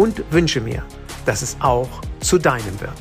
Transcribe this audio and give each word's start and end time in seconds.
und 0.00 0.32
wünsche 0.32 0.62
mir, 0.62 0.82
dass 1.26 1.42
es 1.42 1.58
auch 1.60 2.00
zu 2.20 2.38
deinem 2.38 2.80
wird. 2.80 2.94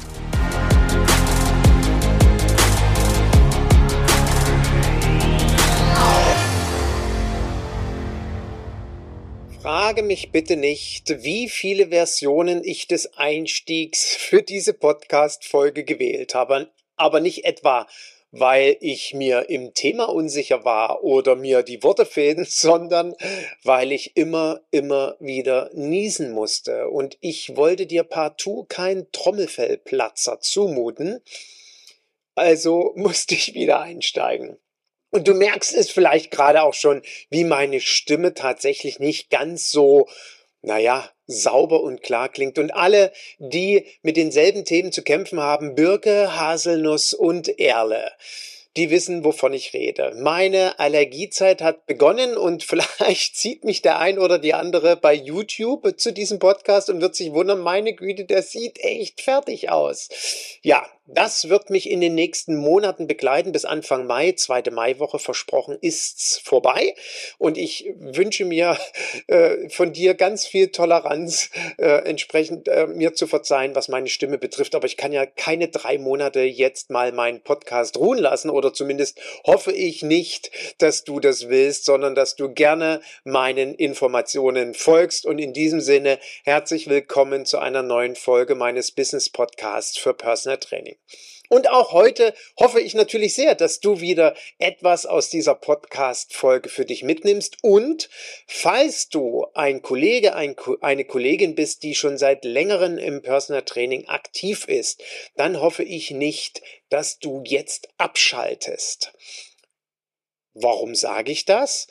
Frage 9.62 10.04
mich 10.04 10.34
bitte 10.34 10.58
nicht, 10.58 11.24
wie 11.24 11.48
viele 11.48 11.88
Versionen 11.88 12.66
ich 12.66 12.88
des 12.88 13.16
Einstiegs 13.16 14.18
für 14.18 14.42
diese 14.42 14.74
Podcast-Folge 14.74 15.86
gewählt 15.86 16.36
habe, 16.36 16.70
aber 16.98 17.22
nicht 17.22 17.46
etwa 17.46 17.88
weil 18.32 18.78
ich 18.80 19.14
mir 19.14 19.50
im 19.50 19.74
Thema 19.74 20.06
unsicher 20.10 20.64
war 20.64 21.04
oder 21.04 21.36
mir 21.36 21.64
die 21.64 21.84
Worte 21.84 22.06
fehlen, 22.06 22.46
sondern 22.50 23.16
weil 23.64 23.92
ich 23.92 24.16
immer, 24.16 24.62
immer 24.72 25.16
wieder 25.20 25.70
niesen 25.74 26.32
musste. 26.32 26.90
Und 26.90 27.18
ich 27.22 27.56
wollte 27.56 27.86
dir 27.86 28.04
partout 28.04 28.66
kein 28.70 29.12
Trommelfellplatzer 29.12 30.40
zumuten. 30.42 31.22
Also 32.36 32.94
musste 32.96 33.36
ich 33.36 33.54
wieder 33.54 33.80
einsteigen. 33.82 34.58
Und 35.12 35.28
du 35.28 35.34
merkst 35.34 35.74
es 35.74 35.90
vielleicht 35.90 36.30
gerade 36.30 36.62
auch 36.62 36.76
schon, 36.76 37.02
wie 37.32 37.44
meine 37.44 37.80
Stimme 37.80 38.36
tatsächlich 38.36 39.00
nicht 39.00 39.32
ganz 39.32 39.72
so 39.72 40.08
naja, 40.62 41.10
sauber 41.30 41.82
und 41.84 42.02
klar 42.02 42.28
klingt. 42.28 42.58
Und 42.58 42.72
alle, 42.72 43.14
die 43.38 43.86
mit 44.02 44.18
denselben 44.18 44.66
Themen 44.66 44.92
zu 44.92 45.04
kämpfen 45.04 45.40
haben, 45.40 45.76
Birke, 45.76 46.38
Haselnuss 46.38 47.14
und 47.14 47.60
Erle, 47.60 48.12
die 48.76 48.90
wissen, 48.90 49.24
wovon 49.24 49.54
ich 49.54 49.74
rede. 49.74 50.14
Meine 50.18 50.80
Allergiezeit 50.80 51.62
hat 51.62 51.86
begonnen 51.86 52.36
und 52.36 52.64
vielleicht 52.66 53.38
sieht 53.38 53.64
mich 53.64 53.82
der 53.82 54.00
ein 54.00 54.20
oder 54.20 54.40
die 54.40 54.54
andere 54.54 54.98
bei 54.98 55.14
YouTube 55.14 56.00
zu 56.00 56.12
diesem 56.12 56.40
Podcast 56.40 56.90
und 56.90 57.02
wird 57.02 57.16
sich 57.16 57.32
wundern, 57.32 57.60
meine 57.60 57.94
Güte, 57.94 58.26
der 58.26 58.42
sieht 58.42 58.80
echt 58.80 59.22
fertig 59.22 59.70
aus. 59.70 60.10
Ja, 60.62 60.86
das 61.14 61.50
wird 61.50 61.70
mich 61.70 61.90
in 61.90 62.02
den 62.02 62.14
nächsten 62.14 62.56
Monaten 62.56 63.08
begleiten 63.08 63.52
bis 63.52 63.66
Anfang 63.66 64.06
Mai. 64.06 64.34
Zweite 64.34 64.70
Maiwoche 64.70 65.18
versprochen 65.18 65.78
ist's 65.82 66.40
vorbei. 66.44 66.94
Und 67.40 67.58
ich 67.58 67.92
wünsche 67.98 68.46
mir 68.46 68.78
äh, 69.28 69.70
von 69.70 69.92
dir 69.92 70.14
ganz 70.14 70.46
viel 70.46 70.70
Toleranz, 70.70 71.50
äh, 71.78 72.04
entsprechend 72.08 72.68
äh, 72.68 72.86
mir 72.86 73.16
zu 73.16 73.26
verzeihen, 73.26 73.74
was 73.74 73.88
meine 73.88 74.08
Stimme 74.08 74.38
betrifft. 74.38 74.76
Aber 74.76 74.86
ich 74.86 74.98
kann 74.98 75.12
ja 75.12 75.26
keine 75.26 75.70
drei 75.70 75.98
Monate 75.98 76.42
jetzt 76.42 76.92
mal 76.92 77.12
meinen 77.12 77.42
Podcast 77.42 77.98
ruhen 77.98 78.20
lassen 78.20 78.52
oder 78.52 78.72
zumindest 78.72 79.20
hoffe 79.46 79.72
ich 79.72 80.04
nicht, 80.04 80.52
dass 80.78 81.04
du 81.04 81.20
das 81.20 81.50
willst, 81.50 81.86
sondern 81.86 82.14
dass 82.14 82.36
du 82.36 82.54
gerne 82.54 83.02
meinen 83.24 83.74
Informationen 83.74 84.76
folgst. 84.76 85.26
Und 85.26 85.40
in 85.40 85.54
diesem 85.54 85.82
Sinne 85.82 86.20
herzlich 86.44 86.88
willkommen 86.88 87.46
zu 87.46 87.58
einer 87.58 87.82
neuen 87.82 88.16
Folge 88.16 88.54
meines 88.54 88.92
Business 88.92 89.30
Podcasts 89.30 89.98
für 89.98 90.14
Personal 90.14 90.60
Training. 90.60 90.99
Und 91.50 91.68
auch 91.68 91.94
heute 91.94 92.36
hoffe 92.60 92.80
ich 92.80 92.94
natürlich 92.94 93.34
sehr, 93.34 93.56
dass 93.56 93.80
du 93.80 94.00
wieder 94.02 94.36
etwas 94.60 95.08
aus 95.08 95.30
dieser 95.32 95.56
Podcast-Folge 95.56 96.70
für 96.70 96.86
dich 96.86 97.02
mitnimmst. 97.02 97.58
Und 97.64 98.08
falls 98.46 99.10
du 99.10 99.48
ein 99.56 99.82
Kollege, 99.82 100.36
ein, 100.36 100.56
eine 100.82 101.06
Kollegin 101.06 101.56
bist, 101.56 101.82
die 101.82 101.96
schon 101.96 102.20
seit 102.20 102.46
längerem 102.46 103.00
im 103.00 103.24
Personal 103.24 103.64
Training 103.64 104.08
aktiv 104.08 104.68
ist, 104.68 105.04
dann 105.38 105.60
hoffe 105.60 105.84
ich 105.84 106.12
nicht, 106.12 106.62
dass 106.90 107.18
du 107.18 107.42
jetzt 107.44 107.90
abschaltest. 107.98 109.12
Warum 110.54 110.94
sage 110.94 111.32
ich 111.32 111.46
das? 111.46 111.88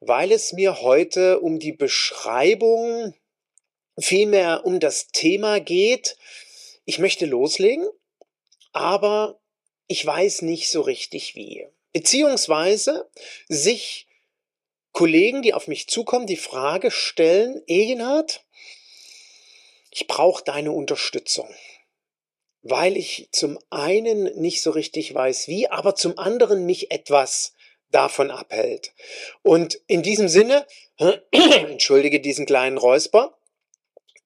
Weil 0.00 0.32
es 0.32 0.54
mir 0.54 0.80
heute 0.80 1.40
um 1.40 1.58
die 1.58 1.72
Beschreibung, 1.74 3.14
vielmehr 3.98 4.62
um 4.64 4.80
das 4.80 5.08
Thema 5.08 5.60
geht. 5.60 6.16
Ich 6.86 6.98
möchte 6.98 7.26
loslegen 7.26 7.86
aber 8.72 9.40
ich 9.86 10.04
weiß 10.04 10.42
nicht 10.42 10.70
so 10.70 10.82
richtig 10.82 11.34
wie. 11.34 11.66
Beziehungsweise 11.92 13.10
sich 13.48 14.06
Kollegen, 14.92 15.42
die 15.42 15.54
auf 15.54 15.68
mich 15.68 15.88
zukommen, 15.88 16.26
die 16.26 16.36
Frage 16.36 16.90
stellen, 16.90 17.62
Egenhard, 17.66 18.44
ich 19.90 20.06
brauche 20.06 20.44
deine 20.44 20.72
Unterstützung, 20.72 21.48
weil 22.62 22.96
ich 22.96 23.28
zum 23.32 23.58
einen 23.70 24.24
nicht 24.40 24.62
so 24.62 24.70
richtig 24.70 25.12
weiß 25.12 25.48
wie, 25.48 25.68
aber 25.68 25.94
zum 25.94 26.18
anderen 26.18 26.64
mich 26.64 26.90
etwas 26.90 27.54
davon 27.90 28.30
abhält. 28.30 28.92
Und 29.42 29.80
in 29.86 30.02
diesem 30.02 30.28
Sinne, 30.28 30.66
entschuldige 31.32 32.20
diesen 32.20 32.46
kleinen 32.46 32.78
Räusper, 32.78 33.36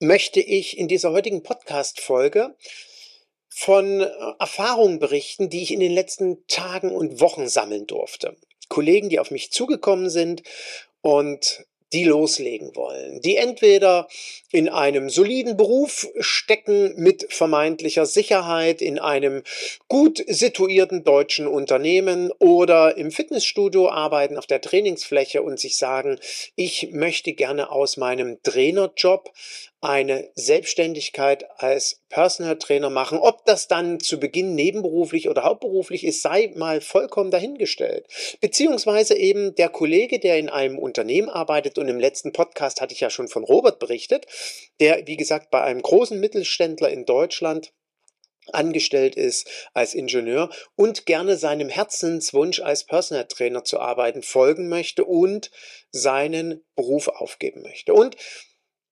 möchte 0.00 0.41
ich 0.41 0.76
in 0.76 0.88
dieser 0.88 1.12
heutigen 1.12 1.43
Podcast-Folge 1.43 2.55
von 3.54 4.00
äh, 4.00 4.10
Erfahrungen 4.41 4.98
berichten, 4.98 5.48
die 5.48 5.62
ich 5.62 5.72
in 5.72 5.78
den 5.78 5.92
letzten 5.92 6.44
Tagen 6.48 6.91
und 6.91 7.20
Wochen 7.20 7.48
sammeln 7.48 7.87
durfte. 7.87 8.37
Kollegen, 8.69 9.09
die 9.09 9.20
auf 9.20 9.31
mich 9.31 9.53
zugekommen 9.53 10.10
sind 10.10 10.42
und 11.03 11.64
die 11.93 12.04
loslegen 12.04 12.75
wollen, 12.75 13.20
die 13.20 13.37
entweder 13.37 14.09
in 14.50 14.69
einem 14.69 15.09
soliden 15.09 15.56
Beruf 15.56 16.09
stecken 16.19 16.94
mit 16.97 17.26
vermeintlicher 17.32 18.04
Sicherheit, 18.04 18.82
in 18.82 18.98
einem 18.98 19.44
gut 19.87 20.22
situierten 20.26 21.04
deutschen 21.04 21.47
Unternehmen 21.47 22.32
oder 22.41 22.97
im 22.97 23.12
Fitnessstudio 23.12 23.88
arbeiten 23.88 24.37
auf 24.37 24.47
der 24.47 24.60
Trainingsfläche 24.60 25.43
und 25.43 25.60
sich 25.60 25.76
sagen, 25.76 26.19
ich 26.56 26.88
möchte 26.91 27.32
gerne 27.32 27.70
aus 27.70 27.97
meinem 27.97 28.43
Trainerjob 28.43 29.32
eine 29.84 30.31
Selbstständigkeit 30.34 31.45
als 31.59 32.00
Personal 32.09 32.56
Trainer 32.56 32.89
machen. 32.89 33.19
Ob 33.19 33.45
das 33.45 33.69
dann 33.69 34.00
zu 34.00 34.19
Beginn 34.19 34.55
nebenberuflich 34.55 35.28
oder 35.28 35.45
hauptberuflich 35.45 36.05
ist, 36.05 36.22
sei 36.22 36.53
mal 36.56 36.81
vollkommen 36.81 37.31
dahingestellt. 37.31 38.06
Beziehungsweise 38.41 39.14
eben 39.14 39.55
der 39.56 39.69
Kollege, 39.69 40.19
der 40.19 40.38
in 40.38 40.49
einem 40.49 40.79
Unternehmen 40.79 41.29
arbeitet 41.29 41.76
und 41.76 41.88
im 41.88 42.00
letzten 42.00 42.32
Podcast 42.32 42.81
hatte 42.81 42.94
ich 42.94 43.00
ja 43.00 43.11
schon 43.11 43.29
von 43.29 43.44
Robert 43.44 43.79
berichtet, 43.79 44.26
der, 44.81 45.06
wie 45.06 45.19
gesagt, 45.19 45.50
bei 45.50 45.61
einem 45.61 45.82
großen 45.82 46.19
Mittelständler 46.19 46.88
in 46.88 47.05
Deutschland 47.05 47.75
angestellt 48.53 49.17
ist 49.17 49.49
als 49.75 49.94
Ingenieur 49.94 50.50
und 50.76 51.06
gerne 51.06 51.37
seinem 51.37 51.69
Herzenswunsch 51.69 52.61
als 52.61 52.85
Personal 52.85 53.26
Trainer 53.26 53.64
zu 53.64 53.81
arbeiten 53.81 54.23
folgen 54.23 54.69
möchte 54.69 55.05
und 55.05 55.50
seinen 55.91 56.62
Beruf 56.75 57.08
aufgeben 57.08 57.62
möchte. 57.62 57.94
Und 57.94 58.17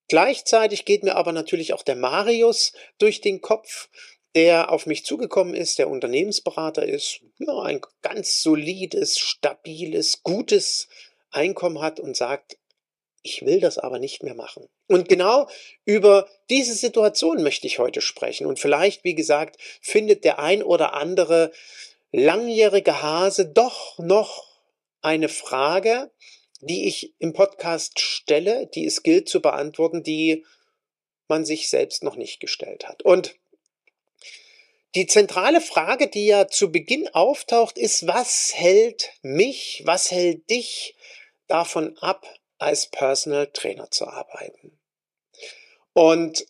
Gleichzeitig 0.07 0.85
geht 0.85 1.03
mir 1.03 1.15
aber 1.15 1.31
natürlich 1.31 1.73
auch 1.73 1.83
der 1.83 1.95
Marius 1.95 2.73
durch 2.97 3.21
den 3.21 3.41
Kopf, 3.41 3.89
der 4.35 4.71
auf 4.71 4.85
mich 4.85 5.05
zugekommen 5.05 5.53
ist, 5.53 5.77
der 5.77 5.89
Unternehmensberater 5.89 6.85
ist, 6.85 7.21
ja, 7.37 7.59
ein 7.61 7.81
ganz 8.01 8.41
solides, 8.41 9.19
stabiles, 9.19 10.23
gutes 10.23 10.87
Einkommen 11.31 11.81
hat 11.81 11.99
und 11.99 12.17
sagt, 12.17 12.57
ich 13.21 13.45
will 13.45 13.59
das 13.59 13.77
aber 13.77 13.99
nicht 13.99 14.21
mehr 14.21 14.35
machen. 14.35 14.67
Und 14.87 15.07
genau 15.07 15.47
über 15.85 16.27
diese 16.49 16.73
Situation 16.73 17.41
möchte 17.41 17.67
ich 17.67 17.79
heute 17.79 18.01
sprechen. 18.01 18.45
Und 18.45 18.59
vielleicht, 18.59 19.03
wie 19.03 19.15
gesagt, 19.15 19.57
findet 19.81 20.25
der 20.25 20.39
ein 20.39 20.61
oder 20.61 20.93
andere 20.93 21.51
langjährige 22.11 23.01
Hase 23.01 23.47
doch 23.47 23.97
noch 23.97 24.45
eine 25.01 25.29
Frage, 25.29 26.11
die 26.65 26.87
ich 26.87 27.13
im 27.19 27.33
Podcast 27.33 27.99
stelle, 27.99 28.67
die 28.67 28.85
es 28.85 29.03
gilt 29.03 29.29
zu 29.29 29.41
beantworten, 29.41 30.03
die 30.03 30.45
man 31.27 31.45
sich 31.45 31.69
selbst 31.69 32.03
noch 32.03 32.15
nicht 32.15 32.39
gestellt 32.39 32.87
hat. 32.87 33.03
Und 33.03 33.35
die 34.95 35.07
zentrale 35.07 35.61
Frage, 35.61 36.07
die 36.07 36.27
ja 36.27 36.47
zu 36.47 36.71
Beginn 36.71 37.07
auftaucht, 37.09 37.77
ist, 37.77 38.05
was 38.05 38.53
hält 38.53 39.11
mich, 39.21 39.81
was 39.85 40.11
hält 40.11 40.49
dich 40.49 40.95
davon 41.47 41.97
ab, 41.97 42.27
als 42.59 42.87
Personal 42.87 43.47
Trainer 43.47 43.89
zu 43.89 44.07
arbeiten? 44.07 44.79
Und 45.93 46.45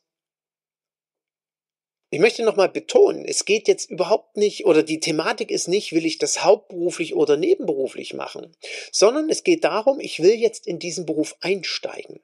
ich 2.13 2.19
möchte 2.19 2.43
nochmal 2.43 2.69
betonen, 2.69 3.25
es 3.25 3.43
geht 3.43 3.67
jetzt 3.67 3.89
überhaupt 3.89 4.37
nicht, 4.37 4.67
oder 4.67 4.83
die 4.83 4.99
Thematik 4.99 5.49
ist 5.49 5.67
nicht, 5.67 5.93
will 5.93 6.05
ich 6.05 6.19
das 6.19 6.43
hauptberuflich 6.43 7.15
oder 7.15 7.37
nebenberuflich 7.37 8.13
machen, 8.13 8.55
sondern 8.91 9.31
es 9.31 9.43
geht 9.43 9.63
darum, 9.63 9.99
ich 9.99 10.21
will 10.21 10.35
jetzt 10.35 10.67
in 10.67 10.77
diesen 10.77 11.07
Beruf 11.07 11.35
einsteigen. 11.41 12.19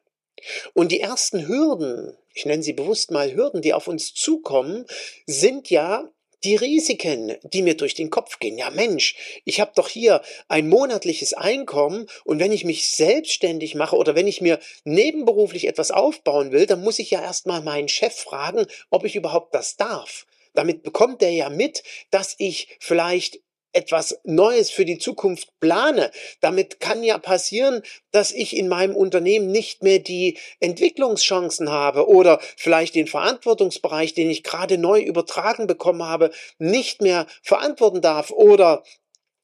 Und 0.76 0.92
die 0.92 1.00
ersten 1.00 1.48
Hürden, 1.48 2.16
ich 2.36 2.46
nenne 2.46 2.62
sie 2.62 2.74
bewusst 2.74 3.10
mal 3.10 3.34
Hürden, 3.34 3.64
die 3.64 3.74
auf 3.74 3.88
uns 3.88 4.14
zukommen, 4.14 4.86
sind 5.26 5.72
ja 5.72 6.08
die 6.44 6.56
Risiken, 6.56 7.36
die 7.44 7.62
mir 7.62 7.76
durch 7.76 7.94
den 7.94 8.10
Kopf 8.10 8.40
gehen. 8.40 8.58
Ja 8.58 8.70
Mensch, 8.70 9.16
ich 9.46 9.60
habe 9.60 9.72
doch 9.76 9.90
hier 9.90 10.22
ein 10.48 10.70
monatliches 10.70 11.34
Einkommen 11.34 12.08
und 12.24 12.40
wenn 12.40 12.52
ich 12.52 12.66
mich 12.66 12.90
selbstständig 12.90 13.76
mache 13.76 13.96
oder 13.96 14.16
wenn 14.16 14.28
ich 14.28 14.42
mir 14.42 14.60
nebenberuflich 14.84 15.68
etwas 15.68 15.92
aufbauen 15.92 16.52
will, 16.52 16.66
dann 16.66 16.82
muss 16.82 17.00
ich 17.00 17.12
ja 17.12 17.22
erstmal 17.22 17.62
meinen 17.62 17.90
Chef 17.90 18.16
fragen, 18.16 18.66
ob 18.90 19.06
ich 19.06 19.16
überhaupt 19.16 19.54
das 19.54 19.76
darf. 19.76 20.26
Damit 20.54 20.84
bekommt 20.84 21.22
er 21.22 21.32
ja 21.32 21.50
mit, 21.50 21.84
dass 22.10 22.36
ich 22.38 22.76
vielleicht 22.80 23.40
etwas 23.74 24.20
Neues 24.24 24.72
für 24.72 24.86
die 24.86 24.98
Zukunft 24.98 25.60
plane. 25.60 26.12
Damit 26.42 26.80
kann 26.80 27.04
ja 27.04 27.18
passieren, 27.18 27.82
dass 28.12 28.32
ich 28.32 28.56
in 28.58 28.68
meinem 28.68 28.96
Unternehmen 28.96 29.52
nicht 29.52 29.84
mehr 29.84 30.00
die 30.00 30.38
Entwicklungschancen 30.60 31.70
habe 31.70 32.08
oder 32.08 32.40
vielleicht 32.58 32.96
den 32.96 33.08
Verantwortungsbereich, 33.08 34.14
den 34.14 34.30
ich 34.30 34.44
gerade 34.44 34.78
neu 34.78 35.02
übertragen 35.02 35.68
bekommen 35.68 36.04
habe, 36.04 36.32
nicht 36.58 37.02
mehr 37.02 37.28
verantworten 37.44 38.02
darf 38.02 38.32
oder 38.32 38.84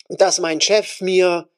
dass 0.10 0.40
mein 0.40 0.62
Chef 0.62 1.02
mir 1.02 1.50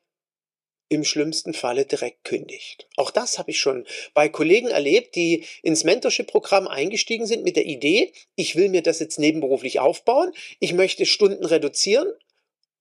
im 0.90 1.04
schlimmsten 1.04 1.54
Falle 1.54 1.86
direkt 1.86 2.24
kündigt. 2.24 2.88
Auch 2.96 3.12
das 3.12 3.38
habe 3.38 3.52
ich 3.52 3.60
schon 3.60 3.86
bei 4.14 4.30
Kollegen 4.30 4.70
erlebt, 4.70 5.16
die 5.16 5.46
ins 5.62 5.84
Mentorship-Programm 5.84 6.68
eingestiegen 6.68 7.26
sind 7.26 7.44
mit 7.44 7.58
der 7.58 7.66
Idee, 7.66 8.14
ich 8.36 8.56
will 8.56 8.70
mir 8.70 8.82
das 8.82 9.00
jetzt 9.00 9.20
nebenberuflich 9.20 9.80
aufbauen, 9.80 10.32
ich 10.60 10.74
möchte 10.74 11.06
Stunden 11.06 11.46
reduzieren, 11.46 12.08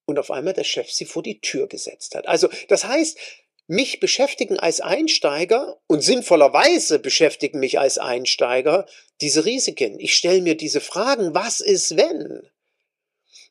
und 0.06 0.18
auf 0.18 0.30
einmal 0.30 0.54
der 0.54 0.64
Chef 0.64 0.90
sie 0.90 1.04
vor 1.04 1.22
die 1.22 1.40
Tür 1.40 1.66
gesetzt 1.66 2.14
hat. 2.14 2.26
Also 2.26 2.48
das 2.68 2.84
heißt, 2.84 3.18
mich 3.68 3.98
beschäftigen 3.98 4.58
als 4.58 4.80
Einsteiger 4.80 5.78
und 5.88 6.00
sinnvollerweise 6.00 7.00
beschäftigen 7.00 7.58
mich 7.58 7.78
als 7.78 7.98
Einsteiger 7.98 8.86
diese 9.20 9.44
Risiken. 9.44 9.98
Ich 9.98 10.14
stelle 10.14 10.40
mir 10.40 10.56
diese 10.56 10.80
Fragen, 10.80 11.34
was 11.34 11.60
ist 11.60 11.96
wenn? 11.96 12.48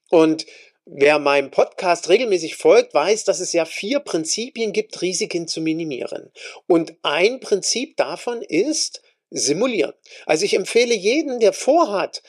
Und 0.09 0.45
wer 0.85 1.19
meinem 1.19 1.51
Podcast 1.51 2.07
regelmäßig 2.07 2.55
folgt, 2.55 2.93
weiß, 2.93 3.25
dass 3.25 3.41
es 3.41 3.51
ja 3.51 3.65
vier 3.65 3.99
Prinzipien 3.99 4.71
gibt, 4.71 5.01
Risiken 5.01 5.47
zu 5.47 5.59
minimieren. 5.59 6.31
Und 6.67 6.95
ein 7.01 7.41
Prinzip 7.41 7.97
davon 7.97 8.41
ist 8.41 9.01
simulieren. 9.31 9.93
Also 10.25 10.45
ich 10.45 10.53
empfehle 10.53 10.95
jeden, 10.95 11.39
der 11.41 11.51
vorhat, 11.51 12.23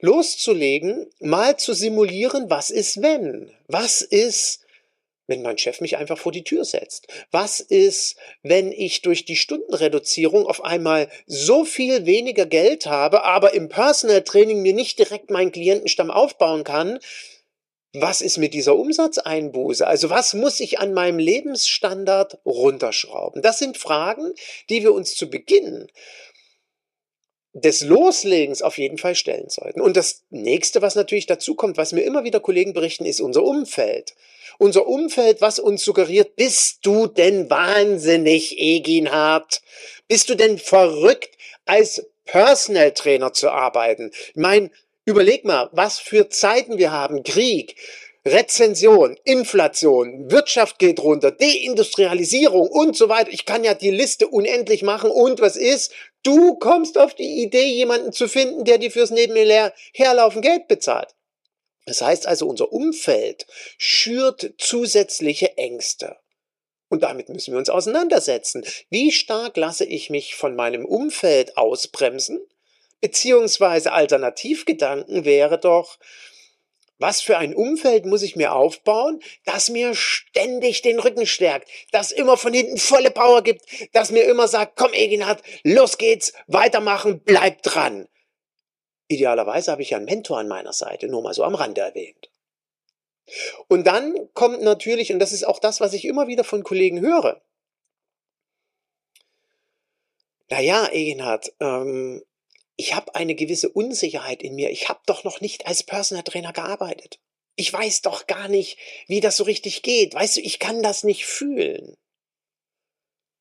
loszulegen, 0.00 1.06
mal 1.20 1.56
zu 1.56 1.72
simulieren, 1.72 2.50
was 2.50 2.70
ist 2.70 3.02
wenn? 3.02 3.50
Was 3.66 4.00
ist, 4.00 4.60
wenn 5.26 5.42
mein 5.42 5.58
Chef 5.58 5.80
mich 5.80 5.96
einfach 5.96 6.18
vor 6.18 6.32
die 6.32 6.44
Tür 6.44 6.64
setzt? 6.64 7.08
Was 7.30 7.60
ist, 7.60 8.16
wenn 8.42 8.72
ich 8.72 9.02
durch 9.02 9.24
die 9.24 9.36
Stundenreduzierung 9.36 10.46
auf 10.46 10.64
einmal 10.64 11.08
so 11.26 11.64
viel 11.64 12.06
weniger 12.06 12.46
Geld 12.46 12.86
habe, 12.86 13.24
aber 13.24 13.54
im 13.54 13.68
Personal 13.68 14.22
Training 14.22 14.62
mir 14.62 14.74
nicht 14.74 14.98
direkt 14.98 15.30
meinen 15.30 15.52
Klientenstamm 15.52 16.10
aufbauen 16.10 16.64
kann? 16.64 16.98
Was 17.94 18.20
ist 18.20 18.36
mit 18.36 18.52
dieser 18.52 18.76
Umsatzeinbuße? 18.76 19.86
Also 19.86 20.10
was 20.10 20.34
muss 20.34 20.60
ich 20.60 20.78
an 20.78 20.92
meinem 20.92 21.18
Lebensstandard 21.18 22.38
runterschrauben? 22.44 23.40
Das 23.40 23.58
sind 23.58 23.78
Fragen, 23.78 24.34
die 24.68 24.82
wir 24.82 24.92
uns 24.92 25.16
zu 25.16 25.30
Beginn 25.30 25.88
des 27.60 27.82
Loslegens 27.82 28.62
auf 28.62 28.78
jeden 28.78 28.98
Fall 28.98 29.14
stellen 29.14 29.48
sollten. 29.48 29.80
Und 29.80 29.96
das 29.96 30.22
nächste, 30.30 30.82
was 30.82 30.94
natürlich 30.94 31.26
dazu 31.26 31.54
kommt, 31.54 31.76
was 31.76 31.92
mir 31.92 32.02
immer 32.02 32.24
wieder 32.24 32.40
Kollegen 32.40 32.72
berichten, 32.72 33.04
ist 33.04 33.20
unser 33.20 33.42
Umfeld. 33.42 34.14
Unser 34.58 34.86
Umfeld, 34.86 35.40
was 35.40 35.58
uns 35.58 35.84
suggeriert, 35.84 36.34
bist 36.36 36.78
du 36.82 37.06
denn 37.06 37.48
wahnsinnig, 37.48 38.58
Eginhard? 38.58 39.62
Bist 40.08 40.28
du 40.30 40.34
denn 40.34 40.58
verrückt, 40.58 41.30
als 41.64 42.06
Personal 42.24 42.92
Trainer 42.92 43.32
zu 43.32 43.50
arbeiten? 43.50 44.10
Ich 44.30 44.36
meine, 44.36 44.70
überleg 45.04 45.44
mal, 45.44 45.68
was 45.72 45.98
für 45.98 46.28
Zeiten 46.28 46.76
wir 46.78 46.90
haben. 46.90 47.22
Krieg, 47.22 47.76
Rezension, 48.26 49.16
Inflation, 49.24 50.30
Wirtschaft 50.30 50.78
geht 50.78 51.00
runter, 51.00 51.30
Deindustrialisierung 51.30 52.68
und 52.68 52.96
so 52.96 53.08
weiter. 53.08 53.30
Ich 53.30 53.46
kann 53.46 53.64
ja 53.64 53.74
die 53.74 53.90
Liste 53.90 54.28
unendlich 54.28 54.82
machen. 54.82 55.10
Und 55.10 55.40
was 55.40 55.56
ist? 55.56 55.92
Du 56.22 56.56
kommst 56.56 56.98
auf 56.98 57.14
die 57.14 57.42
Idee, 57.42 57.66
jemanden 57.66 58.12
zu 58.12 58.28
finden, 58.28 58.64
der 58.64 58.78
dir 58.78 58.90
fürs 58.90 59.10
Nebenherlaufen 59.10 60.42
Geld 60.42 60.68
bezahlt. 60.68 61.14
Das 61.86 62.02
heißt 62.02 62.26
also, 62.26 62.46
unser 62.46 62.72
Umfeld 62.72 63.46
schürt 63.78 64.54
zusätzliche 64.58 65.56
Ängste. 65.56 66.16
Und 66.88 67.02
damit 67.02 67.28
müssen 67.28 67.52
wir 67.52 67.58
uns 67.58 67.70
auseinandersetzen. 67.70 68.64
Wie 68.90 69.12
stark 69.12 69.56
lasse 69.56 69.84
ich 69.84 70.10
mich 70.10 70.34
von 70.34 70.54
meinem 70.56 70.84
Umfeld 70.84 71.56
ausbremsen? 71.56 72.40
Beziehungsweise 73.00 73.92
Alternativgedanken 73.92 75.24
wäre 75.24 75.58
doch, 75.58 75.98
was 76.98 77.20
für 77.20 77.38
ein 77.38 77.54
Umfeld 77.54 78.06
muss 78.06 78.22
ich 78.22 78.36
mir 78.36 78.52
aufbauen, 78.52 79.20
das 79.44 79.70
mir 79.70 79.94
ständig 79.94 80.82
den 80.82 80.98
Rücken 80.98 81.26
stärkt, 81.26 81.68
das 81.92 82.10
immer 82.10 82.36
von 82.36 82.52
hinten 82.52 82.78
volle 82.78 83.10
Power 83.10 83.42
gibt, 83.42 83.62
das 83.92 84.10
mir 84.10 84.24
immer 84.24 84.48
sagt, 84.48 84.76
komm 84.76 84.92
Eginhard, 84.92 85.42
los 85.62 85.98
geht's, 85.98 86.32
weitermachen, 86.46 87.20
bleib 87.24 87.62
dran. 87.62 88.08
Idealerweise 89.08 89.70
habe 89.70 89.82
ich 89.82 89.90
ja 89.90 89.96
einen 89.96 90.06
Mentor 90.06 90.38
an 90.38 90.48
meiner 90.48 90.72
Seite, 90.72 91.08
nur 91.08 91.22
mal 91.22 91.34
so 91.34 91.44
am 91.44 91.54
Rande 91.54 91.80
erwähnt. 91.80 92.30
Und 93.68 93.86
dann 93.86 94.32
kommt 94.34 94.62
natürlich, 94.62 95.12
und 95.12 95.18
das 95.18 95.32
ist 95.32 95.46
auch 95.46 95.58
das, 95.58 95.80
was 95.80 95.92
ich 95.92 96.04
immer 96.04 96.28
wieder 96.28 96.44
von 96.44 96.64
Kollegen 96.64 97.00
höre, 97.00 97.40
naja, 100.50 100.88
Egenhard, 100.90 101.52
ähm, 101.60 102.22
ich 102.78 102.94
habe 102.94 103.16
eine 103.16 103.34
gewisse 103.34 103.68
Unsicherheit 103.68 104.40
in 104.40 104.54
mir. 104.54 104.70
Ich 104.70 104.88
habe 104.88 105.00
doch 105.04 105.24
noch 105.24 105.40
nicht 105.40 105.66
als 105.66 105.82
Personal 105.82 106.22
Trainer 106.22 106.52
gearbeitet. 106.52 107.18
Ich 107.56 107.72
weiß 107.72 108.02
doch 108.02 108.28
gar 108.28 108.46
nicht, 108.46 108.78
wie 109.08 109.20
das 109.20 109.36
so 109.36 109.44
richtig 109.44 109.82
geht. 109.82 110.14
Weißt 110.14 110.36
du, 110.36 110.40
ich 110.40 110.60
kann 110.60 110.80
das 110.80 111.02
nicht 111.02 111.26
fühlen. 111.26 111.96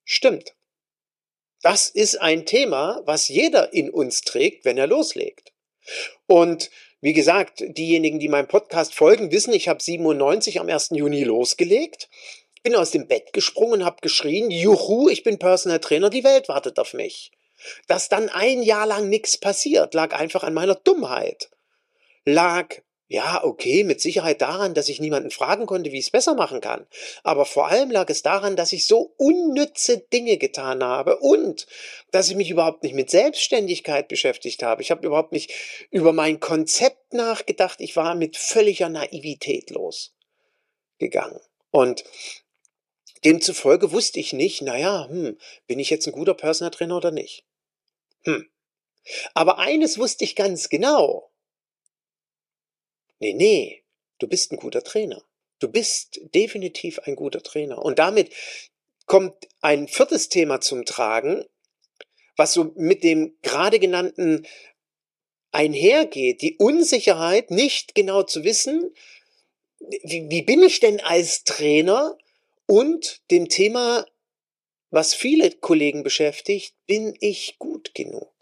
Stimmt. 0.03 0.55
Das 1.61 1.87
ist 1.87 2.15
ein 2.15 2.47
Thema, 2.47 3.03
was 3.05 3.27
jeder 3.27 3.73
in 3.73 3.91
uns 3.91 4.21
trägt, 4.21 4.65
wenn 4.65 4.79
er 4.79 4.87
loslegt. 4.87 5.53
Und 6.25 6.71
wie 6.99 7.13
gesagt, 7.13 7.63
diejenigen, 7.63 8.17
die 8.17 8.29
meinem 8.29 8.47
Podcast 8.47 8.95
folgen, 8.95 9.31
wissen, 9.31 9.53
ich 9.53 9.67
habe 9.67 9.83
97 9.83 10.59
am 10.59 10.67
1. 10.67 10.89
Juni 10.93 11.23
losgelegt, 11.23 12.09
bin 12.63 12.73
aus 12.73 12.89
dem 12.89 13.07
Bett 13.07 13.33
gesprungen, 13.33 13.85
habe 13.85 14.01
geschrien, 14.01 14.49
juhu, 14.49 15.09
ich 15.09 15.21
bin 15.21 15.37
Personal 15.37 15.79
Trainer, 15.79 16.09
die 16.09 16.23
Welt 16.23 16.49
wartet 16.49 16.79
auf 16.79 16.95
mich. 16.95 17.31
Dass 17.87 18.09
dann 18.09 18.29
ein 18.29 18.61
Jahr 18.61 18.85
lang 18.85 19.09
nichts 19.09 19.37
passiert, 19.37 19.93
lag 19.93 20.13
einfach 20.13 20.43
an 20.43 20.53
meiner 20.53 20.75
Dummheit. 20.75 21.49
Lag, 22.25 22.81
ja, 23.09 23.41
okay, 23.43 23.85
mit 23.85 24.01
Sicherheit 24.01 24.41
daran, 24.41 24.73
dass 24.73 24.89
ich 24.89 24.99
niemanden 24.99 25.31
fragen 25.31 25.65
konnte, 25.65 25.93
wie 25.93 25.97
ich 25.97 26.07
es 26.07 26.11
besser 26.11 26.35
machen 26.35 26.59
kann. 26.59 26.85
Aber 27.23 27.45
vor 27.45 27.69
allem 27.69 27.89
lag 27.89 28.09
es 28.09 28.21
daran, 28.21 28.57
dass 28.57 28.73
ich 28.73 28.85
so 28.85 29.13
unnütze 29.17 29.99
Dinge 29.99 30.37
getan 30.37 30.83
habe 30.83 31.17
und 31.19 31.67
dass 32.11 32.29
ich 32.29 32.35
mich 32.35 32.49
überhaupt 32.49 32.83
nicht 32.83 32.95
mit 32.95 33.09
Selbstständigkeit 33.09 34.09
beschäftigt 34.09 34.61
habe. 34.61 34.81
Ich 34.81 34.91
habe 34.91 35.07
überhaupt 35.07 35.31
nicht 35.31 35.53
über 35.89 36.11
mein 36.11 36.41
Konzept 36.41 37.13
nachgedacht. 37.13 37.79
Ich 37.79 37.95
war 37.95 38.13
mit 38.13 38.35
völliger 38.35 38.89
Naivität 38.89 39.69
losgegangen. 39.69 41.39
Und 41.71 42.03
Demzufolge 43.23 43.93
wusste 43.93 44.19
ich 44.19 44.33
nicht, 44.33 44.61
naja, 44.61 45.07
hm, 45.09 45.37
bin 45.65 45.79
ich 45.79 45.89
jetzt 45.89 46.07
ein 46.07 46.13
guter 46.13 46.33
Personal 46.33 46.71
Trainer 46.71 46.97
oder 46.97 47.11
nicht? 47.11 47.46
Hm. 48.23 48.49
Aber 49.33 49.59
eines 49.59 49.97
wusste 49.97 50.23
ich 50.23 50.35
ganz 50.35 50.69
genau. 50.69 51.31
Nee, 53.19 53.33
nee, 53.33 53.83
du 54.19 54.27
bist 54.27 54.51
ein 54.51 54.57
guter 54.57 54.83
Trainer. 54.83 55.23
Du 55.59 55.69
bist 55.69 56.19
definitiv 56.35 56.99
ein 56.99 57.15
guter 57.15 57.41
Trainer. 57.41 57.83
Und 57.83 57.99
damit 57.99 58.33
kommt 59.05 59.47
ein 59.61 59.87
viertes 59.87 60.29
Thema 60.29 60.61
zum 60.61 60.85
Tragen, 60.85 61.45
was 62.35 62.53
so 62.53 62.73
mit 62.75 63.03
dem 63.03 63.35
gerade 63.41 63.79
genannten 63.79 64.45
einhergeht. 65.51 66.41
Die 66.41 66.57
Unsicherheit, 66.57 67.49
nicht 67.49 67.95
genau 67.95 68.23
zu 68.23 68.43
wissen, 68.43 68.93
wie, 69.79 70.29
wie 70.29 70.41
bin 70.43 70.61
ich 70.61 70.79
denn 70.79 70.99
als 70.99 71.43
Trainer 71.43 72.17
und 72.67 73.21
dem 73.31 73.49
Thema, 73.49 74.05
was 74.89 75.13
viele 75.13 75.51
Kollegen 75.51 76.03
beschäftigt, 76.03 76.75
bin 76.85 77.15
ich 77.19 77.57
gut 77.59 77.93
genug? 77.93 78.37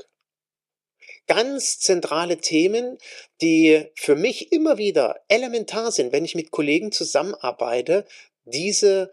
ganz 1.28 1.80
zentrale 1.80 2.38
Themen, 2.38 2.98
die 3.42 3.86
für 3.96 4.16
mich 4.16 4.52
immer 4.52 4.78
wieder 4.78 5.22
elementar 5.28 5.92
sind, 5.92 6.12
wenn 6.12 6.25
ich 6.25 6.36
mit 6.36 6.52
Kollegen 6.52 6.92
zusammenarbeite, 6.92 8.06
diese 8.46 9.12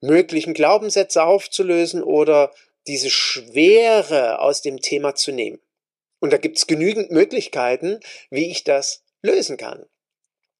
möglichen 0.00 0.54
Glaubenssätze 0.54 1.22
aufzulösen 1.24 2.02
oder 2.02 2.52
diese 2.86 3.10
Schwere 3.10 4.40
aus 4.40 4.62
dem 4.62 4.80
Thema 4.80 5.14
zu 5.14 5.32
nehmen. 5.32 5.60
Und 6.20 6.32
da 6.32 6.38
gibt 6.38 6.56
es 6.56 6.66
genügend 6.66 7.10
Möglichkeiten, 7.10 8.00
wie 8.30 8.50
ich 8.50 8.64
das 8.64 9.02
lösen 9.22 9.56
kann. 9.56 9.84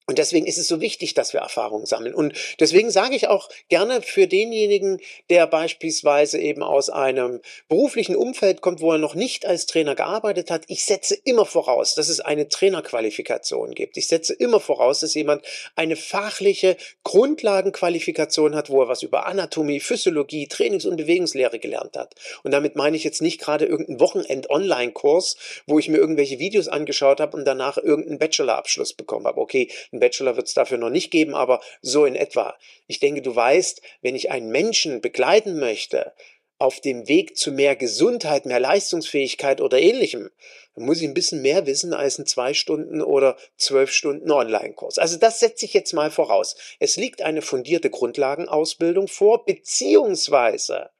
Und 0.08 0.18
deswegen 0.18 0.46
ist 0.46 0.58
es 0.58 0.68
so 0.68 0.80
wichtig, 0.80 1.14
dass 1.14 1.32
wir 1.32 1.40
Erfahrungen 1.40 1.84
sammeln. 1.84 2.14
Und 2.14 2.34
deswegen 2.60 2.90
sage 2.90 3.16
ich 3.16 3.26
auch 3.26 3.48
gerne 3.68 4.02
für 4.02 4.28
denjenigen, 4.28 5.00
der 5.30 5.48
beispielsweise 5.48 6.38
eben 6.38 6.62
aus 6.62 6.90
einem 6.90 7.40
beruflichen 7.68 8.14
Umfeld 8.14 8.60
kommt, 8.60 8.80
wo 8.80 8.92
er 8.92 8.98
noch 8.98 9.16
nicht 9.16 9.46
als 9.46 9.66
Trainer 9.66 9.96
gearbeitet 9.96 10.52
hat, 10.52 10.62
ich 10.68 10.84
setze 10.84 11.16
immer 11.24 11.44
voraus, 11.44 11.96
dass 11.96 12.08
es 12.08 12.20
eine 12.20 12.48
Trainerqualifikation 12.48 13.74
gibt. 13.74 13.96
Ich 13.96 14.06
setze 14.06 14.32
immer 14.32 14.60
voraus, 14.60 15.00
dass 15.00 15.14
jemand 15.14 15.44
eine 15.74 15.96
fachliche 15.96 16.76
Grundlagenqualifikation 17.02 18.54
hat, 18.54 18.70
wo 18.70 18.82
er 18.82 18.88
was 18.88 19.02
über 19.02 19.26
Anatomie, 19.26 19.80
Physiologie, 19.80 20.46
Trainings- 20.46 20.86
und 20.86 20.96
Bewegungslehre 20.96 21.58
gelernt 21.58 21.96
hat. 21.96 22.14
Und 22.44 22.52
damit 22.52 22.76
meine 22.76 22.96
ich 22.96 23.02
jetzt 23.02 23.22
nicht 23.22 23.40
gerade 23.40 23.64
irgendeinen 23.64 23.98
Wochenend-Online-Kurs, 23.98 25.36
wo 25.66 25.80
ich 25.80 25.88
mir 25.88 25.98
irgendwelche 25.98 26.38
Videos 26.38 26.68
angeschaut 26.68 27.18
habe 27.18 27.36
und 27.36 27.44
danach 27.44 27.76
irgendeinen 27.76 28.20
Bachelorabschluss 28.20 28.92
bekommen 28.92 29.26
habe. 29.26 29.40
Okay, 29.40 29.68
einen 29.96 30.00
Bachelor 30.00 30.36
wird 30.36 30.46
es 30.46 30.54
dafür 30.54 30.78
noch 30.78 30.90
nicht 30.90 31.10
geben, 31.10 31.34
aber 31.34 31.60
so 31.80 32.04
in 32.04 32.14
etwa. 32.14 32.56
Ich 32.86 33.00
denke, 33.00 33.22
du 33.22 33.34
weißt, 33.34 33.82
wenn 34.02 34.14
ich 34.14 34.30
einen 34.30 34.50
Menschen 34.50 35.00
begleiten 35.00 35.58
möchte, 35.58 36.12
auf 36.58 36.80
dem 36.80 37.06
Weg 37.06 37.36
zu 37.36 37.52
mehr 37.52 37.76
Gesundheit, 37.76 38.46
mehr 38.46 38.60
Leistungsfähigkeit 38.60 39.60
oder 39.60 39.78
ähnlichem, 39.78 40.30
dann 40.74 40.84
muss 40.84 41.00
ich 41.00 41.04
ein 41.08 41.14
bisschen 41.14 41.42
mehr 41.42 41.66
wissen 41.66 41.92
als 41.92 42.18
ein 42.18 42.26
zwei 42.26 42.54
Stunden 42.54 43.02
oder 43.02 43.36
zwölf 43.58 43.90
Stunden 43.90 44.30
Online-Kurs. 44.30 44.98
Also 44.98 45.18
das 45.18 45.40
setze 45.40 45.66
ich 45.66 45.74
jetzt 45.74 45.92
mal 45.92 46.10
voraus. 46.10 46.56
Es 46.78 46.96
liegt 46.96 47.20
eine 47.20 47.42
fundierte 47.42 47.90
Grundlagenausbildung 47.90 49.08
vor, 49.08 49.44
beziehungsweise 49.44 50.90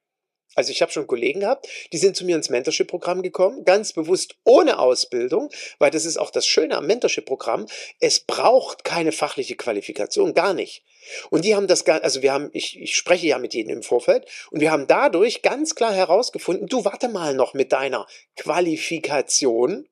also 0.57 0.71
ich 0.71 0.81
habe 0.81 0.91
schon 0.91 1.07
Kollegen 1.07 1.41
gehabt, 1.41 1.69
die 1.93 1.99
sind 1.99 2.17
zu 2.17 2.25
mir 2.25 2.35
ins 2.35 2.49
Mentorship-Programm 2.49 3.23
gekommen, 3.23 3.65
ganz 3.65 3.93
bewusst 3.93 4.37
ohne 4.45 4.79
Ausbildung, 4.79 5.51
weil 5.79 5.91
das 5.91 6.07
ist 6.07 6.17
auch 6.17 6.31
das 6.31 6.47
Schöne 6.47 6.77
am 6.77 6.87
Mentorship-Programm. 6.87 7.67
Es 8.01 8.21
braucht 8.21 8.83
keine 8.83 9.13
fachliche 9.13 9.55
Qualifikation, 9.55 10.33
gar 10.33 10.55
nicht. 10.55 10.83
Und 11.31 11.45
die 11.45 11.55
haben 11.55 11.67
das, 11.67 11.87
also 11.87 12.23
wir 12.23 12.33
haben, 12.33 12.49
ich, 12.53 12.81
ich 12.81 12.97
spreche 12.97 13.27
ja 13.27 13.39
mit 13.39 13.55
ihnen 13.55 13.69
im 13.69 13.83
Vorfeld 13.83 14.27
und 14.51 14.61
wir 14.61 14.73
haben 14.73 14.87
dadurch 14.87 15.43
ganz 15.43 15.75
klar 15.75 15.93
herausgefunden, 15.93 16.67
du 16.67 16.85
warte 16.85 17.09
mal 17.09 17.35
noch 17.35 17.55
mit 17.55 17.73
deiner 17.73 18.07
Qualifikation, 18.37 19.87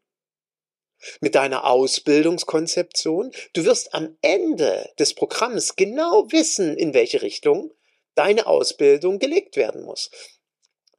mit 1.20 1.34
deiner 1.34 1.66
Ausbildungskonzeption. 1.66 3.30
Du 3.52 3.64
wirst 3.66 3.92
am 3.92 4.16
Ende 4.22 4.90
des 4.98 5.14
Programms 5.14 5.76
genau 5.76 6.32
wissen, 6.32 6.76
in 6.76 6.94
welche 6.94 7.20
Richtung 7.20 7.70
deine 8.14 8.46
Ausbildung 8.46 9.18
gelegt 9.18 9.56
werden 9.56 9.82
muss 9.82 10.10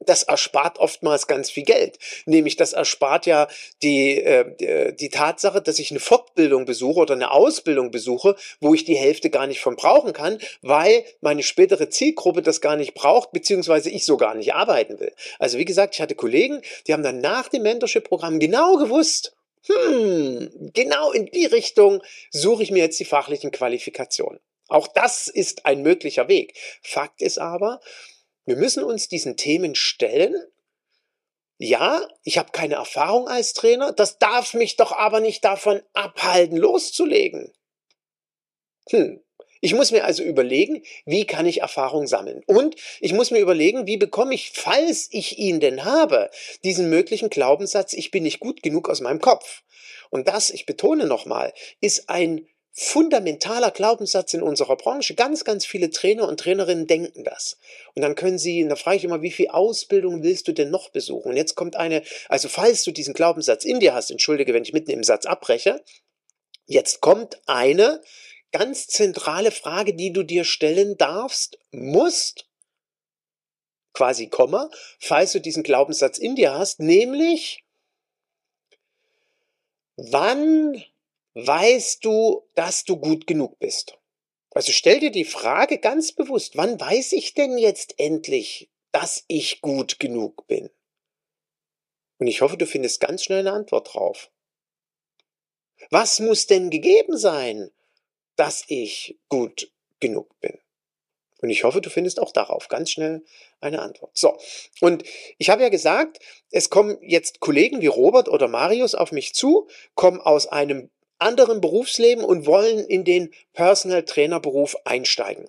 das 0.00 0.22
erspart 0.22 0.78
oftmals 0.78 1.26
ganz 1.26 1.50
viel 1.50 1.64
Geld. 1.64 1.98
Nämlich 2.26 2.56
das 2.56 2.72
erspart 2.72 3.26
ja 3.26 3.48
die, 3.82 4.22
äh, 4.22 4.92
die 4.94 5.08
Tatsache, 5.08 5.62
dass 5.62 5.78
ich 5.78 5.90
eine 5.90 6.00
Fortbildung 6.00 6.64
besuche 6.64 7.00
oder 7.00 7.14
eine 7.14 7.30
Ausbildung 7.30 7.90
besuche, 7.90 8.36
wo 8.60 8.74
ich 8.74 8.84
die 8.84 8.96
Hälfte 8.96 9.30
gar 9.30 9.46
nicht 9.46 9.60
von 9.60 9.76
brauchen 9.76 10.12
kann, 10.12 10.38
weil 10.62 11.04
meine 11.20 11.42
spätere 11.42 11.88
Zielgruppe 11.90 12.42
das 12.42 12.60
gar 12.60 12.76
nicht 12.76 12.94
braucht, 12.94 13.32
beziehungsweise 13.32 13.90
ich 13.90 14.04
so 14.04 14.16
gar 14.16 14.34
nicht 14.34 14.54
arbeiten 14.54 14.98
will. 15.00 15.12
Also 15.38 15.58
wie 15.58 15.64
gesagt, 15.64 15.94
ich 15.94 16.00
hatte 16.00 16.14
Kollegen, 16.14 16.62
die 16.86 16.92
haben 16.92 17.02
dann 17.02 17.20
nach 17.20 17.48
dem 17.48 17.62
Mentorship-Programm 17.62 18.38
genau 18.38 18.76
gewusst, 18.76 19.34
hm, 19.66 20.70
genau 20.74 21.10
in 21.10 21.26
die 21.26 21.46
Richtung 21.46 22.02
suche 22.30 22.62
ich 22.62 22.70
mir 22.70 22.84
jetzt 22.84 23.00
die 23.00 23.04
fachlichen 23.04 23.50
Qualifikationen. 23.50 24.40
Auch 24.68 24.88
das 24.88 25.28
ist 25.28 25.66
ein 25.66 25.82
möglicher 25.82 26.28
Weg. 26.28 26.54
Fakt 26.82 27.22
ist 27.22 27.38
aber, 27.38 27.80
wir 28.46 28.56
müssen 28.56 28.82
uns 28.82 29.08
diesen 29.08 29.36
Themen 29.36 29.74
stellen. 29.74 30.34
Ja, 31.58 32.06
ich 32.22 32.38
habe 32.38 32.52
keine 32.52 32.74
Erfahrung 32.74 33.28
als 33.28 33.52
Trainer, 33.52 33.92
das 33.92 34.18
darf 34.18 34.54
mich 34.54 34.76
doch 34.76 34.92
aber 34.92 35.20
nicht 35.20 35.44
davon 35.44 35.82
abhalten, 35.94 36.56
loszulegen. 36.56 37.52
Hm. 38.90 39.22
Ich 39.62 39.74
muss 39.74 39.90
mir 39.90 40.04
also 40.04 40.22
überlegen, 40.22 40.82
wie 41.06 41.24
kann 41.24 41.46
ich 41.46 41.62
Erfahrung 41.62 42.06
sammeln? 42.06 42.42
Und 42.46 42.76
ich 43.00 43.12
muss 43.14 43.30
mir 43.30 43.40
überlegen, 43.40 43.86
wie 43.86 43.96
bekomme 43.96 44.34
ich, 44.34 44.52
falls 44.54 45.08
ich 45.10 45.38
ihn 45.38 45.60
denn 45.60 45.84
habe, 45.84 46.30
diesen 46.62 46.90
möglichen 46.90 47.30
Glaubenssatz, 47.30 47.94
ich 47.94 48.10
bin 48.10 48.22
nicht 48.22 48.38
gut 48.38 48.62
genug 48.62 48.88
aus 48.90 49.00
meinem 49.00 49.20
Kopf. 49.20 49.62
Und 50.10 50.28
das, 50.28 50.50
ich 50.50 50.66
betone 50.66 51.06
nochmal, 51.06 51.52
ist 51.80 52.08
ein 52.10 52.46
fundamentaler 52.78 53.70
Glaubenssatz 53.70 54.34
in 54.34 54.42
unserer 54.42 54.76
Branche. 54.76 55.14
Ganz, 55.14 55.44
ganz 55.44 55.64
viele 55.64 55.88
Trainer 55.88 56.28
und 56.28 56.38
Trainerinnen 56.38 56.86
denken 56.86 57.24
das. 57.24 57.56
Und 57.94 58.02
dann 58.02 58.14
können 58.14 58.38
sie, 58.38 58.68
da 58.68 58.76
frage 58.76 58.98
ich 58.98 59.04
immer, 59.04 59.22
wie 59.22 59.30
viel 59.30 59.48
Ausbildung 59.48 60.22
willst 60.22 60.46
du 60.46 60.52
denn 60.52 60.70
noch 60.70 60.90
besuchen? 60.90 61.30
Und 61.30 61.36
jetzt 61.38 61.54
kommt 61.54 61.74
eine, 61.74 62.02
also 62.28 62.50
falls 62.50 62.84
du 62.84 62.90
diesen 62.90 63.14
Glaubenssatz 63.14 63.64
in 63.64 63.80
dir 63.80 63.94
hast, 63.94 64.10
entschuldige, 64.10 64.52
wenn 64.52 64.62
ich 64.62 64.74
mitten 64.74 64.90
im 64.90 65.04
Satz 65.04 65.24
abbreche, 65.24 65.82
jetzt 66.66 67.00
kommt 67.00 67.40
eine 67.46 68.02
ganz 68.52 68.88
zentrale 68.88 69.52
Frage, 69.52 69.94
die 69.94 70.12
du 70.12 70.22
dir 70.22 70.44
stellen 70.44 70.98
darfst, 70.98 71.58
musst, 71.70 72.46
quasi 73.94 74.26
Komma, 74.28 74.68
falls 74.98 75.32
du 75.32 75.40
diesen 75.40 75.62
Glaubenssatz 75.62 76.18
in 76.18 76.36
dir 76.36 76.52
hast, 76.52 76.80
nämlich, 76.80 77.64
wann 79.96 80.84
weißt 81.36 82.02
du, 82.04 82.48
dass 82.54 82.84
du 82.84 82.96
gut 82.96 83.26
genug 83.26 83.58
bist? 83.58 83.98
Also 84.52 84.72
stell 84.72 85.00
dir 85.00 85.10
die 85.10 85.26
Frage 85.26 85.78
ganz 85.78 86.12
bewusst, 86.12 86.56
wann 86.56 86.80
weiß 86.80 87.12
ich 87.12 87.34
denn 87.34 87.58
jetzt 87.58 87.98
endlich, 87.98 88.70
dass 88.90 89.24
ich 89.28 89.60
gut 89.60 89.98
genug 89.98 90.46
bin? 90.46 90.70
Und 92.18 92.26
ich 92.26 92.40
hoffe, 92.40 92.56
du 92.56 92.66
findest 92.66 93.00
ganz 93.00 93.22
schnell 93.22 93.40
eine 93.40 93.52
Antwort 93.52 93.92
drauf. 93.92 94.30
Was 95.90 96.20
muss 96.20 96.46
denn 96.46 96.70
gegeben 96.70 97.18
sein, 97.18 97.70
dass 98.36 98.64
ich 98.68 99.18
gut 99.28 99.70
genug 100.00 100.40
bin? 100.40 100.58
Und 101.42 101.50
ich 101.50 101.64
hoffe, 101.64 101.82
du 101.82 101.90
findest 101.90 102.18
auch 102.18 102.32
darauf 102.32 102.68
ganz 102.68 102.90
schnell 102.90 103.22
eine 103.60 103.82
Antwort. 103.82 104.16
So, 104.16 104.38
und 104.80 105.04
ich 105.36 105.50
habe 105.50 105.62
ja 105.62 105.68
gesagt, 105.68 106.18
es 106.50 106.70
kommen 106.70 106.96
jetzt 107.02 107.40
Kollegen 107.40 107.82
wie 107.82 107.88
Robert 107.88 108.30
oder 108.30 108.48
Marius 108.48 108.94
auf 108.94 109.12
mich 109.12 109.34
zu, 109.34 109.68
kommen 109.94 110.18
aus 110.22 110.46
einem 110.46 110.90
anderen 111.18 111.60
Berufsleben 111.60 112.24
und 112.24 112.46
wollen 112.46 112.86
in 112.86 113.04
den 113.04 113.32
Personal 113.52 114.04
Trainer 114.04 114.40
Beruf 114.40 114.76
einsteigen. 114.84 115.48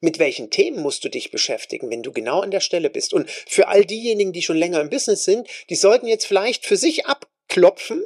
Mit 0.00 0.18
welchen 0.18 0.50
Themen 0.50 0.80
musst 0.80 1.04
du 1.04 1.08
dich 1.08 1.30
beschäftigen, 1.30 1.90
wenn 1.90 2.02
du 2.02 2.12
genau 2.12 2.40
an 2.40 2.50
der 2.50 2.60
Stelle 2.60 2.90
bist? 2.90 3.14
Und 3.14 3.30
für 3.30 3.68
all 3.68 3.84
diejenigen, 3.84 4.32
die 4.32 4.42
schon 4.42 4.56
länger 4.56 4.80
im 4.80 4.90
Business 4.90 5.24
sind, 5.24 5.48
die 5.70 5.76
sollten 5.76 6.06
jetzt 6.06 6.26
vielleicht 6.26 6.66
für 6.66 6.76
sich 6.76 7.06
abklopfen, 7.06 8.04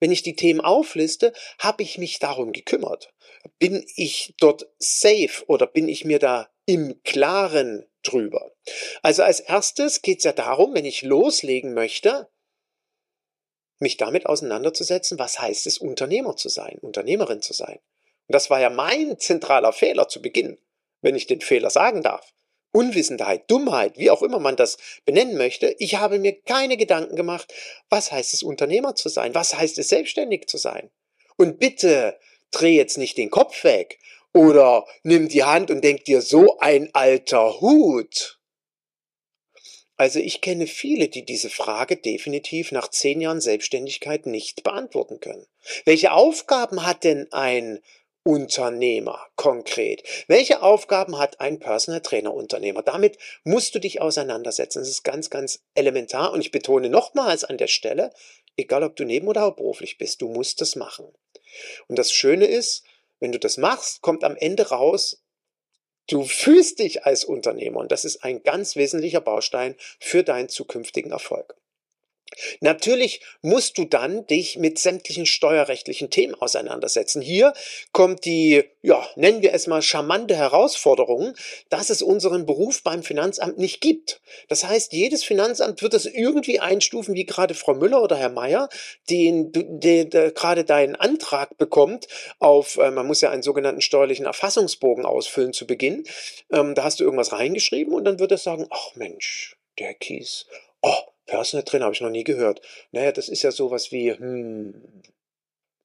wenn 0.00 0.10
ich 0.10 0.22
die 0.22 0.36
Themen 0.36 0.60
aufliste, 0.60 1.32
habe 1.58 1.84
ich 1.84 1.96
mich 1.96 2.18
darum 2.18 2.52
gekümmert? 2.52 3.14
Bin 3.58 3.86
ich 3.94 4.34
dort 4.40 4.66
safe 4.78 5.44
oder 5.46 5.66
bin 5.66 5.88
ich 5.88 6.04
mir 6.04 6.18
da 6.18 6.50
im 6.66 7.00
Klaren 7.04 7.86
drüber? 8.02 8.52
Also 9.02 9.22
als 9.22 9.40
erstes 9.40 10.02
geht 10.02 10.18
es 10.18 10.24
ja 10.24 10.32
darum, 10.32 10.74
wenn 10.74 10.84
ich 10.84 11.02
loslegen 11.02 11.72
möchte, 11.72 12.28
mich 13.82 13.98
damit 13.98 14.26
auseinanderzusetzen, 14.26 15.18
was 15.18 15.40
heißt 15.40 15.66
es, 15.66 15.78
Unternehmer 15.78 16.36
zu 16.36 16.48
sein, 16.48 16.78
Unternehmerin 16.80 17.42
zu 17.42 17.52
sein. 17.52 17.78
Und 18.28 18.34
das 18.34 18.48
war 18.48 18.60
ja 18.60 18.70
mein 18.70 19.18
zentraler 19.18 19.72
Fehler 19.72 20.08
zu 20.08 20.22
Beginn, 20.22 20.58
wenn 21.02 21.16
ich 21.16 21.26
den 21.26 21.40
Fehler 21.40 21.68
sagen 21.68 22.02
darf. 22.02 22.32
Unwissenheit, 22.72 23.50
Dummheit, 23.50 23.98
wie 23.98 24.10
auch 24.10 24.22
immer 24.22 24.38
man 24.38 24.56
das 24.56 24.78
benennen 25.04 25.36
möchte. 25.36 25.76
Ich 25.78 25.96
habe 25.96 26.18
mir 26.18 26.40
keine 26.40 26.78
Gedanken 26.78 27.16
gemacht, 27.16 27.52
was 27.90 28.10
heißt 28.10 28.32
es, 28.32 28.42
Unternehmer 28.42 28.94
zu 28.94 29.10
sein? 29.10 29.34
Was 29.34 29.54
heißt 29.54 29.78
es, 29.78 29.88
selbstständig 29.88 30.46
zu 30.46 30.56
sein? 30.56 30.90
Und 31.36 31.58
bitte 31.58 32.18
dreh 32.50 32.74
jetzt 32.74 32.96
nicht 32.96 33.18
den 33.18 33.30
Kopf 33.30 33.64
weg 33.64 33.98
oder 34.32 34.86
nimm 35.02 35.28
die 35.28 35.44
Hand 35.44 35.70
und 35.70 35.82
denk 35.84 36.04
dir 36.04 36.22
so 36.22 36.58
ein 36.60 36.88
alter 36.94 37.60
Hut. 37.60 38.38
Also 40.02 40.18
ich 40.18 40.40
kenne 40.40 40.66
viele, 40.66 41.06
die 41.06 41.24
diese 41.24 41.48
Frage 41.48 41.96
definitiv 41.96 42.72
nach 42.72 42.88
zehn 42.88 43.20
Jahren 43.20 43.40
Selbstständigkeit 43.40 44.26
nicht 44.26 44.64
beantworten 44.64 45.20
können. 45.20 45.46
Welche 45.84 46.10
Aufgaben 46.10 46.84
hat 46.84 47.04
denn 47.04 47.28
ein 47.30 47.78
Unternehmer 48.24 49.24
konkret? 49.36 50.02
Welche 50.26 50.60
Aufgaben 50.60 51.20
hat 51.20 51.40
ein 51.40 51.60
Personal 51.60 52.00
Trainer 52.00 52.34
Unternehmer? 52.34 52.82
Damit 52.82 53.16
musst 53.44 53.76
du 53.76 53.78
dich 53.78 54.00
auseinandersetzen. 54.00 54.80
Das 54.80 54.88
ist 54.88 55.04
ganz, 55.04 55.30
ganz 55.30 55.62
elementar 55.76 56.32
und 56.32 56.40
ich 56.40 56.50
betone 56.50 56.88
nochmals 56.88 57.44
an 57.44 57.56
der 57.56 57.68
Stelle, 57.68 58.12
egal 58.56 58.82
ob 58.82 58.96
du 58.96 59.04
neben- 59.04 59.28
oder 59.28 59.42
hauptberuflich 59.42 59.98
bist, 59.98 60.20
du 60.20 60.26
musst 60.26 60.60
das 60.60 60.74
machen. 60.74 61.06
Und 61.86 61.96
das 61.96 62.10
Schöne 62.10 62.46
ist, 62.46 62.82
wenn 63.20 63.30
du 63.30 63.38
das 63.38 63.56
machst, 63.56 64.02
kommt 64.02 64.24
am 64.24 64.34
Ende 64.34 64.70
raus, 64.70 65.21
Du 66.08 66.24
fühlst 66.24 66.78
dich 66.78 67.04
als 67.04 67.24
Unternehmer 67.24 67.80
und 67.80 67.92
das 67.92 68.04
ist 68.04 68.24
ein 68.24 68.42
ganz 68.42 68.76
wesentlicher 68.76 69.20
Baustein 69.20 69.76
für 70.00 70.22
deinen 70.22 70.48
zukünftigen 70.48 71.12
Erfolg. 71.12 71.54
Natürlich 72.60 73.20
musst 73.42 73.78
du 73.78 73.84
dann 73.84 74.26
dich 74.26 74.58
mit 74.58 74.78
sämtlichen 74.78 75.26
steuerrechtlichen 75.26 76.10
Themen 76.10 76.34
auseinandersetzen. 76.34 77.22
Hier 77.22 77.52
kommt 77.92 78.24
die, 78.24 78.64
ja, 78.82 79.06
nennen 79.16 79.42
wir 79.42 79.52
es 79.52 79.66
mal 79.66 79.82
charmante 79.82 80.36
Herausforderung, 80.36 81.34
dass 81.68 81.90
es 81.90 82.02
unseren 82.02 82.46
Beruf 82.46 82.82
beim 82.82 83.02
Finanzamt 83.02 83.58
nicht 83.58 83.80
gibt. 83.80 84.20
Das 84.48 84.64
heißt, 84.64 84.92
jedes 84.92 85.24
Finanzamt 85.24 85.82
wird 85.82 85.94
es 85.94 86.06
irgendwie 86.06 86.60
einstufen, 86.60 87.14
wie 87.14 87.26
gerade 87.26 87.54
Frau 87.54 87.74
Müller 87.74 88.02
oder 88.02 88.16
Herr 88.16 88.30
Meier, 88.30 88.68
den, 89.10 89.50
der, 89.52 90.04
der 90.04 90.30
gerade 90.30 90.64
deinen 90.64 90.96
Antrag 90.96 91.58
bekommt 91.58 92.08
auf, 92.38 92.76
äh, 92.78 92.90
man 92.90 93.06
muss 93.06 93.20
ja 93.20 93.30
einen 93.30 93.42
sogenannten 93.42 93.80
steuerlichen 93.80 94.26
Erfassungsbogen 94.26 95.04
ausfüllen 95.04 95.52
zu 95.52 95.66
Beginn. 95.66 96.04
Ähm, 96.50 96.74
da 96.74 96.84
hast 96.84 97.00
du 97.00 97.04
irgendwas 97.04 97.32
reingeschrieben 97.32 97.94
und 97.94 98.04
dann 98.04 98.18
wird 98.18 98.32
er 98.32 98.38
sagen, 98.38 98.66
ach 98.70 98.94
Mensch, 98.94 99.56
der 99.78 99.94
Kies, 99.94 100.46
oh, 100.82 101.11
Personal 101.26 101.64
Trainer 101.64 101.84
habe 101.84 101.94
ich 101.94 102.00
noch 102.00 102.10
nie 102.10 102.24
gehört. 102.24 102.60
Naja, 102.90 103.12
das 103.12 103.28
ist 103.28 103.42
ja 103.42 103.50
sowas 103.50 103.92
wie, 103.92 104.12
hm, 104.12 105.02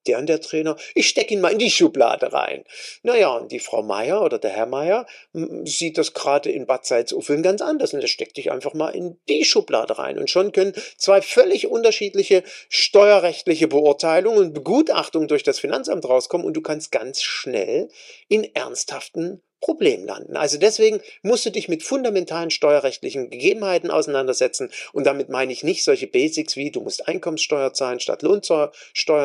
der 0.07 0.17
und 0.19 0.27
der 0.27 0.41
Trainer, 0.41 0.77
ich 0.95 1.07
stecke 1.09 1.33
ihn 1.33 1.41
mal 1.41 1.51
in 1.51 1.59
die 1.59 1.69
Schublade 1.69 2.31
rein. 2.33 2.63
Naja, 3.03 3.35
und 3.35 3.51
die 3.51 3.59
Frau 3.59 3.83
Meier 3.83 4.23
oder 4.23 4.39
der 4.39 4.51
Herr 4.51 4.65
Meier 4.65 5.05
hm, 5.33 5.65
sieht 5.65 5.97
das 5.97 6.13
gerade 6.13 6.49
in 6.49 6.65
Bad 6.65 6.85
Salzuffeln 6.85 7.43
ganz 7.43 7.61
anders 7.61 7.93
und 7.93 8.01
der 8.01 8.07
steckt 8.07 8.37
dich 8.37 8.51
einfach 8.51 8.73
mal 8.73 8.89
in 8.89 9.19
die 9.29 9.43
Schublade 9.43 9.97
rein. 9.97 10.17
Und 10.17 10.29
schon 10.29 10.51
können 10.51 10.73
zwei 10.97 11.21
völlig 11.21 11.67
unterschiedliche 11.67 12.43
steuerrechtliche 12.69 13.67
Beurteilungen 13.67 14.39
und 14.39 14.53
Begutachtungen 14.53 15.27
durch 15.27 15.43
das 15.43 15.59
Finanzamt 15.59 16.07
rauskommen 16.07 16.47
und 16.47 16.53
du 16.53 16.61
kannst 16.61 16.91
ganz 16.91 17.21
schnell 17.21 17.89
in 18.27 18.43
ernsthaften 18.55 19.41
Problem 19.59 20.05
landen. 20.05 20.37
Also 20.37 20.57
deswegen 20.57 21.01
musst 21.23 21.45
du 21.45 21.49
dich 21.49 21.67
mit 21.67 21.83
fundamentalen 21.83 22.51
steuerrechtlichen 22.51 23.29
Gegebenheiten 23.29 23.89
auseinandersetzen. 23.89 24.71
Und 24.93 25.05
damit 25.05 25.29
meine 25.29 25.51
ich 25.51 25.63
nicht 25.63 25.83
solche 25.83 26.07
Basics 26.07 26.55
wie, 26.55 26.71
du 26.71 26.81
musst 26.81 27.07
Einkommenssteuer 27.07 27.73
zahlen 27.73 27.99
statt 27.99 28.21
Lohnsteuer 28.21 28.71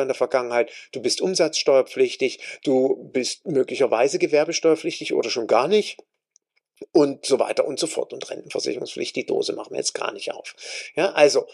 in 0.01 0.07
der 0.07 0.15
Vergangenheit, 0.15 0.71
du 0.91 1.01
bist 1.01 1.21
umsatzsteuerpflichtig, 1.21 2.39
du 2.63 3.09
bist 3.13 3.45
möglicherweise 3.45 4.19
gewerbesteuerpflichtig 4.19 5.13
oder 5.13 5.29
schon 5.29 5.47
gar 5.47 5.67
nicht 5.67 5.97
und 6.91 7.25
so 7.25 7.39
weiter 7.39 7.65
und 7.65 7.79
so 7.79 7.87
fort. 7.87 8.11
Und 8.11 8.29
Rentenversicherungspflicht, 8.29 9.15
die 9.15 9.25
Dose 9.25 9.53
machen 9.53 9.71
wir 9.71 9.77
jetzt 9.77 9.93
gar 9.93 10.11
nicht 10.13 10.33
auf. 10.33 10.55
Ja, 10.95 11.11
also 11.11 11.47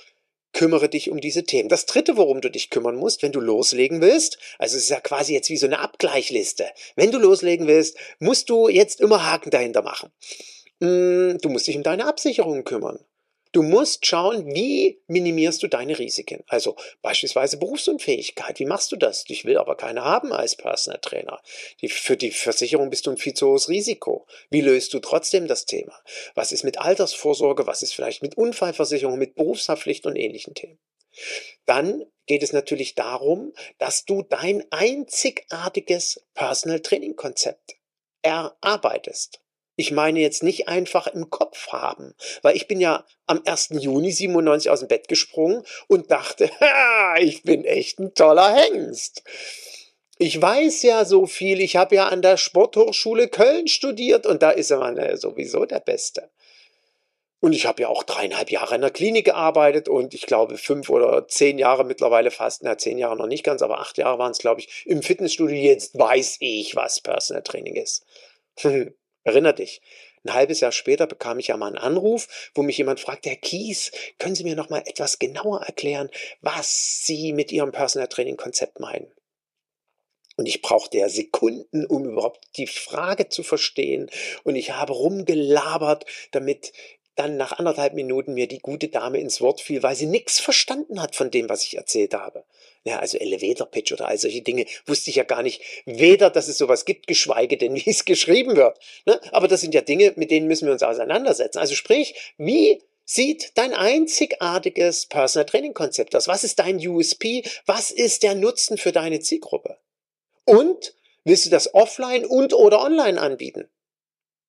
kümmere 0.54 0.90
dich 0.90 1.10
um 1.10 1.22
diese 1.22 1.44
Themen. 1.44 1.70
Das 1.70 1.86
dritte, 1.86 2.18
worum 2.18 2.42
du 2.42 2.50
dich 2.50 2.70
kümmern 2.70 2.96
musst, 2.96 3.22
wenn 3.24 3.32
du 3.32 3.40
loslegen 3.40 4.02
willst, 4.02 4.38
also 4.58 4.78
es 4.78 4.84
ist 4.84 4.90
ja 4.90 5.00
quasi 5.00 5.34
jetzt 5.34 5.50
wie 5.50 5.58
so 5.58 5.66
eine 5.66 5.80
Abgleichliste. 5.80 6.70
Wenn 6.96 7.12
du 7.12 7.20
loslegen 7.20 7.68
willst, 7.68 7.98
musst 8.20 8.50
du 8.50 8.68
jetzt 8.68 9.00
immer 9.02 9.26
Haken 9.26 9.52
dahinter 9.52 9.82
machen. 9.82 10.12
Hm, 10.82 11.38
du 11.42 11.50
musst 11.50 11.68
dich 11.68 11.76
um 11.76 11.84
deine 11.84 12.08
Absicherungen 12.08 12.64
kümmern. 12.64 13.00
Du 13.52 13.64
musst 13.64 14.06
schauen, 14.06 14.46
wie 14.54 15.02
minimierst 15.08 15.64
du 15.64 15.68
deine 15.68 15.98
Risiken. 15.98 16.44
Also 16.48 16.76
beispielsweise 17.02 17.58
Berufsunfähigkeit. 17.58 18.60
Wie 18.60 18.66
machst 18.66 18.92
du 18.92 18.96
das? 18.96 19.24
Ich 19.28 19.44
will 19.44 19.58
aber 19.58 19.76
keine 19.76 20.04
haben 20.04 20.32
als 20.32 20.56
Personal 20.56 21.00
Trainer. 21.02 21.42
Die, 21.82 21.90
für 21.90 22.16
die 22.16 22.30
Versicherung 22.30 22.92
bist 22.92 23.08
du 23.08 23.12
ein 23.12 23.18
viel 23.18 23.34
zu 23.34 23.48
hohes 23.48 23.68
Risiko. 23.68 24.28
Wie 24.52 24.62
löst 24.62 24.94
du 24.94 25.00
trotzdem 25.00 25.48
das 25.48 25.66
Thema? 25.66 26.00
Was 26.36 26.52
ist 26.52 26.64
mit 26.64 26.80
Altersvorsorge? 26.80 27.66
Was 27.66 27.82
ist 27.82 27.94
vielleicht 27.94 28.22
mit 28.22 28.38
Unfallversicherung, 28.38 29.18
mit 29.18 29.34
Berufshaftpflicht 29.34 30.06
und 30.06 30.16
ähnlichen 30.16 30.54
Themen? 30.54 30.78
Dann 31.66 32.06
geht 32.28 32.44
es 32.44 32.54
natürlich 32.54 32.94
darum, 32.94 33.54
dass 33.80 34.06
du 34.06 34.22
dein 34.22 34.64
einzigartiges 34.70 36.24
Personal 36.36 36.82
Training 36.82 37.16
Konzept 37.16 37.78
erarbeitest. 38.22 39.42
Ich 39.80 39.92
meine 39.92 40.20
jetzt 40.20 40.44
nicht 40.44 40.68
einfach 40.68 41.08
im 41.08 41.30
Kopf 41.30 41.70
haben, 41.70 42.14
weil 42.42 42.54
ich 42.58 42.68
bin 42.68 42.82
ja 42.82 43.06
am 43.28 43.42
1. 43.46 43.70
Juni 43.80 44.12
97 44.12 44.70
aus 44.70 44.80
dem 44.80 44.90
Bett 44.90 45.08
gesprungen 45.08 45.64
und 45.88 46.12
dachte, 46.12 46.52
ich 47.22 47.44
bin 47.44 47.64
echt 47.64 47.98
ein 47.98 48.14
toller 48.14 48.54
Hengst. 48.54 49.24
Ich 50.18 50.42
weiß 50.42 50.84
ja 50.84 51.06
so 51.06 51.28
viel, 51.28 51.62
ich 51.62 51.78
habe 51.78 51.96
ja 51.96 52.10
an 52.10 52.22
der 52.22 52.36
Sporthochschule 52.36 53.30
Köln 53.30 53.70
studiert 53.70 54.26
und 54.26 54.44
da 54.44 54.50
ist 54.50 54.70
man 54.72 54.98
ja 54.98 55.16
sowieso 55.16 55.64
der 55.64 55.80
Beste. 55.80 56.30
Und 57.40 57.54
ich 57.54 57.66
habe 57.66 57.84
ja 57.84 57.88
auch 57.88 58.04
dreieinhalb 58.04 58.52
Jahre 58.52 58.76
in 58.76 58.82
der 58.82 58.92
Klinik 58.92 59.28
gearbeitet 59.28 59.88
und 59.88 60.14
ich 60.14 60.26
glaube 60.26 60.58
fünf 60.58 60.90
oder 60.90 61.26
zehn 61.30 61.58
Jahre 61.58 61.86
mittlerweile 61.86 62.32
fast, 62.32 62.64
na 62.64 62.78
zehn 62.78 62.98
Jahre 62.98 63.16
noch 63.16 63.28
nicht 63.28 63.46
ganz, 63.46 63.62
aber 63.62 63.80
acht 63.80 63.98
Jahre 63.98 64.20
waren 64.20 64.32
es, 64.32 64.40
glaube 64.40 64.60
ich, 64.60 64.84
im 64.86 65.02
Fitnessstudio. 65.02 65.56
Jetzt 65.56 65.98
weiß 65.98 66.36
ich, 66.42 66.76
was 66.76 67.00
Personal 67.00 67.44
Training 67.44 67.78
ist. 67.78 68.06
Erinner 69.24 69.54
dich. 69.54 69.82
Ein 70.24 70.34
halbes 70.34 70.60
Jahr 70.60 70.72
später 70.72 71.08
bekam 71.08 71.40
ich 71.40 71.48
ja 71.48 71.58
mal 71.58 71.68
einen 71.68 71.78
Anruf, 71.78 72.52
wo 72.54 72.62
mich 72.62 72.78
jemand 72.78 73.00
fragte, 73.00 73.30
Herr 73.30 73.38
Kies, 73.38 73.92
können 74.18 74.36
Sie 74.36 74.44
mir 74.44 74.56
noch 74.56 74.70
mal 74.70 74.84
etwas 74.86 75.20
genauer 75.20 75.62
erklären, 75.62 76.10
was 76.42 77.06
Sie 77.06 77.34
mit 77.34 77.52
Ihrem 77.52 77.72
Personal 77.72 78.08
Training 78.08 78.38
Konzept 78.38 78.80
meinen? 78.80 79.12
Und 80.36 80.46
ich 80.46 80.62
brauchte 80.62 80.98
ja 80.98 81.10
Sekunden, 81.10 81.86
um 81.86 82.06
überhaupt 82.06 82.40
die 82.56 82.68
Frage 82.68 83.28
zu 83.28 83.44
verstehen. 83.44 84.10
Und 84.44 84.56
ich 84.56 84.72
habe 84.72 84.94
rumgelabert, 84.94 86.06
damit 86.32 86.72
dann 87.16 87.36
nach 87.36 87.52
anderthalb 87.52 87.94
Minuten 87.94 88.34
mir 88.34 88.48
die 88.48 88.60
gute 88.60 88.88
Dame 88.88 89.20
ins 89.20 89.42
Wort 89.42 89.60
fiel, 89.60 89.84
weil 89.84 89.96
sie 89.96 90.06
nichts 90.06 90.40
verstanden 90.40 91.02
hat 91.02 91.18
von 91.18 91.30
dem, 91.30 91.50
was 91.50 91.64
ich 91.64 91.76
erzählt 91.76 92.14
habe. 92.14 92.46
Ja, 92.90 92.98
also 92.98 93.20
Elevator 93.20 93.68
Pitch 93.68 93.92
oder 93.92 94.08
all 94.08 94.18
solche 94.18 94.42
Dinge 94.42 94.66
wusste 94.88 95.12
ich 95.12 95.18
ja 95.18 95.24
gar 95.24 95.44
nicht, 95.44 95.62
weder, 95.86 96.32
dass 96.32 96.48
es 96.48 96.58
sowas 96.58 96.86
gibt, 96.86 97.06
geschweige 97.06 97.56
denn, 97.56 97.76
wie 97.76 97.88
es 97.88 98.04
geschrieben 98.04 98.56
wird. 98.56 98.80
Ne? 99.06 99.22
Aber 99.32 99.48
das 99.48 99.62
sind 99.62 99.76
ja 99.76 99.82
Dinge, 99.82 100.14
mit 100.16 100.32
denen 100.32 100.48
müssen 100.48 100.66
wir 100.66 100.74
uns 100.74 100.82
auseinandersetzen. 100.82 101.60
Also 101.60 101.76
sprich, 101.76 102.34
wie 102.40 102.82
sieht 103.06 103.52
dein 103.60 103.76
einzigartiges 103.76 105.06
Personal 105.06 105.46
Training 105.46 105.76
Konzept 105.76 106.16
aus? 106.16 106.28
Was 106.28 106.44
ist 106.44 106.58
dein 106.58 106.78
USP? 106.78 107.44
Was 107.68 107.92
ist 107.92 108.24
der 108.24 108.34
Nutzen 108.34 108.80
für 108.80 108.92
deine 108.92 109.20
Zielgruppe? 109.20 109.78
Und 110.46 110.96
willst 111.26 111.46
du 111.46 111.52
das 111.52 111.76
offline 111.76 112.26
und 112.26 112.56
oder 112.56 112.82
online 112.82 113.22
anbieten? 113.22 113.70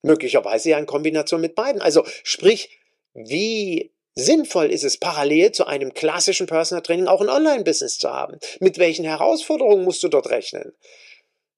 Möglicherweise 0.01 0.71
ja 0.71 0.79
in 0.79 0.87
Kombination 0.87 1.43
mit 1.43 1.55
beiden. 1.55 1.83
Also 1.83 2.07
sprich, 2.25 2.79
wie 3.13 3.93
sinnvoll 4.15 4.67
ist 4.67 4.85
es, 4.85 4.99
parallel 4.99 5.53
zu 5.53 5.67
einem 5.67 5.95
klassischen 5.95 6.47
Personal 6.47 6.83
Training 6.83 7.07
auch 7.07 7.21
ein 7.21 7.29
Online-Business 7.29 7.99
zu 7.99 8.11
haben? 8.11 8.39
Mit 8.61 8.79
welchen 8.79 9.05
Herausforderungen 9.05 9.85
musst 9.85 10.03
du 10.03 10.09
dort 10.09 10.31
rechnen? 10.31 10.73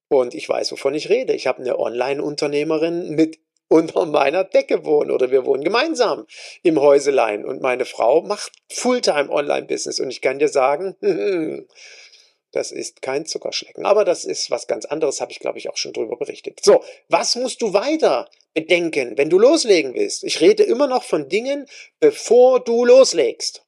Und 0.09 0.35
ich 0.35 0.49
weiß, 0.49 0.73
wovon 0.73 0.95
ich 0.95 1.09
rede. 1.09 1.33
Ich 1.33 1.47
habe 1.47 1.61
eine 1.61 1.79
Online-Unternehmerin 1.79 3.11
mit 3.11 3.39
unter 3.69 4.05
meiner 4.05 4.45
Decke 4.45 4.85
wohnen 4.85 5.11
oder 5.11 5.31
wir 5.31 5.47
wohnen 5.47 5.65
gemeinsam 5.65 6.27
im 6.63 6.79
Häuselein 6.79 7.47
und 7.47 7.63
meine 7.63 7.87
Frau 7.87 8.21
macht 8.21 8.53
Fulltime 8.71 9.31
Online-Business 9.31 9.99
und 9.99 10.11
ich 10.11 10.21
kann 10.21 10.39
dir 10.39 10.49
sagen, 10.49 10.95
Das 12.53 12.71
ist 12.71 13.03
kein 13.03 13.27
Zuckerschlecken. 13.27 13.85
Aber 13.85 14.05
das 14.05 14.25
ist 14.25 14.51
was 14.51 14.67
ganz 14.67 14.85
anderes, 14.85 15.21
habe 15.21 15.33
ich, 15.33 15.41
glaube 15.41 15.59
ich, 15.59 15.69
auch 15.71 15.77
schon 15.77 15.93
drüber 15.93 16.17
berichtet. 16.17 16.61
So, 16.63 16.85
was 17.09 17.35
musst 17.35 17.63
du 17.63 17.73
weiter 17.73 18.31
bedenken, 18.55 19.17
wenn 19.17 19.31
du 19.31 19.39
loslegen 19.39 19.95
willst? 19.95 20.23
Ich 20.23 20.41
rede 20.41 20.63
immer 20.63 20.87
noch 20.87 21.03
von 21.03 21.29
Dingen, 21.29 21.67
bevor 21.99 22.63
du 22.63 22.85
loslegst. 22.85 23.65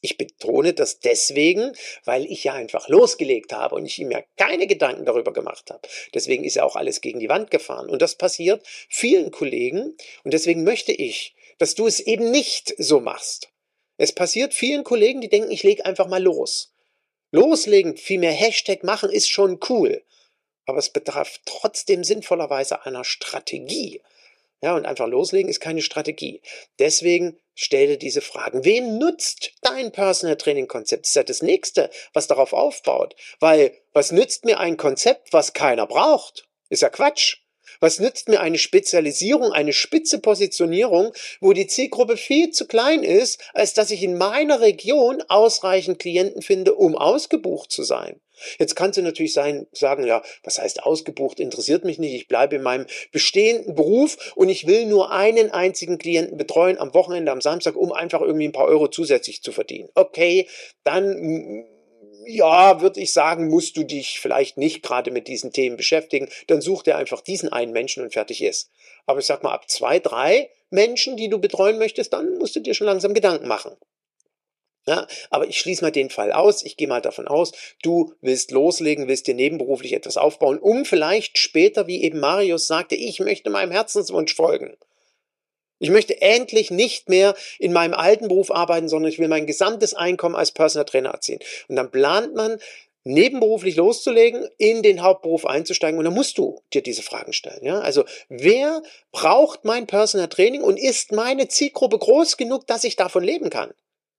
Ich 0.00 0.16
betone 0.16 0.74
das 0.74 1.00
deswegen, 1.00 1.72
weil 2.04 2.24
ich 2.26 2.44
ja 2.44 2.54
einfach 2.54 2.88
losgelegt 2.88 3.52
habe 3.52 3.74
und 3.74 3.84
ich 3.84 3.98
mir 3.98 4.24
keine 4.36 4.68
Gedanken 4.68 5.04
darüber 5.04 5.32
gemacht 5.32 5.70
habe. 5.70 5.88
Deswegen 6.14 6.44
ist 6.44 6.54
ja 6.54 6.62
auch 6.62 6.76
alles 6.76 7.00
gegen 7.00 7.18
die 7.18 7.28
Wand 7.28 7.50
gefahren. 7.50 7.90
Und 7.90 8.00
das 8.00 8.14
passiert 8.14 8.64
vielen 8.88 9.32
Kollegen. 9.32 9.96
Und 10.22 10.32
deswegen 10.34 10.62
möchte 10.62 10.92
ich, 10.92 11.34
dass 11.58 11.74
du 11.74 11.88
es 11.88 11.98
eben 11.98 12.30
nicht 12.30 12.74
so 12.78 13.00
machst. 13.00 13.50
Es 13.96 14.12
passiert 14.12 14.54
vielen 14.54 14.84
Kollegen, 14.84 15.20
die 15.20 15.28
denken, 15.28 15.50
ich 15.50 15.64
lege 15.64 15.84
einfach 15.84 16.06
mal 16.06 16.22
los. 16.22 16.72
Loslegen, 17.30 17.96
viel 17.96 18.18
mehr 18.18 18.32
Hashtag 18.32 18.84
machen 18.84 19.10
ist 19.10 19.28
schon 19.28 19.60
cool. 19.68 20.02
Aber 20.66 20.78
es 20.78 20.90
bedarf 20.90 21.40
trotzdem 21.44 22.04
sinnvollerweise 22.04 22.84
einer 22.84 23.04
Strategie. 23.04 24.02
Ja, 24.62 24.74
und 24.74 24.86
einfach 24.86 25.06
loslegen 25.06 25.48
ist 25.48 25.60
keine 25.60 25.82
Strategie. 25.82 26.42
Deswegen 26.78 27.38
stelle 27.54 27.96
diese 27.96 28.20
Fragen. 28.20 28.64
Wem 28.64 28.98
nutzt 28.98 29.52
dein 29.62 29.92
Personal 29.92 30.36
Training 30.36 30.66
Konzept? 30.66 31.04
Das 31.04 31.10
ist 31.10 31.16
ja 31.16 31.22
das 31.22 31.42
nächste, 31.42 31.90
was 32.12 32.26
darauf 32.26 32.52
aufbaut. 32.52 33.14
Weil, 33.40 33.72
was 33.92 34.10
nützt 34.10 34.44
mir 34.44 34.58
ein 34.58 34.76
Konzept, 34.76 35.32
was 35.32 35.52
keiner 35.52 35.86
braucht? 35.86 36.48
Ist 36.70 36.82
ja 36.82 36.88
Quatsch. 36.88 37.38
Was 37.80 38.00
nützt 38.00 38.28
mir 38.28 38.40
eine 38.40 38.58
Spezialisierung, 38.58 39.52
eine 39.52 39.72
spitze 39.72 40.18
Positionierung, 40.18 41.12
wo 41.40 41.52
die 41.52 41.66
Zielgruppe 41.66 42.16
viel 42.16 42.50
zu 42.50 42.66
klein 42.66 43.02
ist, 43.02 43.40
als 43.54 43.74
dass 43.74 43.90
ich 43.90 44.02
in 44.02 44.18
meiner 44.18 44.60
Region 44.60 45.22
ausreichend 45.28 45.98
Klienten 45.98 46.42
finde, 46.42 46.74
um 46.74 46.96
ausgebucht 46.96 47.70
zu 47.70 47.82
sein? 47.82 48.20
Jetzt 48.58 48.76
kannst 48.76 48.96
du 48.96 49.02
natürlich 49.02 49.32
sein, 49.32 49.66
sagen, 49.72 50.06
ja, 50.06 50.22
was 50.44 50.58
heißt 50.58 50.84
ausgebucht, 50.84 51.40
interessiert 51.40 51.84
mich 51.84 51.98
nicht, 51.98 52.14
ich 52.14 52.28
bleibe 52.28 52.56
in 52.56 52.62
meinem 52.62 52.86
bestehenden 53.10 53.74
Beruf 53.74 54.32
und 54.36 54.48
ich 54.48 54.66
will 54.66 54.86
nur 54.86 55.10
einen 55.10 55.50
einzigen 55.50 55.98
Klienten 55.98 56.36
betreuen 56.36 56.78
am 56.78 56.94
Wochenende, 56.94 57.32
am 57.32 57.40
Samstag, 57.40 57.76
um 57.76 57.92
einfach 57.92 58.20
irgendwie 58.20 58.46
ein 58.46 58.52
paar 58.52 58.66
Euro 58.66 58.88
zusätzlich 58.88 59.42
zu 59.42 59.52
verdienen. 59.52 59.88
Okay, 59.94 60.46
dann 60.84 61.66
ja, 62.28 62.82
würde 62.82 63.00
ich 63.00 63.12
sagen, 63.12 63.48
musst 63.48 63.76
du 63.76 63.84
dich 63.84 64.20
vielleicht 64.20 64.58
nicht 64.58 64.82
gerade 64.82 65.10
mit 65.10 65.28
diesen 65.28 65.52
Themen 65.52 65.76
beschäftigen. 65.76 66.28
Dann 66.46 66.60
such 66.60 66.82
dir 66.82 66.96
einfach 66.96 67.22
diesen 67.22 67.50
einen 67.50 67.72
Menschen 67.72 68.02
und 68.02 68.12
fertig 68.12 68.42
ist. 68.42 68.70
Aber 69.06 69.20
ich 69.20 69.26
sag 69.26 69.42
mal, 69.42 69.52
ab 69.52 69.70
zwei, 69.70 69.98
drei 69.98 70.50
Menschen, 70.70 71.16
die 71.16 71.30
du 71.30 71.38
betreuen 71.38 71.78
möchtest, 71.78 72.12
dann 72.12 72.36
musst 72.36 72.54
du 72.54 72.60
dir 72.60 72.74
schon 72.74 72.86
langsam 72.86 73.14
Gedanken 73.14 73.48
machen. 73.48 73.76
Ja, 74.86 75.06
aber 75.30 75.46
ich 75.46 75.58
schließe 75.58 75.82
mal 75.82 75.90
den 75.90 76.10
Fall 76.10 76.32
aus. 76.32 76.62
Ich 76.62 76.76
gehe 76.76 76.88
mal 76.88 77.02
davon 77.02 77.28
aus, 77.28 77.52
du 77.82 78.14
willst 78.20 78.50
loslegen, 78.50 79.08
willst 79.08 79.26
dir 79.26 79.34
nebenberuflich 79.34 79.92
etwas 79.92 80.16
aufbauen, 80.16 80.58
um 80.58 80.84
vielleicht 80.84 81.36
später, 81.38 81.86
wie 81.86 82.02
eben 82.02 82.20
Marius 82.20 82.66
sagte, 82.66 82.94
ich 82.94 83.20
möchte 83.20 83.50
meinem 83.50 83.72
Herzenswunsch 83.72 84.34
folgen. 84.34 84.76
Ich 85.78 85.90
möchte 85.90 86.20
endlich 86.20 86.70
nicht 86.70 87.08
mehr 87.08 87.34
in 87.58 87.72
meinem 87.72 87.94
alten 87.94 88.28
Beruf 88.28 88.50
arbeiten, 88.50 88.88
sondern 88.88 89.12
ich 89.12 89.18
will 89.18 89.28
mein 89.28 89.46
gesamtes 89.46 89.94
Einkommen 89.94 90.34
als 90.34 90.52
Personal 90.52 90.86
Trainer 90.86 91.10
erzielen. 91.10 91.40
Und 91.68 91.76
dann 91.76 91.90
plant 91.90 92.34
man, 92.34 92.58
nebenberuflich 93.08 93.76
loszulegen, 93.76 94.46
in 94.58 94.82
den 94.82 95.02
Hauptberuf 95.02 95.46
einzusteigen 95.46 95.98
und 95.98 96.04
dann 96.04 96.14
musst 96.14 96.36
du 96.36 96.60
dir 96.74 96.82
diese 96.82 97.02
Fragen 97.02 97.32
stellen. 97.32 97.64
Ja? 97.64 97.80
Also 97.80 98.04
wer 98.28 98.82
braucht 99.12 99.64
mein 99.64 99.86
Personal 99.86 100.28
Training 100.28 100.62
und 100.62 100.76
ist 100.76 101.12
meine 101.12 101.48
Zielgruppe 101.48 101.98
groß 101.98 102.36
genug, 102.36 102.66
dass 102.66 102.84
ich 102.84 102.96
davon 102.96 103.24
leben 103.24 103.50
kann? 103.50 103.72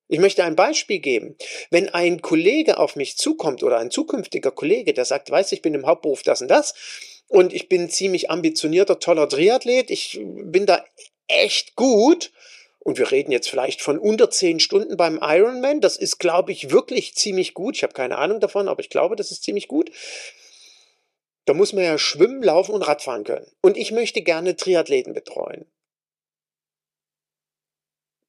Ich 0.08 0.20
möchte 0.20 0.44
ein 0.44 0.56
Beispiel 0.56 1.00
geben. 1.00 1.36
Wenn 1.70 1.90
ein 1.90 2.22
Kollege 2.22 2.80
auf 2.80 2.96
mich 2.96 3.16
zukommt 3.16 3.62
oder 3.62 3.78
ein 3.78 3.92
zukünftiger 3.92 4.50
Kollege, 4.50 4.94
der 4.94 5.06
sagt, 5.06 5.30
weiß 5.30 5.52
ich 5.52 5.62
bin 5.62 5.76
im 5.76 5.86
Hauptberuf 5.86 6.24
das 6.24 6.42
und 6.42 6.48
das 6.48 6.74
und 7.28 7.54
ich 7.54 7.70
bin 7.70 7.92
ziemlich 7.92 8.32
ambitionierter, 8.32 9.00
toller 9.00 9.30
Triathlet, 9.30 9.92
ich 9.92 10.20
bin 10.24 10.66
da 10.66 10.84
echt 11.30 11.76
gut 11.76 12.32
und 12.80 12.98
wir 12.98 13.12
reden 13.12 13.32
jetzt 13.32 13.50
vielleicht 13.50 13.82
von 13.82 14.00
unter 14.00 14.30
zehn 14.30 14.60
Stunden 14.60 14.98
beim 14.98 15.20
Ironman. 15.22 15.82
Das 15.82 15.96
ist, 15.98 16.18
glaube 16.18 16.52
ich, 16.52 16.72
wirklich 16.72 17.16
ziemlich 17.16 17.54
gut. 17.54 17.76
Ich 17.76 17.84
habe 17.84 17.94
keine 17.94 18.18
Ahnung 18.18 18.40
davon, 18.40 18.68
aber 18.68 18.80
ich 18.80 18.90
glaube, 18.90 19.16
das 19.16 19.32
ist 19.32 19.44
ziemlich 19.44 19.68
gut. 19.68 19.92
Da 21.46 21.54
muss 21.54 21.74
man 21.74 21.84
ja 21.84 21.98
schwimmen, 21.98 22.44
laufen 22.44 22.74
und 22.74 22.82
Radfahren 22.84 23.24
können. 23.24 23.52
Und 23.62 23.78
ich 23.78 23.92
möchte 23.92 24.22
gerne 24.22 24.56
Triathleten 24.56 25.14
betreuen. 25.14 25.66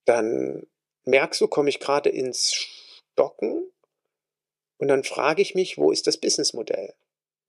Dann 0.04 0.66
merkst 1.04 1.40
du, 1.40 1.48
komme 1.48 1.68
ich 1.68 1.80
gerade 1.80 2.10
ins 2.10 2.54
Stocken 3.12 3.70
und 4.78 4.88
dann 4.88 5.04
frage 5.04 5.42
ich 5.42 5.54
mich, 5.54 5.78
wo 5.78 5.92
ist 5.92 6.06
das 6.06 6.16
Businessmodell? 6.16 6.94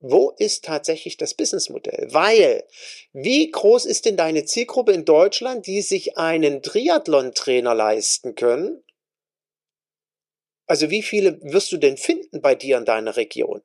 Wo 0.04 0.34
ist 0.36 0.64
tatsächlich 0.64 1.16
das 1.16 1.34
Businessmodell? 1.34 2.08
Weil, 2.10 2.66
wie 3.12 3.48
groß 3.48 3.86
ist 3.86 4.04
denn 4.04 4.16
deine 4.16 4.44
Zielgruppe 4.44 4.90
in 4.90 5.04
Deutschland, 5.04 5.68
die 5.68 5.80
sich 5.80 6.18
einen 6.18 6.60
Triathlon-Trainer 6.60 7.72
leisten 7.72 8.34
können? 8.34 8.82
Also 10.66 10.90
wie 10.90 11.02
viele 11.02 11.40
wirst 11.42 11.70
du 11.70 11.76
denn 11.76 11.96
finden 11.96 12.40
bei 12.40 12.56
dir 12.56 12.78
in 12.78 12.84
deiner 12.84 13.16
Region? 13.16 13.62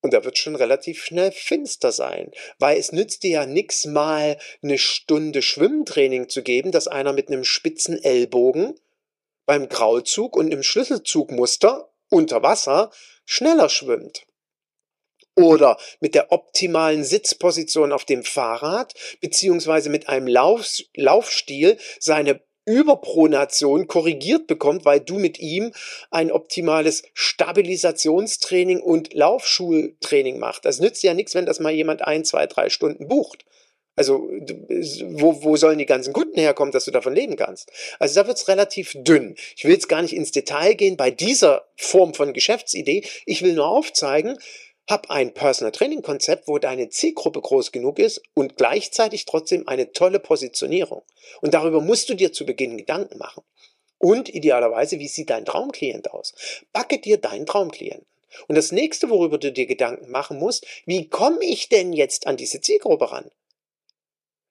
Und 0.00 0.12
da 0.12 0.22
wird 0.24 0.38
schon 0.38 0.54
relativ 0.54 1.02
schnell 1.02 1.32
finster 1.32 1.90
sein, 1.90 2.30
weil 2.60 2.78
es 2.78 2.92
nützt 2.92 3.24
dir 3.24 3.30
ja 3.30 3.46
nix 3.46 3.84
mal 3.84 4.38
eine 4.62 4.78
Stunde 4.78 5.42
Schwimmtraining 5.42 6.28
zu 6.28 6.42
geben, 6.42 6.70
dass 6.70 6.86
einer 6.86 7.12
mit 7.12 7.28
einem 7.28 7.42
spitzen 7.42 8.00
Ellbogen 8.00 8.78
beim 9.44 9.68
Grauzug 9.68 10.36
und 10.36 10.52
im 10.52 10.62
Schlüsselzugmuster 10.62 11.90
unter 12.10 12.42
Wasser 12.42 12.92
schneller 13.24 13.68
schwimmt. 13.68 14.26
Oder 15.36 15.78
mit 16.00 16.14
der 16.14 16.30
optimalen 16.30 17.02
Sitzposition 17.02 17.92
auf 17.92 18.04
dem 18.04 18.22
Fahrrad, 18.22 18.94
beziehungsweise 19.20 19.90
mit 19.90 20.08
einem 20.08 20.28
Lauf, 20.28 20.78
Laufstil 20.94 21.76
seine 21.98 22.40
Überpronation 22.66 23.88
korrigiert 23.88 24.46
bekommt, 24.46 24.84
weil 24.84 25.00
du 25.00 25.18
mit 25.18 25.38
ihm 25.38 25.72
ein 26.10 26.32
optimales 26.32 27.02
Stabilisationstraining 27.12 28.80
und 28.80 29.12
Laufschultraining 29.12 30.38
machst. 30.38 30.64
Das 30.64 30.80
nützt 30.80 31.02
ja 31.02 31.14
nichts, 31.14 31.34
wenn 31.34 31.46
das 31.46 31.60
mal 31.60 31.72
jemand 31.72 32.02
ein, 32.02 32.24
zwei, 32.24 32.46
drei 32.46 32.70
Stunden 32.70 33.08
bucht. 33.08 33.44
Also 33.96 34.28
wo, 34.28 35.42
wo 35.42 35.56
sollen 35.56 35.78
die 35.78 35.86
ganzen 35.86 36.12
Kunden 36.12 36.38
herkommen, 36.38 36.72
dass 36.72 36.84
du 36.84 36.90
davon 36.90 37.14
leben 37.14 37.36
kannst? 37.36 37.70
Also 37.98 38.20
da 38.20 38.26
wird's 38.26 38.48
relativ 38.48 38.92
dünn. 38.96 39.36
Ich 39.56 39.64
will 39.64 39.72
jetzt 39.72 39.88
gar 39.88 40.02
nicht 40.02 40.14
ins 40.14 40.32
Detail 40.32 40.74
gehen 40.74 40.96
bei 40.96 41.10
dieser 41.10 41.64
Form 41.76 42.12
von 42.12 42.32
Geschäftsidee. 42.32 43.04
Ich 43.24 43.42
will 43.42 43.52
nur 43.52 43.68
aufzeigen, 43.68 44.36
hab 44.88 45.10
ein 45.10 45.32
Personal 45.32 45.72
Training 45.72 46.02
Konzept, 46.02 46.48
wo 46.48 46.58
deine 46.58 46.90
Zielgruppe 46.90 47.40
groß 47.40 47.72
genug 47.72 47.98
ist 47.98 48.20
und 48.34 48.56
gleichzeitig 48.56 49.24
trotzdem 49.24 49.66
eine 49.68 49.92
tolle 49.92 50.18
Positionierung. 50.18 51.02
Und 51.40 51.54
darüber 51.54 51.80
musst 51.80 52.10
du 52.10 52.14
dir 52.14 52.32
zu 52.32 52.44
Beginn 52.44 52.76
Gedanken 52.76 53.18
machen. 53.18 53.44
Und 53.98 54.28
idealerweise, 54.28 54.98
wie 54.98 55.08
sieht 55.08 55.30
dein 55.30 55.46
Traumklient 55.46 56.10
aus? 56.10 56.34
Backe 56.72 56.98
dir 56.98 57.16
deinen 57.16 57.46
Traumklienten. 57.46 58.06
Und 58.48 58.56
das 58.56 58.72
nächste, 58.72 59.08
worüber 59.08 59.38
du 59.38 59.52
dir 59.52 59.66
Gedanken 59.66 60.10
machen 60.10 60.38
musst, 60.38 60.66
wie 60.84 61.08
komme 61.08 61.44
ich 61.44 61.68
denn 61.68 61.92
jetzt 61.92 62.26
an 62.26 62.36
diese 62.36 62.60
Zielgruppe 62.60 63.12
ran? 63.12 63.30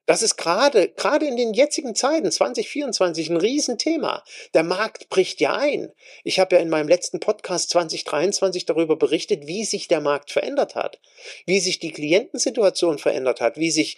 Das 0.06 0.22
ist 0.22 0.36
gerade, 0.36 0.89
gerade 0.89 1.26
in 1.26 1.38
den 1.38 1.54
jetzigen 1.54 1.96
Zeiten, 1.96 2.30
2024, 2.30 3.30
ein 3.30 3.38
Riesenthema. 3.38 4.24
Der 4.54 4.63
Markt 4.63 5.08
bricht 5.10 5.39
ja 5.39 5.56
ein. 5.56 5.94
Ich 6.26 6.39
habe 6.39 6.56
ja 6.56 6.62
in 6.62 6.70
meinem 6.70 6.89
letzten 6.89 7.22
Podcast 7.22 7.70
2023 7.70 8.66
darüber 8.66 8.98
berichtet, 8.98 9.48
wie 9.48 9.63
sich 9.63 9.88
der 9.88 10.02
Markt 10.02 10.32
verändert 10.32 10.76
hat, 10.76 11.00
wie 11.46 11.60
sich 11.60 11.80
die 11.80 11.94
Klientensituation 11.94 13.00
verändert 13.00 13.39
hat, 13.39 13.58
wie 13.58 13.72
sich 13.72 13.98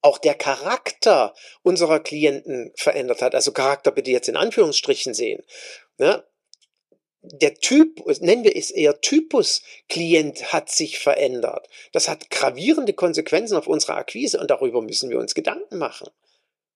auch 0.00 0.18
der 0.18 0.34
Charakter 0.34 1.34
unserer 1.62 2.00
Klienten 2.00 2.72
verändert 2.76 3.22
hat. 3.22 3.34
Also 3.34 3.52
Charakter 3.52 3.92
bitte 3.92 4.10
jetzt 4.10 4.28
in 4.28 4.36
Anführungsstrichen 4.36 5.14
sehen. 5.14 5.44
Ja, 5.98 6.24
der 7.22 7.54
Typ, 7.54 8.06
nennen 8.20 8.44
wir 8.44 8.56
es 8.56 8.70
eher 8.70 9.00
Typus 9.00 9.62
Klient 9.88 10.52
hat 10.52 10.70
sich 10.70 10.98
verändert. 10.98 11.68
Das 11.92 12.08
hat 12.08 12.30
gravierende 12.30 12.92
Konsequenzen 12.92 13.56
auf 13.56 13.66
unsere 13.66 13.94
Akquise 13.94 14.38
und 14.40 14.50
darüber 14.50 14.82
müssen 14.82 15.10
wir 15.10 15.18
uns 15.18 15.34
Gedanken 15.34 15.78
machen. 15.78 16.08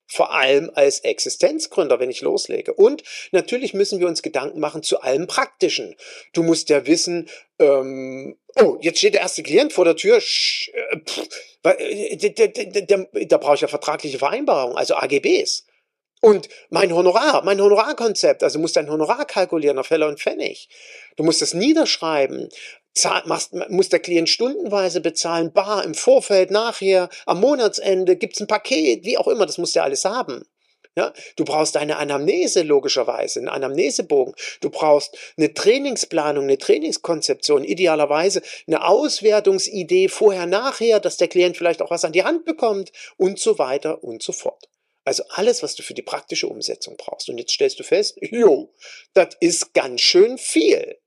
Vor 0.07 0.35
allem 0.35 0.71
als 0.75 1.01
Existenzgründer, 1.01 1.99
wenn 1.99 2.11
ich 2.11 2.21
loslege. 2.21 2.75
Und 2.75 3.03
natürlich 3.31 3.73
müssen 3.73 3.99
wir 3.99 4.09
uns 4.09 4.21
Gedanken 4.21 4.61
machen 4.61 4.83
zu 4.83 5.01
allem 5.01 5.27
Praktischen. 5.27 5.97
Du 6.35 6.43
musst 6.43 6.69
ja 6.69 6.87
wissen, 6.87 7.31
ähm, 7.59 8.37
oh, 8.61 8.77
jetzt 8.83 8.99
steht 8.99 9.15
der 9.15 9.23
erste 9.23 9.43
Klient 9.43 9.73
vor 9.73 9.87
der 9.87 9.97
Tür. 9.97 10.21
Sch, 10.21 10.71
äh, 10.75 10.99
pff, 10.99 11.29
da 11.63 13.39
brauche 13.39 13.55
ich 13.55 13.61
ja 13.63 13.69
vertragliche 13.69 14.19
Vereinbarungen, 14.19 14.77
also 14.77 14.97
AGBs. 14.97 15.65
Und 16.25 16.49
mein 16.71 16.95
Honorar, 16.95 17.43
mein 17.43 17.61
Honorarkonzept, 17.61 18.45
also 18.45 18.59
du 18.59 18.63
musst 18.63 18.77
dein 18.77 18.89
Honorar 18.89 19.25
kalkulieren 19.25 19.79
auf 19.81 19.91
Heller 19.91 20.07
und 20.07 20.21
Pfennig. 20.21 20.69
Du 21.17 21.25
musst 21.25 21.43
das 21.43 21.53
niederschreiben. 21.53 22.49
Muss 23.69 23.89
der 23.89 23.99
Klient 23.99 24.29
stundenweise 24.29 25.01
bezahlen, 25.01 25.53
bar 25.53 25.83
im 25.83 25.95
Vorfeld, 25.95 26.53
nachher, 26.53 27.09
am 27.27 27.41
Monatsende, 27.41 28.17
gibt's 28.17 28.41
ein 28.41 28.47
Paket, 28.47 29.05
wie 29.05 29.19
auch 29.19 29.27
immer, 29.27 29.47
das 29.47 29.59
musst 29.59 29.75
du 29.75 29.81
ja 29.81 29.85
alles 29.85 30.05
haben. 30.05 30.45
Ja, 30.95 31.13
du 31.37 31.45
brauchst 31.45 31.77
eine 31.77 31.97
Anamnese 31.97 32.63
logischerweise, 32.63 33.41
einen 33.41 33.49
Anamnesebogen. 33.49 34.35
Du 34.61 34.71
brauchst 34.71 35.17
eine 35.39 35.55
Trainingsplanung, 35.55 36.45
eine 36.45 36.59
Trainingskonzeption, 36.59 37.65
idealerweise 37.65 38.43
eine 38.67 38.87
Auswertungsidee 38.87 40.09
vorher, 40.09 40.47
nachher, 40.47 41.01
dass 41.01 41.17
der 41.17 41.29
Klient 41.29 41.57
vielleicht 41.57 41.83
auch 41.83 41.91
was 41.91 42.05
an 42.05 42.13
die 42.13 42.25
Hand 42.25 42.45
bekommt 42.45 42.93
und 43.17 43.41
so 43.41 43.59
weiter 43.59 44.05
und 44.05 44.23
so 44.23 44.33
fort. 44.33 44.69
Also 45.05 45.25
alles, 45.31 45.63
was 45.63 45.75
du 45.75 45.83
für 45.83 45.95
die 45.95 46.03
praktische 46.03 46.47
Umsetzung 46.47 46.97
brauchst. 46.97 47.29
Und 47.29 47.39
jetzt 47.39 47.53
stellst 47.53 47.79
du 47.81 47.85
fest, 47.85 48.19
jo, 48.21 48.73
das 49.15 49.37
ist 49.41 49.75
ganz 49.75 50.01
schön 50.01 50.39
viel. 50.39 50.99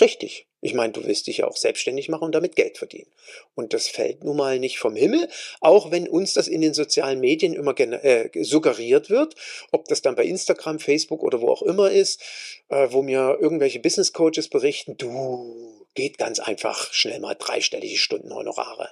Richtig. 0.00 0.46
Ich 0.62 0.74
meine, 0.74 0.92
du 0.92 1.04
willst 1.04 1.26
dich 1.26 1.38
ja 1.38 1.46
auch 1.46 1.56
selbstständig 1.56 2.08
machen 2.08 2.24
und 2.24 2.34
damit 2.34 2.56
Geld 2.56 2.78
verdienen. 2.78 3.12
Und 3.54 3.72
das 3.72 3.88
fällt 3.88 4.24
nun 4.24 4.36
mal 4.36 4.58
nicht 4.58 4.78
vom 4.78 4.96
Himmel, 4.96 5.28
auch 5.60 5.90
wenn 5.90 6.08
uns 6.08 6.32
das 6.32 6.48
in 6.48 6.60
den 6.60 6.74
sozialen 6.74 7.20
Medien 7.20 7.52
immer 7.52 7.78
äh, 7.78 8.30
suggeriert 8.42 9.10
wird, 9.10 9.36
ob 9.70 9.86
das 9.86 10.02
dann 10.02 10.16
bei 10.16 10.24
Instagram, 10.24 10.80
Facebook 10.80 11.22
oder 11.22 11.40
wo 11.40 11.50
auch 11.50 11.62
immer 11.62 11.90
ist, 11.90 12.20
äh, 12.68 12.88
wo 12.90 13.02
mir 13.02 13.38
irgendwelche 13.40 13.78
Business 13.78 14.12
Coaches 14.12 14.48
berichten, 14.48 14.96
du 14.96 15.86
geht 15.94 16.18
ganz 16.18 16.40
einfach 16.40 16.92
schnell 16.92 17.20
mal 17.20 17.34
dreistellige 17.34 17.96
Stunden 17.96 18.34
Honorare 18.34 18.90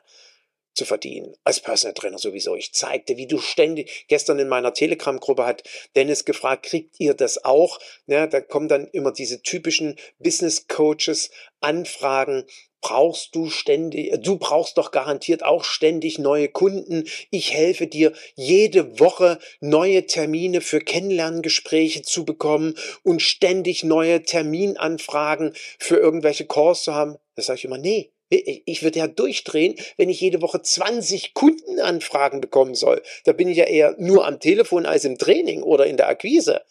zu 0.75 0.85
verdienen. 0.85 1.35
Als 1.45 1.61
Personal 1.61 1.95
Trainer 1.95 2.19
sowieso. 2.19 2.55
Ich 2.57 2.73
zeigte, 2.73 3.17
wie 3.17 3.27
du 3.27 3.39
ständig, 3.39 4.07
gestern 4.09 4.39
in 4.39 4.49
meiner 4.49 4.75
Telegram-Gruppe 4.75 5.47
hat 5.47 5.63
Dennis 5.97 6.25
gefragt, 6.25 6.67
kriegt 6.67 6.99
ihr 6.99 7.15
das 7.15 7.45
auch? 7.45 7.79
Ja, 8.07 8.27
da 8.27 8.41
kommen 8.41 8.69
dann 8.69 8.89
immer 8.89 9.13
diese 9.13 9.43
typischen 9.43 9.97
Business 10.19 10.67
Coaches 10.69 11.31
Anfragen. 11.61 12.45
Brauchst 12.81 13.35
du 13.35 13.49
ständig, 13.49 14.13
du 14.21 14.37
brauchst 14.37 14.77
doch 14.77 14.91
garantiert 14.91 15.43
auch 15.43 15.65
ständig 15.65 16.19
neue 16.19 16.49
Kunden. 16.49 17.05
Ich 17.31 17.55
helfe 17.55 17.87
dir, 17.87 18.13
jede 18.35 19.01
Woche 19.01 19.39
neue 19.61 20.07
Termine 20.07 20.61
für 20.61 20.81
Kennenlerngespräche 20.81 22.03
zu 22.03 22.27
bekommen 22.27 22.75
und 23.03 23.23
ständig 23.23 23.85
neue 23.85 24.23
Terminanfragen 24.23 25.55
für 25.79 25.97
irgendwelche 25.97 26.45
Calls 26.47 26.83
zu 26.83 26.95
haben. 26.95 27.17
Da 27.37 27.43
sage 27.43 27.61
ich 27.61 27.65
immer, 27.65 27.79
nee, 27.79 28.13
ich 28.37 28.83
würde 28.83 28.99
ja 28.99 29.07
durchdrehen, 29.07 29.77
wenn 29.97 30.09
ich 30.09 30.21
jede 30.21 30.43
Woche 30.43 30.63
20 30.63 31.35
Kundenanfragen 31.35 32.41
bekommen 32.41 32.75
soll. 32.75 33.03
Da 33.25 33.33
bin 33.33 33.49
ich 33.49 33.59
ja 33.59 33.65
eher 33.65 33.95
nur 33.99 34.27
am 34.27 34.41
Telefon 34.41 34.87
als 34.87 35.05
im 35.05 35.19
Training 35.19 35.63
oder 35.63 35.87
in 35.87 35.97
der 35.97 36.09
Akquise. 36.09 36.63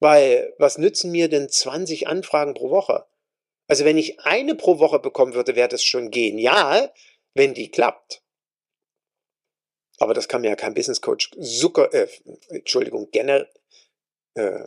Weil 0.00 0.52
was 0.58 0.78
nützen 0.78 1.10
mir 1.10 1.28
denn 1.28 1.48
20 1.48 2.08
Anfragen 2.08 2.54
pro 2.54 2.70
Woche? 2.70 3.06
Also 3.68 3.84
wenn 3.84 3.96
ich 3.96 4.20
eine 4.20 4.54
pro 4.54 4.78
Woche 4.78 4.98
bekommen 4.98 5.34
würde, 5.34 5.56
wäre 5.56 5.68
das 5.68 5.82
schon 5.82 6.10
genial, 6.10 6.92
wenn 7.34 7.54
die 7.54 7.70
klappt. 7.70 8.22
Aber 9.98 10.12
das 10.12 10.28
kann 10.28 10.42
mir 10.42 10.48
ja 10.48 10.56
kein 10.56 10.74
Business 10.74 11.00
Coach 11.00 11.30
Zucker, 11.40 11.92
äh, 11.94 12.08
Entschuldigung, 12.48 13.08
generell 13.10 13.48
äh, 14.34 14.66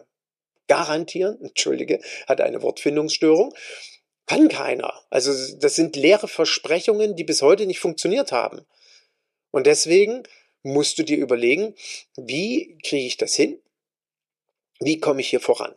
garantieren. 0.68 1.40
Entschuldige, 1.42 2.02
hat 2.28 2.42
eine 2.42 2.62
Wortfindungsstörung. 2.62 3.54
Kann 4.28 4.50
keiner. 4.50 4.94
Also 5.10 5.32
das 5.58 5.76
sind 5.76 5.96
leere 5.96 6.28
Versprechungen, 6.28 7.16
die 7.16 7.24
bis 7.24 7.42
heute 7.42 7.66
nicht 7.66 7.80
funktioniert 7.80 8.32
haben. 8.32 8.66
Und 9.52 9.66
deswegen 9.66 10.24
musst 10.64 11.00
du 11.00 11.04
dir 11.04 11.18
überlegen, 11.18 11.76
wie 12.18 12.78
kriege 12.84 13.08
ich 13.08 13.18
das 13.18 13.34
hin? 13.34 13.62
Wie 14.80 15.00
komme 15.00 15.22
ich 15.22 15.30
hier 15.30 15.40
voran? 15.40 15.74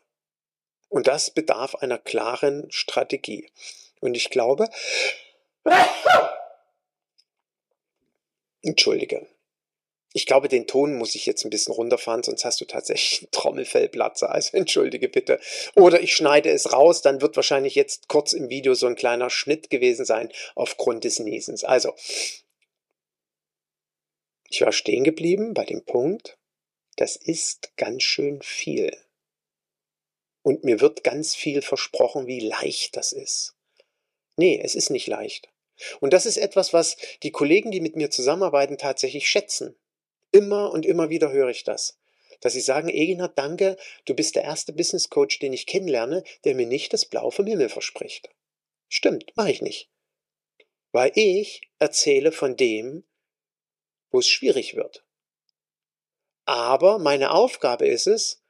Und 0.89 1.07
das 1.07 1.31
bedarf 1.31 1.77
einer 1.77 1.99
klaren 1.99 2.71
Strategie. 2.71 3.49
Und 4.01 4.17
ich 4.17 4.31
glaube, 4.31 4.69
Entschuldige. 8.63 9.27
Ich 10.13 10.27
glaube, 10.27 10.49
den 10.49 10.67
Ton 10.67 10.97
muss 10.97 11.15
ich 11.15 11.25
jetzt 11.25 11.45
ein 11.45 11.51
bisschen 11.51 11.73
runterfahren, 11.73 12.25
sonst 12.25 12.45
hast 12.45 12.61
du 12.61 12.65
tatsächlich 12.65 13.21
einen 13.21 13.31
Trommelfellplatzer. 13.31 14.31
Also 14.31 14.57
entschuldige 14.57 15.09
bitte. 15.09 15.39
Oder 15.77 16.01
ich 16.01 16.15
schneide 16.15 16.51
es 16.51 16.73
raus, 16.73 17.01
dann 17.01 17.21
wird 17.21 17.37
wahrscheinlich 17.37 17.77
jetzt 17.77 18.09
kurz 18.09 18.33
im 18.33 18.49
Video 18.49 18.75
so 18.75 18.87
ein 18.87 18.97
kleiner 18.97 19.31
Schnitt 19.31 19.71
gewesen 19.71 20.05
sein 20.05 20.33
aufgrund 20.57 21.05
des 21.05 21.21
Niesens. 21.21 21.63
Also, 21.63 21.95
ich 24.49 24.61
war 24.63 24.73
stehen 24.73 25.05
geblieben 25.05 25.55
bei 25.55 25.65
dem 25.65 25.85
Punkt, 25.85 26.39
das 26.97 27.15
ist 27.15 27.77
ganz 27.77 28.03
schön 28.03 28.43
viel. 28.43 28.97
Und 30.43 30.65
mir 30.65 30.81
wird 30.81 31.05
ganz 31.05 31.37
viel 31.37 31.63
versprochen, 31.63 32.27
wie 32.27 32.41
leicht 32.41 32.97
das 32.97 33.13
ist. 33.13 33.55
Nee, 34.37 34.61
es 34.61 34.75
ist 34.75 34.91
nicht 34.91 35.07
leicht. 35.07 35.51
Und 36.01 36.13
das 36.13 36.27
ist 36.27 36.37
etwas, 36.37 36.73
was 36.73 36.97
die 37.23 37.31
Kollegen, 37.31 37.71
die 37.71 37.81
mit 37.81 37.95
mir 37.95 38.11
zusammenarbeiten, 38.11 38.77
tatsächlich 38.77 39.29
schätzen. 39.29 39.77
Immer 40.33 40.71
und 40.73 40.87
immer 40.87 41.11
wieder 41.11 41.33
höre 41.33 41.49
ich 41.49 41.65
das. 41.65 41.99
Dass 42.41 42.53
sie 42.55 42.61
sagen, 42.61 42.89
Egina, 42.89 43.29
danke, 43.29 43.77
du 44.07 44.15
bist 44.15 44.37
der 44.37 44.45
erste 44.45 44.73
Business 44.73 45.11
Coach, 45.11 45.39
den 45.41 45.53
ich 45.53 45.67
kennenlerne, 45.67 46.25
der 46.45 46.55
mir 46.55 46.67
nicht 46.67 46.93
das 46.93 47.05
Blau 47.05 47.31
vom 47.31 47.47
Himmel 47.47 47.69
verspricht. 47.69 48.31
Stimmt, 48.89 49.33
mache 49.37 49.51
ich 49.51 49.63
nicht. 49.63 49.91
Weil 50.93 51.13
ich 51.15 51.63
erzähle 51.79 52.33
von 52.33 52.57
dem, 52.57 53.05
wo 54.11 54.19
es 54.19 54.29
schwierig 54.29 54.75
wird. 54.75 55.05
Aber 56.45 56.99
meine 56.99 57.31
Aufgabe 57.31 57.87
ist 57.87 58.07
es, 58.07 58.43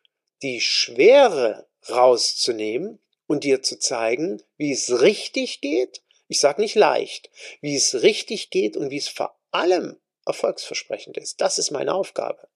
die 0.42 0.60
Schwere 0.60 1.68
rauszunehmen 1.88 2.98
und 3.26 3.44
dir 3.44 3.62
zu 3.62 3.78
zeigen, 3.78 4.42
wie 4.56 4.72
es 4.72 5.02
richtig 5.02 5.60
geht. 5.60 6.02
Ich 6.28 6.40
sage 6.40 6.62
nicht 6.62 6.76
leicht, 6.76 7.30
wie 7.60 7.76
es 7.76 8.02
richtig 8.02 8.50
geht 8.50 8.76
und 8.76 8.90
wie 8.90 8.96
es 8.96 9.08
vor 9.08 9.38
allem 9.50 10.00
erfolgsversprechend 10.30 11.16
ist. 11.16 11.40
Das 11.40 11.58
ist 11.58 11.70
meine 11.70 11.94
Aufgabe. 11.94 12.48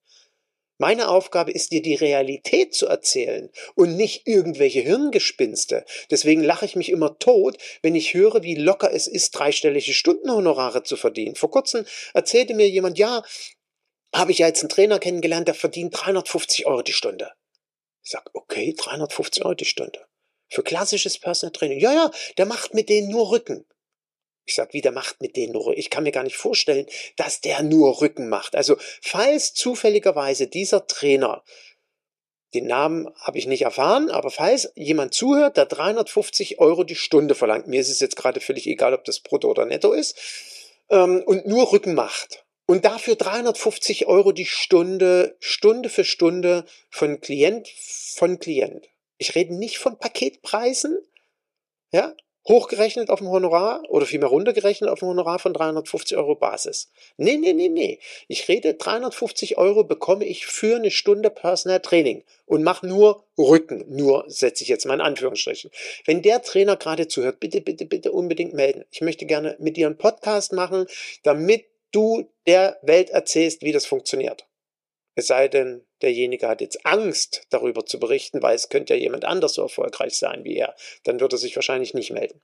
Meine 0.77 1.07
Aufgabe 1.07 1.51
ist 1.51 1.71
dir 1.71 1.81
die 1.81 1.95
Realität 1.95 2.73
zu 2.73 2.87
erzählen 2.87 3.49
und 3.75 3.95
nicht 3.95 4.27
irgendwelche 4.27 4.81
Hirngespinste. 4.81 5.85
Deswegen 6.11 6.43
lache 6.43 6.65
ich 6.65 6.75
mich 6.75 6.89
immer 6.89 7.17
tot, 7.17 7.57
wenn 7.81 7.95
ich 7.95 8.13
höre, 8.13 8.43
wie 8.43 8.55
locker 8.55 8.91
es 8.91 9.07
ist, 9.07 9.31
dreistellige 9.31 9.93
Stundenhonorare 9.93 10.83
zu 10.83 10.97
verdienen. 10.97 11.35
Vor 11.35 11.49
kurzem 11.49 11.85
erzählte 12.13 12.53
mir 12.53 12.69
jemand, 12.69 12.97
ja, 12.97 13.23
habe 14.13 14.31
ich 14.31 14.39
ja 14.39 14.47
jetzt 14.47 14.61
einen 14.61 14.69
Trainer 14.69 14.99
kennengelernt, 14.99 15.47
der 15.47 15.55
verdient 15.55 15.95
350 15.95 16.65
Euro 16.65 16.81
die 16.81 16.93
Stunde. 16.93 17.31
Ich 18.03 18.11
sage, 18.11 18.29
okay, 18.33 18.73
350 18.77 19.45
Euro 19.45 19.55
die 19.55 19.65
Stunde. 19.65 20.05
Für 20.49 20.61
klassisches 20.61 21.17
Personal 21.17 21.53
Training. 21.53 21.79
Ja, 21.79 21.93
ja, 21.93 22.11
der 22.37 22.45
macht 22.45 22.73
mit 22.73 22.89
denen 22.89 23.09
nur 23.09 23.31
Rücken. 23.31 23.65
Ich 24.45 24.55
sage, 24.55 24.73
wie 24.73 24.81
der 24.81 24.91
macht 24.91 25.21
mit 25.21 25.35
denen 25.35 25.53
nur. 25.53 25.75
Ich 25.77 25.89
kann 25.89 26.03
mir 26.03 26.11
gar 26.11 26.23
nicht 26.23 26.37
vorstellen, 26.37 26.85
dass 27.15 27.41
der 27.41 27.63
nur 27.63 28.01
Rücken 28.01 28.29
macht. 28.29 28.55
Also, 28.55 28.77
falls 29.01 29.53
zufälligerweise 29.53 30.47
dieser 30.47 30.87
Trainer, 30.87 31.43
den 32.53 32.67
Namen 32.67 33.09
habe 33.19 33.37
ich 33.37 33.47
nicht 33.47 33.63
erfahren, 33.63 34.09
aber 34.09 34.29
falls 34.31 34.71
jemand 34.75 35.13
zuhört, 35.13 35.57
der 35.57 35.65
350 35.65 36.59
Euro 36.59 36.83
die 36.83 36.95
Stunde 36.95 37.35
verlangt, 37.35 37.67
mir 37.67 37.81
ist 37.81 37.89
es 37.89 37.99
jetzt 37.99 38.15
gerade 38.15 38.39
völlig 38.39 38.67
egal, 38.67 38.93
ob 38.93 39.03
das 39.03 39.19
brutto 39.19 39.49
oder 39.49 39.65
netto 39.65 39.91
ist, 39.91 40.15
ähm, 40.89 41.21
und 41.25 41.45
nur 41.47 41.71
Rücken 41.73 41.95
macht, 41.95 42.45
und 42.67 42.85
dafür 42.85 43.15
350 43.15 44.07
Euro 44.07 44.31
die 44.31 44.45
Stunde, 44.45 45.35
Stunde 45.39 45.89
für 45.89 46.03
Stunde 46.03 46.65
von 46.89 47.21
Klient 47.21 47.67
von 48.15 48.39
Klient. 48.39 48.87
Ich 49.17 49.35
rede 49.35 49.53
nicht 49.53 49.77
von 49.77 49.99
Paketpreisen, 49.99 50.97
ja, 51.91 52.13
hochgerechnet 52.47 53.09
auf 53.09 53.19
dem 53.19 53.29
Honorar 53.29 53.83
oder 53.89 54.05
vielmehr 54.05 54.29
runtergerechnet 54.29 54.89
auf 54.89 54.99
dem 54.99 55.09
Honorar 55.09 55.39
von 55.39 55.53
350 55.53 56.17
Euro 56.17 56.35
Basis. 56.35 56.91
Nee, 57.17 57.37
nee, 57.37 57.53
nee, 57.53 57.69
nee. 57.69 57.99
Ich 58.27 58.47
rede 58.47 58.75
350 58.75 59.57
Euro 59.57 59.83
bekomme 59.83 60.25
ich 60.25 60.45
für 60.45 60.75
eine 60.75 60.91
Stunde 60.91 61.29
Personal 61.29 61.79
Training 61.79 62.23
und 62.45 62.63
mache 62.63 62.85
nur 62.85 63.23
Rücken. 63.37 63.85
Nur 63.87 64.25
setze 64.27 64.63
ich 64.63 64.69
jetzt 64.69 64.85
mal 64.85 64.95
in 64.95 65.01
Anführungsstrichen. 65.01 65.71
Wenn 66.05 66.21
der 66.21 66.41
Trainer 66.41 66.77
gerade 66.77 67.07
zuhört, 67.07 67.39
bitte, 67.39 67.61
bitte, 67.61 67.85
bitte 67.85 68.11
unbedingt 68.11 68.53
melden. 68.53 68.85
Ich 68.91 69.01
möchte 69.01 69.25
gerne 69.25 69.55
mit 69.59 69.77
dir 69.77 69.87
einen 69.87 69.97
Podcast 69.97 70.53
machen, 70.53 70.85
damit 71.23 71.65
du 71.91 72.29
der 72.45 72.77
Welt 72.81 73.09
erzählst, 73.09 73.61
wie 73.63 73.71
das 73.71 73.85
funktioniert. 73.85 74.44
Es 75.15 75.27
sei 75.27 75.47
denn, 75.47 75.85
derjenige 76.01 76.47
hat 76.47 76.61
jetzt 76.61 76.85
Angst, 76.85 77.47
darüber 77.49 77.85
zu 77.85 77.99
berichten, 77.99 78.41
weil 78.41 78.55
es 78.55 78.69
könnte 78.69 78.93
ja 78.93 78.99
jemand 78.99 79.25
anders 79.25 79.53
so 79.53 79.61
erfolgreich 79.61 80.17
sein 80.17 80.43
wie 80.43 80.57
er. 80.57 80.75
Dann 81.03 81.19
wird 81.19 81.31
er 81.31 81.37
sich 81.37 81.55
wahrscheinlich 81.55 81.93
nicht 81.93 82.11
melden. 82.11 82.41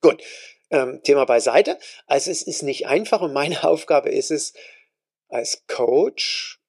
Gut, 0.00 0.22
ähm, 0.70 1.00
Thema 1.04 1.24
beiseite. 1.24 1.78
Also 2.06 2.30
es 2.30 2.42
ist 2.42 2.62
nicht 2.62 2.86
einfach 2.86 3.20
und 3.20 3.32
meine 3.32 3.62
Aufgabe 3.64 4.10
ist 4.10 4.30
es, 4.30 4.52
als 5.28 5.64
Coach 5.66 6.60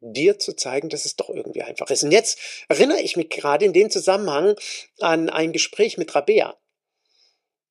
dir 0.00 0.38
zu 0.38 0.54
zeigen, 0.54 0.88
dass 0.88 1.04
es 1.04 1.16
doch 1.16 1.28
irgendwie 1.28 1.62
einfach 1.62 1.90
ist. 1.90 2.04
Und 2.04 2.12
jetzt 2.12 2.38
erinnere 2.68 3.00
ich 3.00 3.16
mich 3.16 3.28
gerade 3.28 3.64
in 3.64 3.72
dem 3.72 3.90
Zusammenhang 3.90 4.56
an 5.00 5.28
ein 5.28 5.52
Gespräch 5.52 5.98
mit 5.98 6.14
Rabea. 6.14 6.58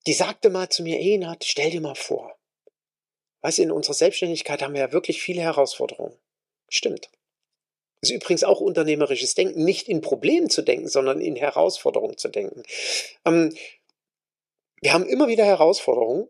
Die 0.05 0.13
sagte 0.13 0.49
mal 0.49 0.69
zu 0.69 0.83
mir, 0.83 0.99
Enat, 0.99 1.43
stell 1.43 1.71
dir 1.71 1.81
mal 1.81 1.95
vor, 1.95 2.38
du, 3.41 3.62
in 3.62 3.71
unserer 3.71 3.95
Selbstständigkeit 3.95 4.62
haben 4.62 4.73
wir 4.73 4.81
ja 4.81 4.91
wirklich 4.91 5.21
viele 5.21 5.41
Herausforderungen. 5.41 6.17
Stimmt. 6.69 7.10
Das 8.01 8.12
ist 8.12 8.15
übrigens 8.15 8.43
auch 8.43 8.62
unternehmerisches 8.62 9.36
Denken, 9.36 9.63
nicht 9.65 9.89
in 9.89 10.01
Problemen 10.01 10.49
zu 10.49 10.62
denken, 10.62 10.88
sondern 10.88 11.19
in 11.19 11.36
Herausforderungen 11.36 12.17
zu 12.17 12.29
denken. 12.29 12.63
Ähm, 13.25 13.53
wir 14.82 14.93
haben 14.93 15.05
immer 15.05 15.27
wieder 15.27 15.45
Herausforderungen 15.45 16.29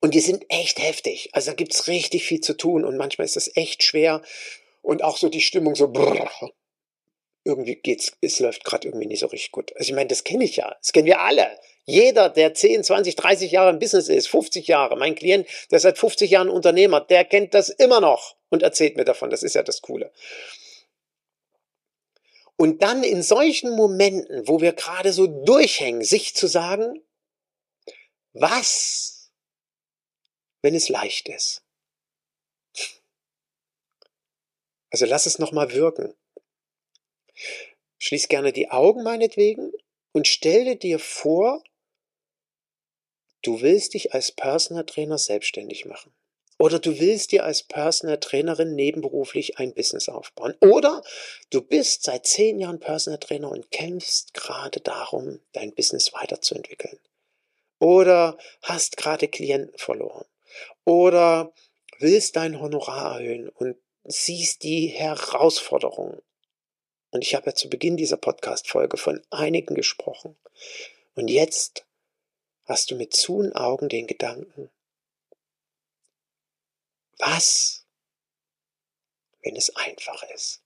und 0.00 0.14
die 0.14 0.20
sind 0.20 0.44
echt 0.48 0.82
heftig. 0.82 1.30
Also 1.32 1.50
da 1.50 1.54
gibt 1.54 1.72
es 1.72 1.86
richtig 1.86 2.24
viel 2.24 2.40
zu 2.40 2.56
tun 2.56 2.84
und 2.84 2.96
manchmal 2.96 3.26
ist 3.26 3.36
es 3.36 3.56
echt 3.56 3.84
schwer 3.84 4.22
und 4.82 5.04
auch 5.04 5.16
so 5.16 5.28
die 5.28 5.40
Stimmung 5.40 5.74
so 5.74 5.88
brrr, 5.88 6.30
irgendwie 7.44 7.76
geht's, 7.76 8.16
es 8.20 8.40
läuft 8.40 8.64
gerade 8.64 8.88
irgendwie 8.88 9.06
nicht 9.06 9.20
so 9.20 9.26
richtig 9.26 9.52
gut. 9.52 9.72
Also 9.76 9.90
ich 9.90 9.94
meine, 9.94 10.08
das 10.08 10.24
kenne 10.24 10.44
ich 10.44 10.56
ja, 10.56 10.74
das 10.80 10.92
kennen 10.92 11.06
wir 11.06 11.20
alle. 11.20 11.48
Jeder, 11.84 12.28
der 12.28 12.54
10, 12.54 12.82
20, 12.82 13.14
30 13.14 13.52
Jahre 13.52 13.70
im 13.70 13.78
Business 13.78 14.08
ist, 14.08 14.26
50 14.28 14.66
Jahre, 14.66 14.96
mein 14.96 15.14
Klient, 15.14 15.46
der 15.70 15.78
seit 15.78 15.98
50 15.98 16.30
Jahren 16.30 16.48
Unternehmer, 16.48 17.00
der 17.00 17.24
kennt 17.24 17.54
das 17.54 17.68
immer 17.68 18.00
noch 18.00 18.35
und 18.50 18.62
erzählt 18.62 18.96
mir 18.96 19.04
davon. 19.04 19.30
Das 19.30 19.42
ist 19.42 19.54
ja 19.54 19.62
das 19.62 19.82
Coole. 19.82 20.12
Und 22.56 22.82
dann 22.82 23.04
in 23.04 23.22
solchen 23.22 23.70
Momenten, 23.76 24.48
wo 24.48 24.60
wir 24.60 24.72
gerade 24.72 25.12
so 25.12 25.26
durchhängen, 25.26 26.02
sich 26.02 26.34
zu 26.34 26.46
sagen, 26.46 27.02
was, 28.32 29.30
wenn 30.62 30.74
es 30.74 30.88
leicht 30.88 31.28
ist? 31.28 31.62
Also 34.90 35.04
lass 35.04 35.26
es 35.26 35.38
nochmal 35.38 35.72
wirken. 35.72 36.14
Schließ 37.98 38.28
gerne 38.28 38.52
die 38.52 38.70
Augen 38.70 39.02
meinetwegen 39.02 39.72
und 40.12 40.26
stelle 40.26 40.76
dir 40.76 40.98
vor, 40.98 41.62
du 43.42 43.60
willst 43.60 43.92
dich 43.92 44.14
als 44.14 44.32
Personal 44.32 44.86
Trainer 44.86 45.18
selbstständig 45.18 45.84
machen. 45.84 46.15
Oder 46.58 46.78
du 46.78 46.98
willst 46.98 47.32
dir 47.32 47.44
als 47.44 47.62
Personal 47.62 48.18
Trainerin 48.18 48.74
nebenberuflich 48.74 49.58
ein 49.58 49.74
Business 49.74 50.08
aufbauen. 50.08 50.54
Oder 50.60 51.02
du 51.50 51.60
bist 51.60 52.04
seit 52.04 52.26
zehn 52.26 52.58
Jahren 52.58 52.80
Personal 52.80 53.18
Trainer 53.18 53.50
und 53.50 53.70
kämpfst 53.70 54.32
gerade 54.32 54.80
darum, 54.80 55.40
dein 55.52 55.74
Business 55.74 56.14
weiterzuentwickeln. 56.14 56.98
Oder 57.78 58.38
hast 58.62 58.96
gerade 58.96 59.28
Klienten 59.28 59.76
verloren. 59.76 60.24
Oder 60.84 61.52
willst 61.98 62.36
dein 62.36 62.58
Honorar 62.60 63.20
erhöhen 63.20 63.50
und 63.50 63.76
siehst 64.04 64.62
die 64.62 64.86
Herausforderungen. 64.86 66.22
Und 67.10 67.22
ich 67.22 67.34
habe 67.34 67.46
ja 67.46 67.54
zu 67.54 67.68
Beginn 67.68 67.96
dieser 67.96 68.16
Podcast-Folge 68.16 68.96
von 68.96 69.22
einigen 69.30 69.74
gesprochen. 69.74 70.36
Und 71.14 71.28
jetzt 71.28 71.86
hast 72.64 72.90
du 72.90 72.96
mit 72.96 73.14
zuen 73.14 73.54
Augen 73.54 73.88
den 73.88 74.06
Gedanken, 74.06 74.70
was, 77.18 77.86
wenn 79.42 79.56
es 79.56 79.74
einfach 79.76 80.22
ist? 80.34 80.62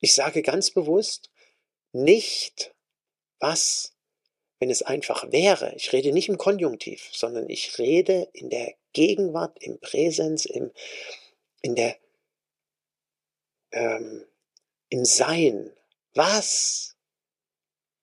Ich 0.00 0.14
sage 0.14 0.42
ganz 0.42 0.70
bewusst 0.70 1.30
nicht, 1.92 2.74
was, 3.38 3.94
wenn 4.58 4.70
es 4.70 4.82
einfach 4.82 5.30
wäre. 5.32 5.74
Ich 5.76 5.92
rede 5.92 6.12
nicht 6.12 6.28
im 6.28 6.38
Konjunktiv, 6.38 7.08
sondern 7.12 7.48
ich 7.48 7.78
rede 7.78 8.28
in 8.32 8.50
der 8.50 8.74
Gegenwart, 8.92 9.62
im 9.62 9.80
Präsens, 9.80 10.44
im, 10.44 10.72
in 11.62 11.74
der, 11.74 11.96
ähm, 13.72 14.26
im 14.88 15.04
Sein. 15.04 15.74
Was, 16.14 16.96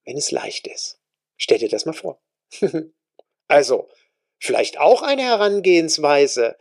wenn 0.05 0.17
es 0.17 0.31
leicht 0.31 0.67
ist? 0.67 0.99
Stell 1.37 1.59
dir 1.59 1.69
das 1.69 1.85
mal 1.85 1.93
vor. 1.93 2.21
also, 3.47 3.89
vielleicht 4.41 4.79
auch 4.79 5.03
eine 5.03 5.21
Herangehensweise, 5.21 6.57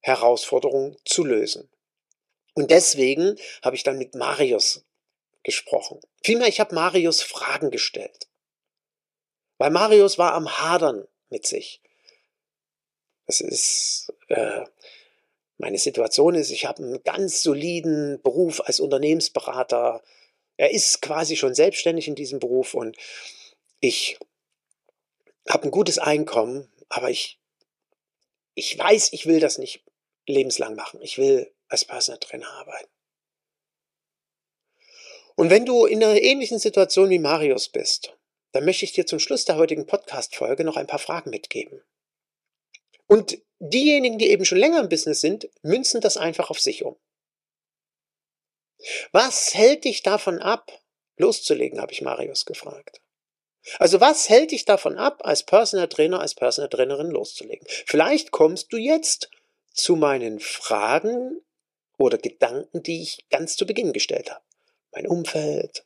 Herausforderungen 0.00 0.96
zu 1.04 1.24
lösen. 1.24 1.70
Und 2.54 2.70
deswegen 2.70 3.36
habe 3.62 3.76
ich 3.76 3.82
dann 3.82 3.98
mit 3.98 4.14
Marius 4.14 4.84
gesprochen. 5.44 6.00
Vielmehr, 6.24 6.48
ich 6.48 6.58
habe 6.58 6.74
Marius 6.74 7.22
Fragen 7.22 7.70
gestellt. 7.70 8.26
Weil 9.58 9.70
Marius 9.70 10.18
war 10.18 10.32
am 10.32 10.58
Hadern 10.58 11.06
mit 11.28 11.46
sich. 11.46 11.82
Das 13.26 13.40
ist, 13.40 14.12
äh, 14.28 14.64
meine 15.58 15.78
Situation 15.78 16.34
ist, 16.34 16.50
ich 16.50 16.64
habe 16.64 16.82
einen 16.82 17.02
ganz 17.04 17.42
soliden 17.42 18.20
Beruf 18.22 18.62
als 18.64 18.80
Unternehmensberater. 18.80 20.02
Er 20.56 20.70
ist 20.72 21.02
quasi 21.02 21.36
schon 21.36 21.54
selbstständig 21.54 22.08
in 22.08 22.14
diesem 22.14 22.40
Beruf 22.40 22.72
und 22.74 22.96
ich 23.78 24.18
habe 25.48 25.64
ein 25.64 25.70
gutes 25.70 25.98
Einkommen, 25.98 26.70
aber 26.90 27.08
ich, 27.08 27.40
ich 28.54 28.78
weiß, 28.78 29.12
ich 29.12 29.24
will 29.24 29.40
das 29.40 29.56
nicht 29.56 29.82
lebenslang 30.26 30.74
machen. 30.74 31.00
Ich 31.00 31.16
will 31.16 31.50
als 31.68 31.84
Personal 31.84 32.18
Trainer 32.18 32.50
arbeiten. 32.50 32.90
Und 35.36 35.48
wenn 35.48 35.64
du 35.64 35.86
in 35.86 36.04
einer 36.04 36.20
ähnlichen 36.20 36.58
Situation 36.58 37.08
wie 37.08 37.18
Marius 37.18 37.70
bist, 37.70 38.14
dann 38.52 38.64
möchte 38.64 38.84
ich 38.84 38.92
dir 38.92 39.06
zum 39.06 39.20
Schluss 39.20 39.44
der 39.44 39.56
heutigen 39.56 39.86
Podcast-Folge 39.86 40.64
noch 40.64 40.76
ein 40.76 40.88
paar 40.88 40.98
Fragen 40.98 41.30
mitgeben. 41.30 41.82
Und 43.06 43.38
diejenigen, 43.58 44.18
die 44.18 44.28
eben 44.28 44.44
schon 44.44 44.58
länger 44.58 44.80
im 44.80 44.88
Business 44.88 45.20
sind, 45.20 45.48
münzen 45.62 46.00
das 46.00 46.16
einfach 46.16 46.50
auf 46.50 46.60
sich 46.60 46.84
um. 46.84 46.96
Was 49.12 49.54
hält 49.54 49.84
dich 49.84 50.02
davon 50.02 50.40
ab, 50.40 50.70
loszulegen, 51.16 51.80
habe 51.80 51.92
ich 51.92 52.02
Marius 52.02 52.44
gefragt. 52.44 53.00
Also 53.78 54.00
was 54.00 54.28
hält 54.28 54.52
dich 54.52 54.64
davon 54.64 54.96
ab, 54.96 55.20
als 55.24 55.44
Personal 55.44 55.88
Trainer, 55.88 56.20
als 56.20 56.34
Personal 56.34 56.68
Trainerin 56.68 57.10
loszulegen? 57.10 57.66
Vielleicht 57.86 58.30
kommst 58.30 58.72
du 58.72 58.76
jetzt 58.76 59.30
zu 59.72 59.96
meinen 59.96 60.40
Fragen 60.40 61.42
oder 61.98 62.18
Gedanken, 62.18 62.82
die 62.82 63.02
ich 63.02 63.28
ganz 63.30 63.56
zu 63.56 63.66
Beginn 63.66 63.92
gestellt 63.92 64.30
habe. 64.30 64.42
Mein 64.92 65.06
Umfeld, 65.06 65.84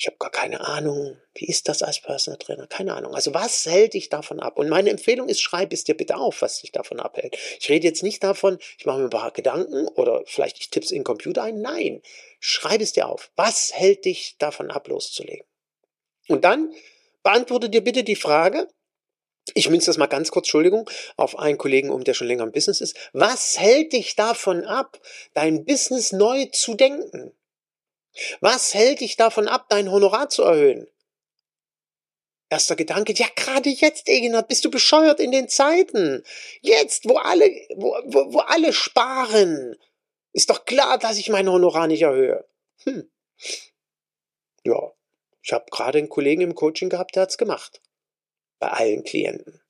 ich 0.00 0.06
habe 0.06 0.16
gar 0.18 0.30
keine 0.30 0.60
Ahnung, 0.60 1.20
wie 1.34 1.46
ist 1.46 1.68
das 1.68 1.82
als 1.82 2.00
Personal 2.00 2.38
Trainer? 2.38 2.68
Keine 2.68 2.94
Ahnung. 2.94 3.16
Also 3.16 3.34
was 3.34 3.66
hält 3.66 3.94
dich 3.94 4.08
davon 4.08 4.38
ab? 4.38 4.56
Und 4.56 4.68
meine 4.68 4.90
Empfehlung 4.90 5.28
ist, 5.28 5.40
schreib 5.40 5.72
es 5.72 5.82
dir 5.82 5.96
bitte 5.96 6.16
auf, 6.16 6.40
was 6.40 6.60
dich 6.60 6.70
davon 6.70 7.00
abhält. 7.00 7.36
Ich 7.58 7.68
rede 7.68 7.88
jetzt 7.88 8.04
nicht 8.04 8.22
davon, 8.22 8.58
ich 8.78 8.86
mache 8.86 8.98
mir 8.98 9.04
ein 9.04 9.10
paar 9.10 9.32
Gedanken 9.32 9.88
oder 9.88 10.22
vielleicht 10.24 10.60
ich 10.60 10.70
tippe 10.70 10.86
es 10.86 10.92
in 10.92 10.98
den 10.98 11.04
Computer 11.04 11.42
ein. 11.42 11.60
Nein, 11.60 12.00
schreib 12.38 12.80
es 12.80 12.92
dir 12.92 13.08
auf. 13.08 13.32
Was 13.34 13.72
hält 13.74 14.04
dich 14.04 14.36
davon 14.38 14.70
ab, 14.70 14.86
loszulegen? 14.86 15.47
Und 16.28 16.44
dann 16.44 16.72
beantworte 17.22 17.68
dir 17.68 17.82
bitte 17.82 18.04
die 18.04 18.16
Frage, 18.16 18.68
ich 19.54 19.70
münze 19.70 19.86
das 19.86 19.96
mal 19.96 20.06
ganz 20.06 20.30
kurz, 20.30 20.46
Entschuldigung, 20.46 20.88
auf 21.16 21.38
einen 21.38 21.58
Kollegen 21.58 21.90
um, 21.90 22.04
der 22.04 22.14
schon 22.14 22.26
länger 22.26 22.44
im 22.44 22.52
Business 22.52 22.80
ist. 22.80 22.96
Was 23.12 23.58
hält 23.58 23.92
dich 23.92 24.14
davon 24.14 24.64
ab, 24.64 25.00
dein 25.34 25.64
Business 25.64 26.12
neu 26.12 26.46
zu 26.46 26.74
denken? 26.74 27.32
Was 28.40 28.74
hält 28.74 29.00
dich 29.00 29.16
davon 29.16 29.48
ab, 29.48 29.66
dein 29.68 29.90
Honorar 29.90 30.28
zu 30.28 30.42
erhöhen? 30.42 30.86
Erster 32.50 32.76
Gedanke, 32.76 33.12
ja 33.12 33.26
gerade 33.36 33.68
jetzt, 33.68 34.08
Egenhard, 34.08 34.48
bist 34.48 34.64
du 34.64 34.70
bescheuert 34.70 35.20
in 35.20 35.32
den 35.32 35.48
Zeiten. 35.48 36.22
Jetzt, 36.60 37.08
wo 37.08 37.16
alle, 37.18 37.46
wo, 37.76 37.94
wo, 38.04 38.32
wo 38.32 38.38
alle 38.40 38.72
sparen, 38.72 39.76
ist 40.32 40.48
doch 40.50 40.64
klar, 40.64 40.98
dass 40.98 41.18
ich 41.18 41.28
mein 41.28 41.48
Honorar 41.48 41.86
nicht 41.86 42.02
erhöhe. 42.02 42.46
Hm. 42.84 43.10
Ja, 44.64 44.92
ich 45.48 45.52
habe 45.54 45.64
gerade 45.70 45.96
einen 45.96 46.10
Kollegen 46.10 46.42
im 46.42 46.54
Coaching 46.54 46.90
gehabt, 46.90 47.16
der 47.16 47.22
hat's 47.22 47.38
gemacht. 47.38 47.80
Bei 48.58 48.68
allen 48.68 49.02
Klienten. 49.02 49.62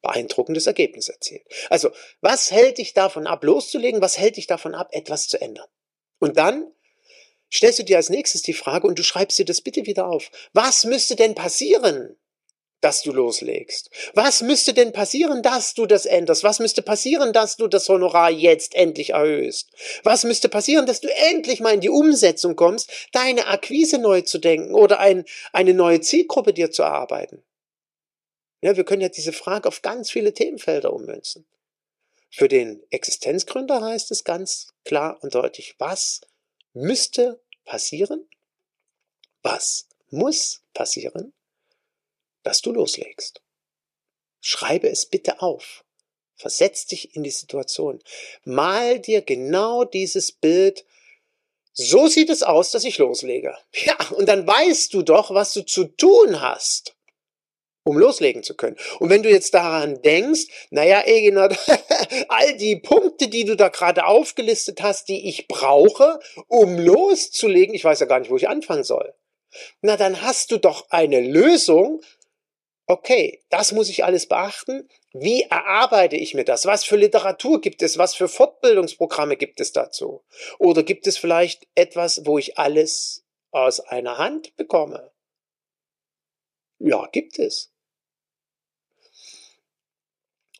Beeindruckendes 0.00 0.66
Ergebnis 0.66 1.10
erzielt. 1.10 1.44
Also, 1.68 1.90
was 2.22 2.50
hält 2.50 2.78
dich 2.78 2.94
davon 2.94 3.26
ab, 3.26 3.44
loszulegen? 3.44 4.00
Was 4.00 4.16
hält 4.16 4.38
dich 4.38 4.46
davon 4.46 4.74
ab, 4.74 4.88
etwas 4.92 5.28
zu 5.28 5.38
ändern? 5.38 5.68
Und 6.18 6.38
dann 6.38 6.72
stellst 7.52 7.80
du 7.80 7.82
dir 7.82 7.98
als 7.98 8.08
nächstes 8.08 8.40
die 8.40 8.54
Frage 8.54 8.86
und 8.86 8.98
du 8.98 9.02
schreibst 9.02 9.38
dir 9.38 9.44
das 9.44 9.60
bitte 9.60 9.84
wieder 9.84 10.06
auf. 10.06 10.30
Was 10.54 10.84
müsste 10.84 11.14
denn 11.14 11.34
passieren, 11.34 12.18
dass 12.82 13.02
du 13.02 13.12
loslegst? 13.12 13.90
Was 14.12 14.42
müsste 14.42 14.74
denn 14.74 14.92
passieren, 14.92 15.42
dass 15.42 15.72
du 15.72 15.86
das 15.86 16.04
änderst? 16.04 16.44
Was 16.44 16.58
müsste 16.58 16.82
passieren, 16.82 17.32
dass 17.32 17.56
du 17.56 17.68
das 17.68 17.88
Honorar 17.88 18.30
jetzt 18.30 18.74
endlich 18.74 19.10
erhöhst? 19.10 19.70
Was 20.02 20.24
müsste 20.24 20.50
passieren, 20.50 20.84
dass 20.84 21.00
du 21.00 21.08
endlich 21.30 21.60
mal 21.60 21.72
in 21.72 21.80
die 21.80 21.88
Umsetzung 21.88 22.56
kommst, 22.56 22.90
deine 23.12 23.46
Akquise 23.46 23.98
neu 23.98 24.20
zu 24.22 24.38
denken 24.38 24.74
oder 24.74 24.98
ein, 24.98 25.24
eine 25.52 25.72
neue 25.72 26.00
Zielgruppe 26.00 26.52
dir 26.52 26.70
zu 26.70 26.82
erarbeiten? 26.82 27.42
Ja, 28.60 28.76
wir 28.76 28.84
können 28.84 29.02
ja 29.02 29.08
diese 29.08 29.32
Frage 29.32 29.68
auf 29.68 29.82
ganz 29.82 30.10
viele 30.10 30.34
Themenfelder 30.34 30.92
ummünzen. 30.92 31.46
Für 32.30 32.48
den 32.48 32.82
Existenzgründer 32.90 33.80
heißt 33.80 34.10
es 34.10 34.24
ganz 34.24 34.68
klar 34.84 35.18
und 35.22 35.34
deutlich, 35.34 35.76
was 35.78 36.22
müsste 36.72 37.40
passieren? 37.64 38.28
Was 39.42 39.86
muss 40.10 40.62
passieren, 40.74 41.32
dass 42.42 42.62
du 42.62 42.72
loslegst? 42.72 43.42
Schreibe 44.40 44.88
es 44.88 45.06
bitte 45.06 45.40
auf. 45.40 45.84
Versetz 46.34 46.86
dich 46.86 47.14
in 47.14 47.22
die 47.22 47.30
Situation. 47.30 48.02
Mal 48.44 48.98
dir 48.98 49.22
genau 49.22 49.84
dieses 49.84 50.32
Bild. 50.32 50.84
So 51.72 52.08
sieht 52.08 52.30
es 52.30 52.42
aus, 52.42 52.70
dass 52.70 52.84
ich 52.84 52.98
loslege. 52.98 53.56
Ja, 53.84 53.96
und 54.10 54.28
dann 54.28 54.46
weißt 54.46 54.92
du 54.94 55.02
doch, 55.02 55.32
was 55.32 55.52
du 55.54 55.62
zu 55.62 55.84
tun 55.84 56.40
hast 56.40 56.96
um 57.84 57.98
loslegen 57.98 58.42
zu 58.42 58.54
können. 58.54 58.76
Und 58.98 59.10
wenn 59.10 59.22
du 59.22 59.30
jetzt 59.30 59.54
daran 59.54 60.02
denkst, 60.02 60.46
naja, 60.70 61.02
Eginat, 61.04 61.58
all 62.28 62.56
die 62.56 62.76
Punkte, 62.76 63.28
die 63.28 63.44
du 63.44 63.56
da 63.56 63.68
gerade 63.68 64.06
aufgelistet 64.06 64.82
hast, 64.82 65.08
die 65.08 65.28
ich 65.28 65.48
brauche, 65.48 66.20
um 66.48 66.78
loszulegen, 66.78 67.74
ich 67.74 67.84
weiß 67.84 68.00
ja 68.00 68.06
gar 68.06 68.20
nicht, 68.20 68.30
wo 68.30 68.36
ich 68.36 68.48
anfangen 68.48 68.84
soll. 68.84 69.14
Na, 69.80 69.96
dann 69.96 70.22
hast 70.22 70.50
du 70.50 70.58
doch 70.58 70.90
eine 70.90 71.20
Lösung. 71.20 72.02
Okay, 72.86 73.42
das 73.48 73.72
muss 73.72 73.88
ich 73.88 74.04
alles 74.04 74.26
beachten. 74.26 74.88
Wie 75.12 75.42
erarbeite 75.42 76.16
ich 76.16 76.34
mir 76.34 76.44
das? 76.44 76.66
Was 76.66 76.84
für 76.84 76.96
Literatur 76.96 77.60
gibt 77.60 77.82
es? 77.82 77.98
Was 77.98 78.14
für 78.14 78.28
Fortbildungsprogramme 78.28 79.36
gibt 79.36 79.60
es 79.60 79.72
dazu? 79.72 80.24
Oder 80.58 80.82
gibt 80.82 81.06
es 81.06 81.16
vielleicht 81.16 81.68
etwas, 81.74 82.26
wo 82.26 82.38
ich 82.38 82.58
alles 82.58 83.24
aus 83.50 83.80
einer 83.80 84.18
Hand 84.18 84.56
bekomme? 84.56 85.12
Ja, 86.78 87.06
gibt 87.12 87.38
es. 87.38 87.70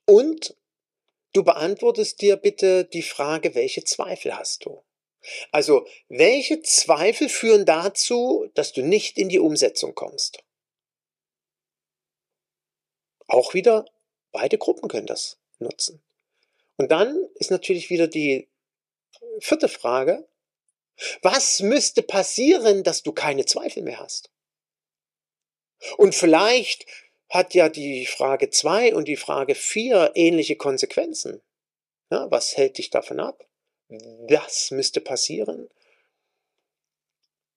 Und 0.07 0.57
du 1.33 1.43
beantwortest 1.43 2.21
dir 2.21 2.37
bitte 2.37 2.85
die 2.85 3.03
Frage, 3.03 3.55
welche 3.55 3.83
Zweifel 3.85 4.37
hast 4.37 4.65
du? 4.65 4.85
Also, 5.51 5.87
welche 6.09 6.63
Zweifel 6.63 7.29
führen 7.29 7.65
dazu, 7.65 8.49
dass 8.55 8.73
du 8.73 8.83
nicht 8.83 9.19
in 9.19 9.29
die 9.29 9.39
Umsetzung 9.39 9.95
kommst? 9.95 10.43
Auch 13.33 13.55
wieder, 13.55 13.87
beide 14.31 14.59
Gruppen 14.59 14.91
können 14.91 15.07
das 15.07 15.39
nutzen. 15.59 16.03
Und 16.77 16.93
dann 16.93 17.29
ist 17.37 17.51
natürlich 17.51 17.89
wieder 17.89 18.07
die 18.07 18.47
vierte 19.41 19.69
Frage, 19.69 20.29
was 21.23 21.61
müsste 21.61 22.03
passieren, 22.03 22.85
dass 22.85 23.03
du 23.03 23.13
keine 23.13 23.47
Zweifel 23.47 23.83
mehr 23.83 24.01
hast? 24.01 24.31
Und 25.97 26.15
vielleicht 26.15 26.85
hat 27.31 27.55
ja 27.55 27.71
die 27.71 28.05
Frage 28.05 28.51
2 28.51 28.95
und 28.95 29.09
die 29.09 29.17
Frage 29.17 29.55
4 29.55 30.13
ähnliche 30.15 30.57
Konsequenzen. 30.57 31.41
Ja, 32.11 32.31
was 32.31 32.59
hält 32.59 32.77
dich 32.77 32.91
davon 32.91 33.19
ab? 33.19 33.49
Was 33.89 34.71
müsste 34.73 35.01
passieren? 35.01 35.71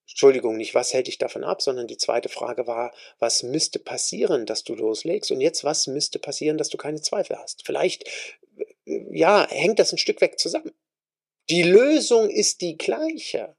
Entschuldigung, 0.08 0.56
nicht 0.56 0.76
was 0.76 0.94
hält 0.94 1.08
dich 1.08 1.18
davon 1.18 1.44
ab, 1.44 1.62
sondern 1.62 1.88
die 1.88 1.98
zweite 1.98 2.30
Frage 2.30 2.68
war, 2.68 2.94
was 3.20 3.44
müsste 3.44 3.80
passieren, 3.80 4.46
dass 4.46 4.64
du 4.64 4.76
loslegst? 4.76 5.32
Und 5.32 5.42
jetzt, 5.42 5.64
was 5.64 5.88
müsste 5.88 6.20
passieren, 6.20 6.58
dass 6.58 6.70
du 6.70 6.78
keine 6.78 7.02
Zweifel 7.02 7.38
hast? 7.38 7.66
Vielleicht, 7.66 8.06
ja, 8.86 9.48
hängt 9.50 9.80
das 9.80 9.92
ein 9.92 9.98
Stück 9.98 10.22
weg 10.22 10.40
zusammen. 10.40 10.72
Die 11.50 11.64
Lösung 11.64 12.30
ist 12.30 12.62
die 12.62 12.78
gleiche. 12.78 13.56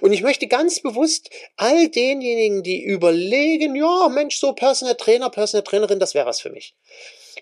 Und 0.00 0.12
ich 0.12 0.22
möchte 0.22 0.48
ganz 0.48 0.80
bewusst 0.80 1.30
all 1.56 1.88
denjenigen, 1.88 2.62
die 2.62 2.82
überlegen, 2.82 3.76
ja, 3.76 4.08
Mensch, 4.08 4.36
so 4.36 4.52
Personal 4.52 4.96
Trainer, 4.96 5.30
Personal 5.30 5.62
Trainerin, 5.62 6.00
das 6.00 6.14
wäre 6.14 6.26
was 6.26 6.40
für 6.40 6.50
mich. 6.50 6.74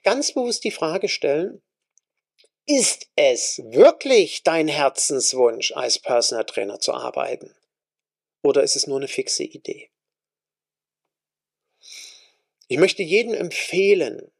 Ganz 0.03 0.33
bewusst 0.33 0.65
die 0.65 0.71
Frage 0.71 1.09
stellen, 1.09 1.63
ist 2.67 3.09
es 3.17 3.61
wirklich 3.65 4.43
dein 4.43 4.69
Herzenswunsch, 4.69 5.73
als 5.73 5.99
Personal 5.99 6.45
Trainer 6.45 6.81
zu 6.81 6.93
arbeiten? 6.93 7.55
oder 8.47 8.63
ist 8.63 8.77
es 8.77 8.87
nur 8.87 8.99
eine 8.99 9.09
fixe 9.09 9.43
Idee? 9.43 9.91
Ich 12.69 12.79
möchte 12.79 13.03
jedem 13.03 13.35
empfehlen, 13.35 14.31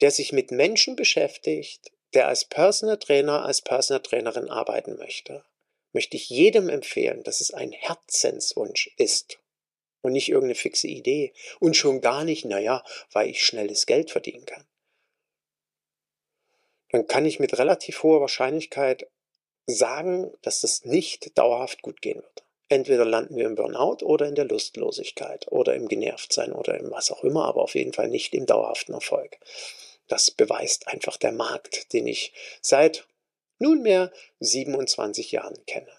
der 0.00 0.10
sich 0.10 0.32
mit 0.32 0.50
Menschen 0.50 0.96
beschäftigt, 0.96 1.92
der 2.12 2.28
als 2.28 2.44
Personal 2.44 2.98
Trainer, 2.98 3.44
als 3.44 3.62
Personal 3.62 4.02
Trainerin 4.02 4.48
arbeiten 4.50 4.96
möchte, 4.96 5.44
möchte 5.92 6.16
ich 6.16 6.28
jedem 6.28 6.68
empfehlen, 6.68 7.22
dass 7.22 7.40
es 7.40 7.52
ein 7.52 7.72
Herzenswunsch 7.72 8.92
ist 8.96 9.38
und 10.02 10.12
nicht 10.12 10.28
irgendeine 10.28 10.54
fixe 10.54 10.88
Idee 10.88 11.32
und 11.60 11.76
schon 11.76 12.00
gar 12.00 12.24
nicht, 12.24 12.44
naja, 12.44 12.84
weil 13.12 13.30
ich 13.30 13.44
schnelles 13.44 13.86
Geld 13.86 14.10
verdienen 14.10 14.44
kann. 14.44 14.66
Dann 16.94 17.08
kann 17.08 17.26
ich 17.26 17.40
mit 17.40 17.58
relativ 17.58 18.04
hoher 18.04 18.20
Wahrscheinlichkeit 18.20 19.08
sagen, 19.66 20.32
dass 20.42 20.60
das 20.60 20.84
nicht 20.84 21.36
dauerhaft 21.36 21.82
gut 21.82 22.00
gehen 22.00 22.22
wird. 22.22 22.44
Entweder 22.68 23.04
landen 23.04 23.34
wir 23.34 23.46
im 23.46 23.56
Burnout 23.56 24.04
oder 24.04 24.28
in 24.28 24.36
der 24.36 24.44
Lustlosigkeit 24.44 25.50
oder 25.50 25.74
im 25.74 25.88
Genervtsein 25.88 26.52
oder 26.52 26.78
im 26.78 26.92
was 26.92 27.10
auch 27.10 27.24
immer, 27.24 27.46
aber 27.46 27.62
auf 27.62 27.74
jeden 27.74 27.92
Fall 27.92 28.06
nicht 28.06 28.32
im 28.32 28.46
dauerhaften 28.46 28.94
Erfolg. 28.94 29.40
Das 30.06 30.30
beweist 30.30 30.86
einfach 30.86 31.16
der 31.16 31.32
Markt, 31.32 31.92
den 31.92 32.06
ich 32.06 32.32
seit 32.62 33.08
nunmehr 33.58 34.12
27 34.38 35.32
Jahren 35.32 35.66
kenne. 35.66 35.90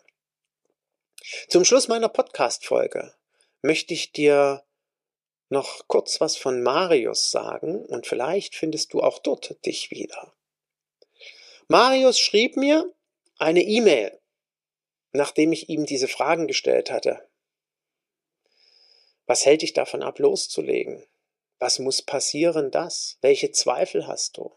Zum 1.49 1.65
Schluss 1.65 1.89
meiner 1.89 2.07
Podcast-Folge 2.07 3.13
möchte 3.61 3.93
ich 3.93 4.13
dir 4.13 4.63
noch 5.49 5.89
kurz 5.89 6.21
was 6.21 6.37
von 6.37 6.63
Marius 6.63 7.31
sagen 7.31 7.83
und 7.83 8.07
vielleicht 8.07 8.55
findest 8.55 8.93
du 8.93 9.01
auch 9.01 9.19
dort 9.19 9.57
dich 9.65 9.91
wieder. 9.91 10.31
Marius 11.67 12.19
schrieb 12.19 12.57
mir 12.57 12.93
eine 13.37 13.61
E-Mail, 13.61 14.19
nachdem 15.13 15.51
ich 15.51 15.69
ihm 15.69 15.85
diese 15.85 16.07
Fragen 16.07 16.47
gestellt 16.47 16.91
hatte. 16.91 17.27
Was 19.25 19.45
hält 19.45 19.63
dich 19.63 19.73
davon 19.73 20.03
ab, 20.03 20.19
loszulegen? 20.19 21.03
Was 21.57 21.79
muss 21.79 22.01
passieren, 22.01 22.69
das? 22.69 23.17
Welche 23.21 23.51
Zweifel 23.51 24.07
hast 24.07 24.37
du? 24.37 24.53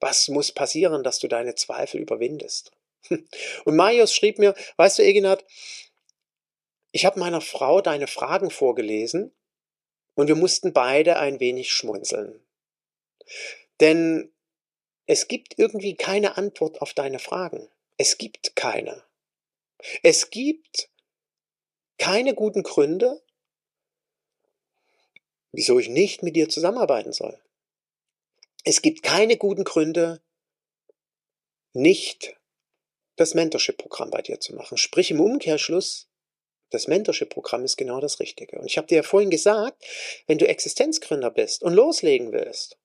Was 0.00 0.28
muss 0.28 0.52
passieren, 0.52 1.02
dass 1.02 1.18
du 1.18 1.28
deine 1.28 1.54
Zweifel 1.54 2.00
überwindest? 2.00 2.72
Und 3.64 3.76
Marius 3.76 4.14
schrieb 4.14 4.38
mir, 4.38 4.54
weißt 4.76 4.98
du, 4.98 5.02
Eginat, 5.02 5.44
ich 6.92 7.04
habe 7.04 7.20
meiner 7.20 7.40
Frau 7.40 7.80
deine 7.80 8.06
Fragen 8.06 8.50
vorgelesen 8.50 9.34
und 10.14 10.28
wir 10.28 10.34
mussten 10.34 10.74
beide 10.74 11.18
ein 11.18 11.40
wenig 11.40 11.72
schmunzeln. 11.72 12.44
Denn 13.80 14.32
es 15.06 15.28
gibt 15.28 15.58
irgendwie 15.58 15.94
keine 15.94 16.36
Antwort 16.36 16.80
auf 16.80 16.94
deine 16.94 17.18
Fragen. 17.18 17.68
Es 17.96 18.18
gibt 18.18 18.56
keine. 18.56 19.04
Es 20.02 20.30
gibt 20.30 20.88
keine 21.98 22.34
guten 22.34 22.62
Gründe, 22.62 23.22
wieso 25.50 25.78
ich 25.78 25.88
nicht 25.88 26.22
mit 26.22 26.36
dir 26.36 26.48
zusammenarbeiten 26.48 27.12
soll. 27.12 27.38
Es 28.64 28.80
gibt 28.80 29.02
keine 29.02 29.36
guten 29.36 29.64
Gründe, 29.64 30.20
nicht 31.72 32.36
das 33.16 33.34
Mentorship-Programm 33.34 34.10
bei 34.10 34.22
dir 34.22 34.40
zu 34.40 34.54
machen. 34.54 34.78
Sprich 34.78 35.10
im 35.10 35.20
Umkehrschluss, 35.20 36.08
das 36.70 36.86
Mentorship-Programm 36.86 37.64
ist 37.64 37.76
genau 37.76 38.00
das 38.00 38.20
Richtige. 38.20 38.58
Und 38.58 38.66
ich 38.66 38.78
habe 38.78 38.86
dir 38.86 38.96
ja 38.96 39.02
vorhin 39.02 39.30
gesagt, 39.30 39.84
wenn 40.26 40.38
du 40.38 40.46
Existenzgründer 40.46 41.30
bist 41.30 41.62
und 41.62 41.74
loslegen 41.74 42.32
willst 42.32 42.78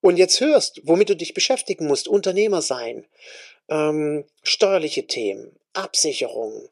und 0.00 0.16
jetzt 0.16 0.40
hörst, 0.40 0.80
womit 0.84 1.10
du 1.10 1.16
dich 1.16 1.34
beschäftigen 1.34 1.86
musst, 1.86 2.08
Unternehmer 2.08 2.62
sein, 2.62 3.06
ähm, 3.68 4.24
steuerliche 4.42 5.06
Themen, 5.06 5.56
Absicherung, 5.72 6.68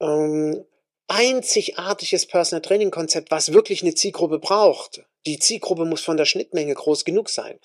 ähm, 0.00 0.64
einzigartiges 1.06 2.26
Personal 2.26 2.62
Training 2.62 2.90
Konzept, 2.90 3.30
was 3.30 3.52
wirklich 3.52 3.82
eine 3.82 3.94
Zielgruppe 3.94 4.38
braucht. 4.38 5.04
Die 5.26 5.38
Zielgruppe 5.38 5.84
muss 5.84 6.02
von 6.02 6.16
der 6.16 6.24
Schnittmenge 6.24 6.74
groß 6.74 7.04
genug 7.04 7.30
sein. 7.30 7.58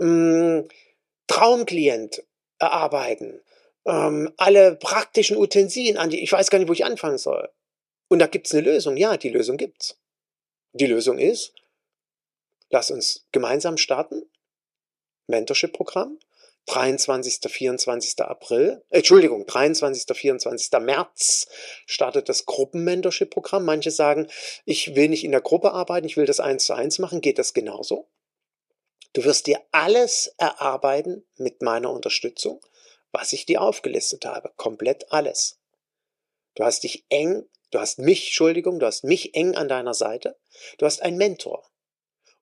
Ähm, 0.00 0.68
Traumklient 1.26 2.22
erarbeiten, 2.58 3.40
ähm, 3.86 4.32
alle 4.36 4.76
praktischen 4.76 5.36
Utensilien 5.36 5.96
an 5.96 6.10
die, 6.10 6.22
ich 6.22 6.32
weiß 6.32 6.50
gar 6.50 6.58
nicht, 6.58 6.68
wo 6.68 6.72
ich 6.72 6.84
anfangen 6.84 7.18
soll. 7.18 7.48
Und 8.08 8.18
da 8.18 8.26
gibt 8.26 8.46
es 8.46 8.52
eine 8.52 8.62
Lösung. 8.62 8.96
Ja, 8.96 9.16
die 9.16 9.30
Lösung 9.30 9.56
gibt's. 9.56 9.98
Die 10.74 10.86
Lösung 10.86 11.18
ist, 11.18 11.54
lass 12.70 12.90
uns 12.90 13.26
gemeinsam 13.32 13.78
starten. 13.78 14.22
Mentorship-Programm. 15.32 16.18
23. 16.66 17.40
24. 17.50 18.20
April, 18.20 18.84
äh, 18.90 18.98
Entschuldigung, 18.98 19.46
23. 19.46 20.16
24. 20.16 20.78
März 20.78 21.48
startet 21.86 22.28
das 22.28 22.46
Gruppen-Mentorship-Programm. 22.46 23.64
Manche 23.64 23.90
sagen, 23.90 24.28
ich 24.64 24.94
will 24.94 25.08
nicht 25.08 25.24
in 25.24 25.32
der 25.32 25.40
Gruppe 25.40 25.72
arbeiten, 25.72 26.06
ich 26.06 26.16
will 26.16 26.26
das 26.26 26.38
eins 26.38 26.64
zu 26.66 26.74
eins 26.74 27.00
machen. 27.00 27.20
Geht 27.20 27.40
das 27.40 27.52
genauso? 27.52 28.08
Du 29.12 29.24
wirst 29.24 29.48
dir 29.48 29.60
alles 29.72 30.32
erarbeiten 30.38 31.24
mit 31.36 31.62
meiner 31.62 31.90
Unterstützung 31.90 32.60
was 33.12 33.32
ich 33.32 33.46
dir 33.46 33.60
aufgelistet 33.60 34.24
habe. 34.24 34.50
Komplett 34.56 35.12
alles. 35.12 35.60
Du 36.54 36.64
hast 36.64 36.82
dich 36.82 37.04
eng, 37.10 37.44
du 37.70 37.78
hast 37.78 37.98
mich, 37.98 38.26
Entschuldigung, 38.26 38.80
du 38.80 38.86
hast 38.86 39.04
mich 39.04 39.34
eng 39.34 39.54
an 39.54 39.68
deiner 39.68 39.94
Seite. 39.94 40.38
Du 40.78 40.86
hast 40.86 41.02
einen 41.02 41.18
Mentor. 41.18 41.64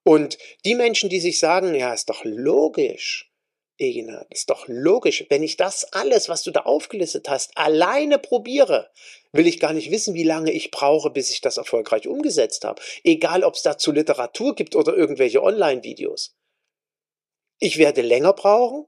Und 0.03 0.37
die 0.65 0.75
Menschen, 0.75 1.09
die 1.09 1.19
sich 1.19 1.39
sagen, 1.39 1.75
ja, 1.75 1.93
ist 1.93 2.09
doch 2.09 2.23
logisch, 2.23 3.31
Egina, 3.77 4.25
ist 4.29 4.49
doch 4.49 4.67
logisch, 4.67 5.25
wenn 5.29 5.43
ich 5.43 5.57
das 5.57 5.85
alles, 5.93 6.29
was 6.29 6.43
du 6.43 6.51
da 6.51 6.61
aufgelistet 6.61 7.29
hast, 7.29 7.57
alleine 7.57 8.19
probiere, 8.19 8.91
will 9.31 9.47
ich 9.47 9.59
gar 9.59 9.73
nicht 9.73 9.91
wissen, 9.91 10.13
wie 10.13 10.23
lange 10.23 10.51
ich 10.51 10.71
brauche, 10.71 11.09
bis 11.09 11.31
ich 11.31 11.41
das 11.41 11.57
erfolgreich 11.57 12.07
umgesetzt 12.07 12.63
habe. 12.63 12.81
Egal, 13.03 13.43
ob 13.43 13.55
es 13.55 13.63
dazu 13.63 13.91
Literatur 13.91 14.55
gibt 14.55 14.75
oder 14.75 14.95
irgendwelche 14.95 15.41
Online-Videos. 15.41 16.35
Ich 17.59 17.77
werde 17.77 18.01
länger 18.01 18.33
brauchen, 18.33 18.87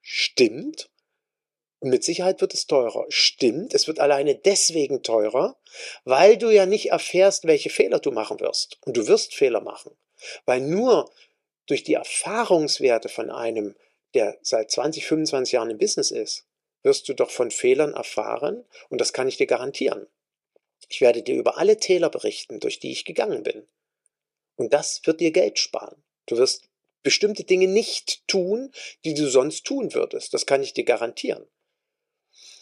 stimmt, 0.00 0.90
mit 1.80 2.02
Sicherheit 2.02 2.40
wird 2.40 2.54
es 2.54 2.66
teurer. 2.66 3.06
Stimmt, 3.08 3.72
es 3.72 3.86
wird 3.86 4.00
alleine 4.00 4.34
deswegen 4.34 5.02
teurer, 5.02 5.56
weil 6.04 6.36
du 6.36 6.50
ja 6.50 6.66
nicht 6.66 6.90
erfährst, 6.90 7.44
welche 7.44 7.70
Fehler 7.70 8.00
du 8.00 8.10
machen 8.10 8.40
wirst. 8.40 8.78
Und 8.84 8.96
du 8.96 9.06
wirst 9.06 9.34
Fehler 9.34 9.60
machen. 9.60 9.96
Weil 10.46 10.60
nur 10.60 11.10
durch 11.66 11.84
die 11.84 11.94
Erfahrungswerte 11.94 13.08
von 13.08 13.30
einem, 13.30 13.76
der 14.14 14.38
seit 14.42 14.70
20, 14.70 15.06
25 15.06 15.52
Jahren 15.52 15.70
im 15.70 15.78
Business 15.78 16.10
ist, 16.10 16.46
wirst 16.82 17.08
du 17.08 17.14
doch 17.14 17.30
von 17.30 17.50
Fehlern 17.50 17.94
erfahren 17.94 18.64
und 18.88 19.00
das 19.00 19.12
kann 19.12 19.28
ich 19.28 19.36
dir 19.36 19.46
garantieren. 19.46 20.06
Ich 20.88 21.00
werde 21.00 21.22
dir 21.22 21.36
über 21.36 21.58
alle 21.58 21.76
Täler 21.76 22.08
berichten, 22.08 22.60
durch 22.60 22.78
die 22.78 22.92
ich 22.92 23.04
gegangen 23.04 23.42
bin. 23.42 23.66
Und 24.56 24.72
das 24.72 25.02
wird 25.04 25.20
dir 25.20 25.30
Geld 25.30 25.58
sparen. 25.58 26.02
Du 26.26 26.36
wirst 26.38 26.68
bestimmte 27.02 27.44
Dinge 27.44 27.68
nicht 27.68 28.26
tun, 28.26 28.72
die 29.04 29.14
du 29.14 29.28
sonst 29.28 29.64
tun 29.64 29.94
würdest. 29.94 30.34
Das 30.34 30.46
kann 30.46 30.62
ich 30.62 30.72
dir 30.72 30.84
garantieren. 30.84 31.46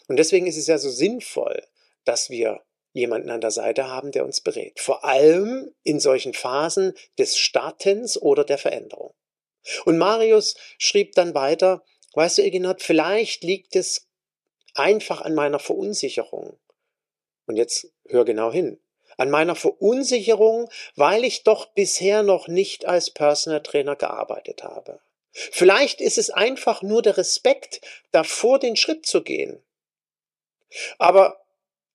Und 0.07 0.17
deswegen 0.17 0.47
ist 0.47 0.57
es 0.57 0.67
ja 0.67 0.77
so 0.77 0.89
sinnvoll, 0.89 1.65
dass 2.05 2.29
wir 2.29 2.63
jemanden 2.97 3.29
an 3.29 3.41
der 3.41 3.51
Seite 3.51 3.87
haben, 3.87 4.11
der 4.11 4.25
uns 4.25 4.41
berät. 4.41 4.79
Vor 4.79 5.05
allem 5.05 5.73
in 5.83 5.99
solchen 5.99 6.33
Phasen 6.33 6.93
des 7.17 7.37
Startens 7.37 8.21
oder 8.21 8.43
der 8.43 8.57
Veränderung. 8.57 9.13
Und 9.85 9.97
Marius 9.97 10.55
schrieb 10.77 11.13
dann 11.13 11.33
weiter, 11.33 11.83
weißt 12.13 12.37
du, 12.39 12.43
Eginat, 12.43 12.81
vielleicht 12.81 13.43
liegt 13.43 13.75
es 13.75 14.07
einfach 14.75 15.21
an 15.21 15.35
meiner 15.35 15.59
Verunsicherung. 15.59 16.57
Und 17.45 17.55
jetzt 17.55 17.91
hör 18.07 18.25
genau 18.25 18.51
hin. 18.51 18.79
An 19.17 19.29
meiner 19.29 19.55
Verunsicherung, 19.55 20.69
weil 20.95 21.23
ich 21.23 21.43
doch 21.43 21.67
bisher 21.73 22.23
noch 22.23 22.47
nicht 22.47 22.85
als 22.85 23.09
Personal 23.09 23.63
Trainer 23.63 23.95
gearbeitet 23.95 24.63
habe. 24.63 24.99
Vielleicht 25.31 26.01
ist 26.01 26.17
es 26.17 26.29
einfach 26.29 26.81
nur 26.81 27.01
der 27.01 27.17
Respekt, 27.17 27.81
davor 28.11 28.59
den 28.59 28.75
Schritt 28.75 29.05
zu 29.05 29.23
gehen. 29.23 29.61
Aber 30.97 31.39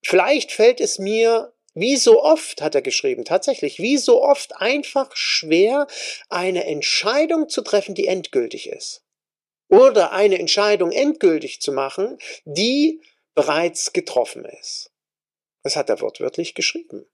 vielleicht 0.02 0.52
fällt 0.52 0.80
es 0.80 0.98
mir 0.98 1.52
wie 1.74 1.96
so 1.96 2.22
oft, 2.22 2.60
hat 2.60 2.74
er 2.74 2.82
geschrieben, 2.82 3.24
tatsächlich, 3.24 3.78
wie 3.78 3.96
so 3.96 4.22
oft 4.22 4.56
einfach 4.56 5.16
schwer, 5.16 5.86
eine 6.28 6.64
Entscheidung 6.64 7.48
zu 7.48 7.62
treffen, 7.62 7.94
die 7.94 8.06
endgültig 8.06 8.68
ist. 8.68 9.02
Oder 9.68 10.12
eine 10.12 10.38
Entscheidung 10.38 10.92
endgültig 10.92 11.62
zu 11.62 11.72
machen, 11.72 12.18
die 12.44 13.00
bereits 13.34 13.94
getroffen 13.94 14.44
ist. 14.44 14.90
Das 15.62 15.76
hat 15.76 15.88
er 15.88 16.00
wortwörtlich 16.02 16.54
geschrieben. 16.54 17.06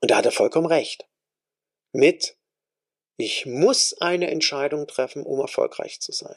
Und 0.00 0.10
da 0.10 0.16
hat 0.16 0.26
er 0.26 0.32
vollkommen 0.32 0.66
recht. 0.66 1.06
Mit, 1.92 2.36
ich 3.18 3.46
muss 3.46 3.94
eine 4.00 4.30
Entscheidung 4.30 4.88
treffen, 4.88 5.22
um 5.24 5.38
erfolgreich 5.38 6.00
zu 6.00 6.10
sein 6.10 6.34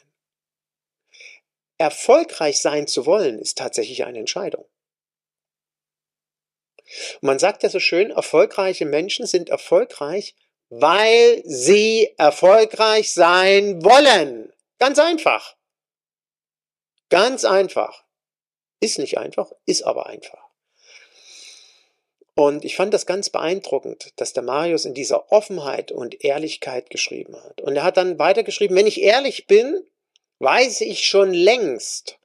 erfolgreich 1.78 2.60
sein 2.60 2.88
zu 2.88 3.06
wollen, 3.06 3.40
ist 3.40 3.58
tatsächlich 3.58 4.06
eine 4.06 4.20
Entscheidung. 4.20 4.66
Man 7.22 7.40
sagt 7.40 7.64
ja 7.64 7.70
so 7.70 7.80
schön, 7.80 8.12
erfolgreiche 8.12 8.86
Menschen 8.86 9.26
sind 9.26 9.50
erfolgreich, 9.50 10.36
weil 10.70 11.42
sie 11.46 12.14
erfolgreich 12.18 13.12
sein 13.14 13.84
wollen. 13.84 14.54
Ganz 14.80 15.00
einfach. 15.00 15.56
Ganz 17.10 17.46
einfach. 17.46 18.04
Ist 18.80 19.00
nicht 19.00 19.18
einfach, 19.18 19.52
ist 19.66 19.84
aber 19.84 20.08
einfach. 20.08 20.46
Und 22.36 22.66
ich 22.66 22.76
fand 22.76 22.94
das 22.94 23.06
ganz 23.06 23.30
beeindruckend, 23.30 24.12
dass 24.18 24.34
der 24.34 24.44
Marius 24.44 24.84
in 24.84 24.94
dieser 24.94 25.32
Offenheit 25.32 25.94
und 25.94 26.24
Ehrlichkeit 26.24 26.90
geschrieben 26.90 27.36
hat. 27.42 27.62
Und 27.62 27.78
er 27.78 27.84
hat 27.84 27.96
dann 27.96 28.20
weitergeschrieben, 28.20 28.76
wenn 28.76 28.88
ich 28.88 29.02
ehrlich 29.02 29.48
bin, 29.48 29.88
weiß 30.40 30.82
ich 30.82 31.06
schon 31.06 31.34
längst, 31.34 32.20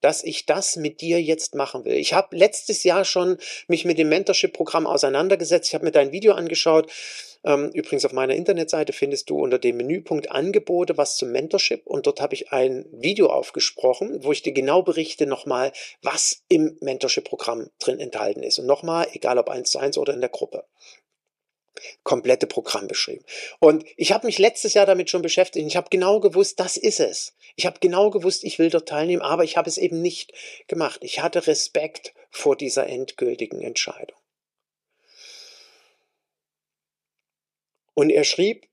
dass 0.00 0.22
ich 0.22 0.46
das 0.46 0.76
mit 0.76 1.00
dir 1.00 1.22
jetzt 1.22 1.54
machen 1.54 1.84
will. 1.84 1.94
Ich 1.94 2.12
habe 2.12 2.36
letztes 2.36 2.84
Jahr 2.84 3.04
schon 3.04 3.38
mich 3.68 3.84
mit 3.84 3.98
dem 3.98 4.08
Mentorship-Programm 4.10 4.86
auseinandergesetzt. 4.86 5.68
Ich 5.68 5.74
habe 5.74 5.84
mir 5.84 5.92
dein 5.92 6.12
Video 6.12 6.34
angeschaut 6.34 6.90
ähm, 7.44 7.70
übrigens 7.74 8.06
auf 8.06 8.12
meiner 8.12 8.34
Internetseite 8.34 8.92
findest 8.92 9.28
du 9.28 9.38
unter 9.38 9.58
dem 9.58 9.76
Menüpunkt 9.76 10.30
Angebote 10.30 10.96
was 10.96 11.16
zum 11.16 11.30
Mentorship 11.30 11.86
und 11.86 12.06
dort 12.06 12.20
habe 12.20 12.34
ich 12.34 12.52
ein 12.52 12.86
Video 12.90 13.26
aufgesprochen, 13.26 14.24
wo 14.24 14.32
ich 14.32 14.42
dir 14.42 14.52
genau 14.52 14.82
berichte 14.82 15.26
nochmal, 15.26 15.72
was 16.02 16.42
im 16.48 16.78
Mentorship-Programm 16.80 17.68
drin 17.78 18.00
enthalten 18.00 18.42
ist. 18.42 18.58
Und 18.58 18.66
nochmal, 18.66 19.08
egal 19.12 19.38
ob 19.38 19.50
eins 19.50 19.70
zu 19.70 19.78
eins 19.78 19.98
oder 19.98 20.14
in 20.14 20.20
der 20.20 20.30
Gruppe 20.30 20.64
komplette 22.02 22.46
Programm 22.46 22.86
beschrieben. 22.86 23.24
Und 23.58 23.84
ich 23.96 24.12
habe 24.12 24.26
mich 24.26 24.38
letztes 24.38 24.74
Jahr 24.74 24.86
damit 24.86 25.10
schon 25.10 25.22
beschäftigt. 25.22 25.66
Ich 25.66 25.76
habe 25.76 25.88
genau 25.90 26.20
gewusst, 26.20 26.60
das 26.60 26.76
ist 26.76 27.00
es. 27.00 27.34
Ich 27.56 27.66
habe 27.66 27.78
genau 27.80 28.10
gewusst, 28.10 28.44
ich 28.44 28.58
will 28.58 28.70
dort 28.70 28.88
teilnehmen, 28.88 29.22
aber 29.22 29.44
ich 29.44 29.56
habe 29.56 29.68
es 29.68 29.78
eben 29.78 30.02
nicht 30.02 30.32
gemacht. 30.66 31.00
Ich 31.02 31.20
hatte 31.20 31.46
Respekt 31.46 32.14
vor 32.30 32.56
dieser 32.56 32.86
endgültigen 32.86 33.60
Entscheidung. 33.60 34.18
Und 37.94 38.10
er 38.10 38.24
schrieb, 38.24 38.66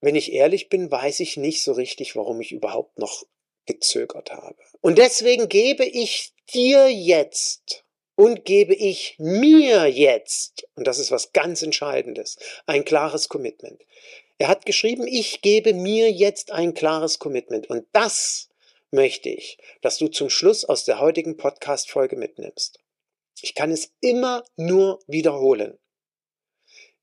wenn 0.00 0.16
ich 0.16 0.32
ehrlich 0.32 0.68
bin, 0.68 0.90
weiß 0.90 1.20
ich 1.20 1.36
nicht 1.36 1.62
so 1.62 1.72
richtig, 1.72 2.16
warum 2.16 2.40
ich 2.40 2.52
überhaupt 2.52 2.98
noch 2.98 3.24
gezögert 3.66 4.32
habe. 4.32 4.56
Und 4.80 4.98
deswegen 4.98 5.48
gebe 5.48 5.84
ich 5.84 6.32
dir 6.52 6.88
jetzt 6.90 7.84
und 8.16 8.44
gebe 8.44 8.74
ich 8.74 9.16
mir 9.18 9.86
jetzt, 9.86 10.66
und 10.74 10.86
das 10.86 10.98
ist 10.98 11.10
was 11.10 11.32
ganz 11.32 11.62
Entscheidendes, 11.62 12.38
ein 12.66 12.84
klares 12.84 13.28
Commitment. 13.28 13.82
Er 14.38 14.48
hat 14.48 14.66
geschrieben, 14.66 15.06
ich 15.06 15.42
gebe 15.42 15.74
mir 15.74 16.10
jetzt 16.10 16.50
ein 16.50 16.74
klares 16.74 17.18
Commitment. 17.18 17.70
Und 17.70 17.86
das 17.92 18.48
möchte 18.90 19.28
ich, 19.28 19.58
dass 19.80 19.98
du 19.98 20.08
zum 20.08 20.28
Schluss 20.30 20.64
aus 20.64 20.84
der 20.84 21.00
heutigen 21.00 21.36
Podcast-Folge 21.36 22.16
mitnimmst. 22.16 22.80
Ich 23.40 23.54
kann 23.54 23.70
es 23.70 23.92
immer 24.00 24.44
nur 24.56 25.00
wiederholen 25.06 25.78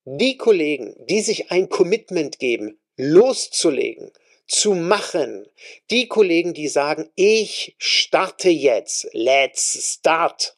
die 0.05 0.37
Kollegen, 0.37 0.95
die 1.07 1.21
sich 1.21 1.51
ein 1.51 1.69
Commitment 1.69 2.39
geben, 2.39 2.79
loszulegen, 2.97 4.11
zu 4.47 4.73
machen, 4.73 5.47
die 5.89 6.07
Kollegen, 6.07 6.53
die 6.53 6.67
sagen, 6.67 7.09
ich 7.15 7.75
starte 7.77 8.49
jetzt, 8.49 9.07
let's 9.13 9.93
start, 9.93 10.57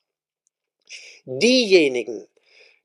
diejenigen, 1.26 2.28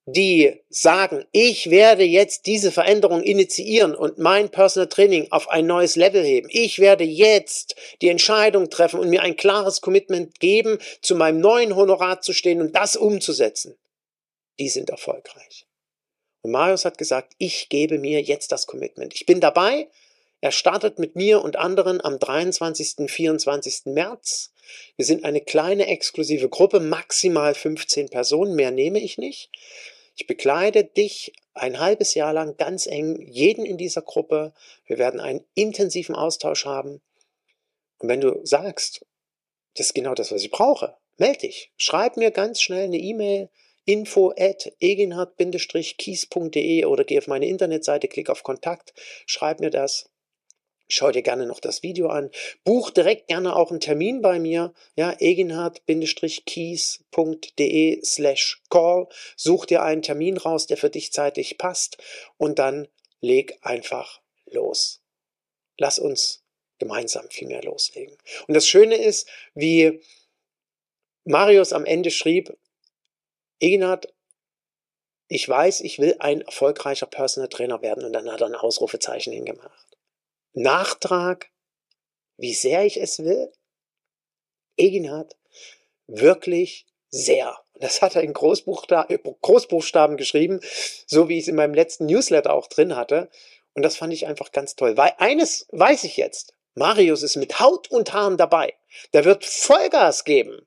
die 0.07 0.63
sagen, 0.71 1.27
ich 1.33 1.69
werde 1.69 2.03
jetzt 2.03 2.47
diese 2.47 2.73
Veränderung 2.73 3.23
initiieren 3.23 3.95
und 3.95 4.17
mein 4.17 4.49
Personal 4.49 4.89
Training 4.89 5.29
auf 5.31 5.51
ein 5.51 5.67
neues 5.67 5.97
Level 5.97 6.25
heben. 6.25 6.49
Ich 6.51 6.79
werde 6.79 7.05
jetzt 7.05 7.77
die 8.01 8.09
Entscheidung 8.09 8.71
treffen 8.71 9.01
und 9.01 9.11
mir 9.11 9.21
ein 9.21 9.37
klares 9.37 9.83
Commitment 9.83 10.41
geben, 10.41 10.79
zu 11.03 11.15
meinem 11.15 11.41
neuen 11.41 11.77
Honorar 11.77 12.23
zu 12.23 12.33
stehen 12.33 12.63
und 12.63 12.75
das 12.75 12.97
umzusetzen. 12.97 13.77
Die 14.59 14.71
sind 14.71 14.89
erfolgreich. 14.89 15.67
Und 16.41 16.53
Marius 16.53 16.87
hat 16.87 16.97
gesagt, 16.97 17.35
ich 17.37 17.69
gebe 17.69 17.99
mir 17.99 18.23
jetzt 18.23 18.51
das 18.51 18.67
Commitment. 18.67 19.13
Ich 19.15 19.27
bin 19.27 19.41
dabei. 19.41 19.89
Er 20.41 20.53
startet 20.53 21.01
mit 21.01 21.17
mir 21.17 21.43
und 21.43 21.57
anderen 21.57 22.01
am 22.01 22.19
23. 22.19 22.99
und 22.99 23.11
24. 23.11 23.87
März. 23.87 24.53
Wir 24.97 25.05
sind 25.05 25.25
eine 25.25 25.41
kleine 25.41 25.89
exklusive 25.89 26.49
Gruppe, 26.49 26.79
maximal 26.79 27.55
15 27.55 28.09
Personen, 28.09 28.55
mehr 28.55 28.71
nehme 28.71 29.01
ich 29.01 29.19
nicht. 29.19 29.51
Ich 30.15 30.29
bekleide 30.29 30.85
dich 30.85 31.33
ein 31.55 31.81
halbes 31.81 32.15
Jahr 32.15 32.33
lang 32.33 32.57
ganz 32.57 32.87
eng, 32.87 33.21
jeden 33.21 33.67
in 33.67 33.79
dieser 33.79 34.03
Gruppe. 34.03 34.55
Wir 34.87 34.99
werden 34.99 35.19
einen 35.19 35.45
intensiven 35.55 36.15
Austausch 36.15 36.67
haben. 36.67 37.01
Und 37.99 38.09
wenn 38.09 38.21
du 38.21 38.39
sagst, 38.45 39.05
das 39.75 39.87
ist 39.87 39.95
genau 39.95 40.15
das, 40.15 40.31
was 40.31 40.43
ich 40.43 40.53
brauche, 40.53 40.97
melde 41.17 41.41
dich. 41.41 41.73
Schreib 41.77 42.17
mir 42.17 42.31
ganz 42.31 42.63
schnell 42.63 42.85
eine 42.85 42.99
E-Mail, 42.99 43.49
info 43.85 44.33
at 44.39 44.73
eginhard-kies.de 44.81 46.85
oder 46.85 47.05
geh 47.05 47.19
auf 47.19 47.27
meine 47.27 47.49
Internetseite, 47.49 48.07
klick 48.07 48.31
auf 48.31 48.45
Kontakt, 48.45 48.95
schreib 49.27 49.59
mir 49.61 49.71
das. 49.71 50.09
Schau 50.89 51.13
dir 51.13 51.23
gerne 51.23 51.47
noch 51.47 51.61
das 51.61 51.83
Video 51.83 52.09
an. 52.09 52.31
Buch 52.65 52.91
direkt 52.91 53.29
gerne 53.29 53.55
auch 53.55 53.71
einen 53.71 53.81
Termin 53.81 54.23
bei 54.23 54.39
mir. 54.39 54.73
Ja, 54.97 55.13
eginhard-kies.de 55.13 58.05
slash 58.05 58.63
call. 58.71 59.09
Such 59.37 59.67
dir 59.67 59.83
einen 59.83 60.01
Termin 60.01 60.39
raus, 60.39 60.67
der 60.67 60.79
für 60.79 60.89
dich 60.89 61.13
zeitlich 61.13 61.59
passt 61.59 61.99
und 62.39 62.59
dann 62.59 62.89
leg 63.21 63.59
einfach 63.61 64.23
los. 64.47 65.03
Lass 65.77 65.99
uns 65.99 66.43
gemeinsam 66.79 67.29
viel 67.29 67.49
mehr 67.49 67.63
loslegen. 67.63 68.17
Und 68.47 68.55
das 68.55 68.67
Schöne 68.67 68.97
ist, 68.97 69.29
wie 69.55 70.01
Marius 71.25 71.75
am 71.75 71.85
Ende 71.85 72.11
schrieb, 72.11 72.57
Eginhard, 73.61 74.15
ich 75.29 75.47
weiß, 75.47 75.83
ich 75.83 75.99
will 75.99 76.17
ein 76.21 76.41
erfolgreicher 76.41 77.07
Personal 77.07 77.49
Trainer 77.49 77.83
werden 77.83 78.05
und 78.05 78.15
dann 78.15 78.33
hat 78.33 78.41
er 78.41 78.47
ein 78.47 78.55
Ausrufezeichen 78.55 79.33
hingemacht. 79.33 79.88
Nachtrag, 80.53 81.51
wie 82.37 82.55
sehr 82.55 82.85
ich 82.85 83.01
es 83.01 83.19
will? 83.21 83.53
Eginhard, 84.77 85.37
wirklich 86.07 86.87
sehr. 87.11 87.59
Das 87.75 88.03
hat 88.03 88.17
er 88.17 88.23
in 88.23 88.33
Großbuchstaben 88.33 90.17
geschrieben, 90.17 90.61
so 91.07 91.29
wie 91.29 91.39
ich 91.39 91.45
es 91.45 91.49
in 91.49 91.57
meinem 91.57 91.75
letzten 91.75 92.07
Newsletter 92.07 92.53
auch 92.53 92.67
drin 92.67 92.97
hatte. 92.97 93.31
Und 93.75 93.83
das 93.83 93.97
fand 93.97 94.13
ich 94.13 94.27
einfach 94.27 94.51
ganz 94.53 94.75
toll. 94.75 94.97
Weil 94.97 95.15
eines 95.19 95.67
weiß 95.71 96.05
ich 96.05 96.17
jetzt. 96.17 96.55
Marius 96.75 97.23
ist 97.23 97.37
mit 97.37 97.61
Haut 97.61 97.91
und 97.91 98.13
Haaren 98.13 98.37
dabei. 98.37 98.75
Der 99.13 99.25
wird 99.25 99.45
Vollgas 99.45 100.25
geben. 100.25 100.67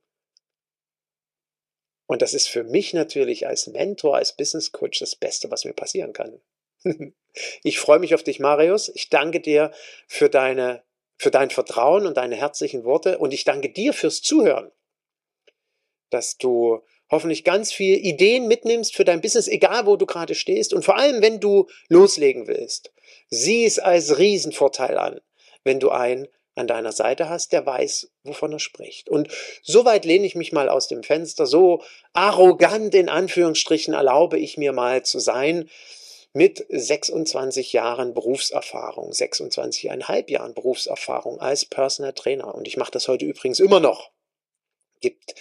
Und 2.07 2.21
das 2.21 2.33
ist 2.33 2.47
für 2.47 2.63
mich 2.63 2.93
natürlich 2.93 3.47
als 3.47 3.67
Mentor, 3.67 4.17
als 4.17 4.35
Business 4.35 4.73
Coach 4.73 4.99
das 4.99 5.15
Beste, 5.15 5.49
was 5.49 5.63
mir 5.63 5.73
passieren 5.73 6.11
kann. 6.11 6.41
ich 7.63 7.79
freue 7.79 7.99
mich 7.99 8.13
auf 8.15 8.23
dich, 8.23 8.39
Marius. 8.39 8.89
Ich 8.89 9.09
danke 9.09 9.39
dir 9.39 9.71
für 10.07 10.29
deine, 10.29 10.83
für 11.17 11.31
dein 11.31 11.49
Vertrauen 11.49 12.05
und 12.05 12.17
deine 12.17 12.35
herzlichen 12.35 12.83
Worte. 12.83 13.17
Und 13.17 13.33
ich 13.33 13.43
danke 13.43 13.69
dir 13.69 13.93
fürs 13.93 14.21
Zuhören, 14.21 14.71
dass 16.09 16.37
du 16.37 16.81
hoffentlich 17.09 17.43
ganz 17.43 17.73
viele 17.73 17.97
Ideen 17.97 18.47
mitnimmst 18.47 18.95
für 18.95 19.05
dein 19.05 19.21
Business, 19.21 19.47
egal 19.47 19.85
wo 19.85 19.97
du 19.97 20.05
gerade 20.05 20.35
stehst. 20.35 20.73
Und 20.73 20.83
vor 20.83 20.97
allem, 20.97 21.21
wenn 21.21 21.39
du 21.39 21.67
loslegen 21.89 22.47
willst, 22.47 22.93
sieh 23.29 23.65
es 23.65 23.79
als 23.79 24.17
Riesenvorteil 24.17 24.97
an, 24.97 25.21
wenn 25.63 25.79
du 25.79 25.89
ein 25.89 26.27
an 26.55 26.67
deiner 26.67 26.91
Seite 26.91 27.29
hast, 27.29 27.53
der 27.53 27.65
weiß, 27.65 28.11
wovon 28.23 28.51
er 28.51 28.59
spricht. 28.59 29.09
Und 29.09 29.29
so 29.63 29.85
weit 29.85 30.03
lehne 30.03 30.25
ich 30.25 30.35
mich 30.35 30.51
mal 30.51 30.67
aus 30.67 30.87
dem 30.87 31.01
Fenster, 31.01 31.45
so 31.45 31.81
arrogant 32.13 32.93
in 32.93 33.07
Anführungsstrichen 33.07 33.93
erlaube 33.93 34.37
ich 34.37 34.57
mir 34.57 34.73
mal 34.73 35.03
zu 35.03 35.19
sein, 35.19 35.69
mit 36.33 36.65
26 36.69 37.73
Jahren 37.73 38.13
Berufserfahrung, 38.13 39.11
26,5 39.11 40.29
Jahren 40.29 40.53
Berufserfahrung 40.53 41.39
als 41.39 41.65
Personal 41.65 42.13
Trainer. 42.13 42.55
Und 42.55 42.67
ich 42.67 42.77
mache 42.77 42.91
das 42.91 43.07
heute 43.07 43.25
übrigens 43.25 43.59
immer 43.59 43.79
noch. 43.79 44.11
Gibt 45.01 45.35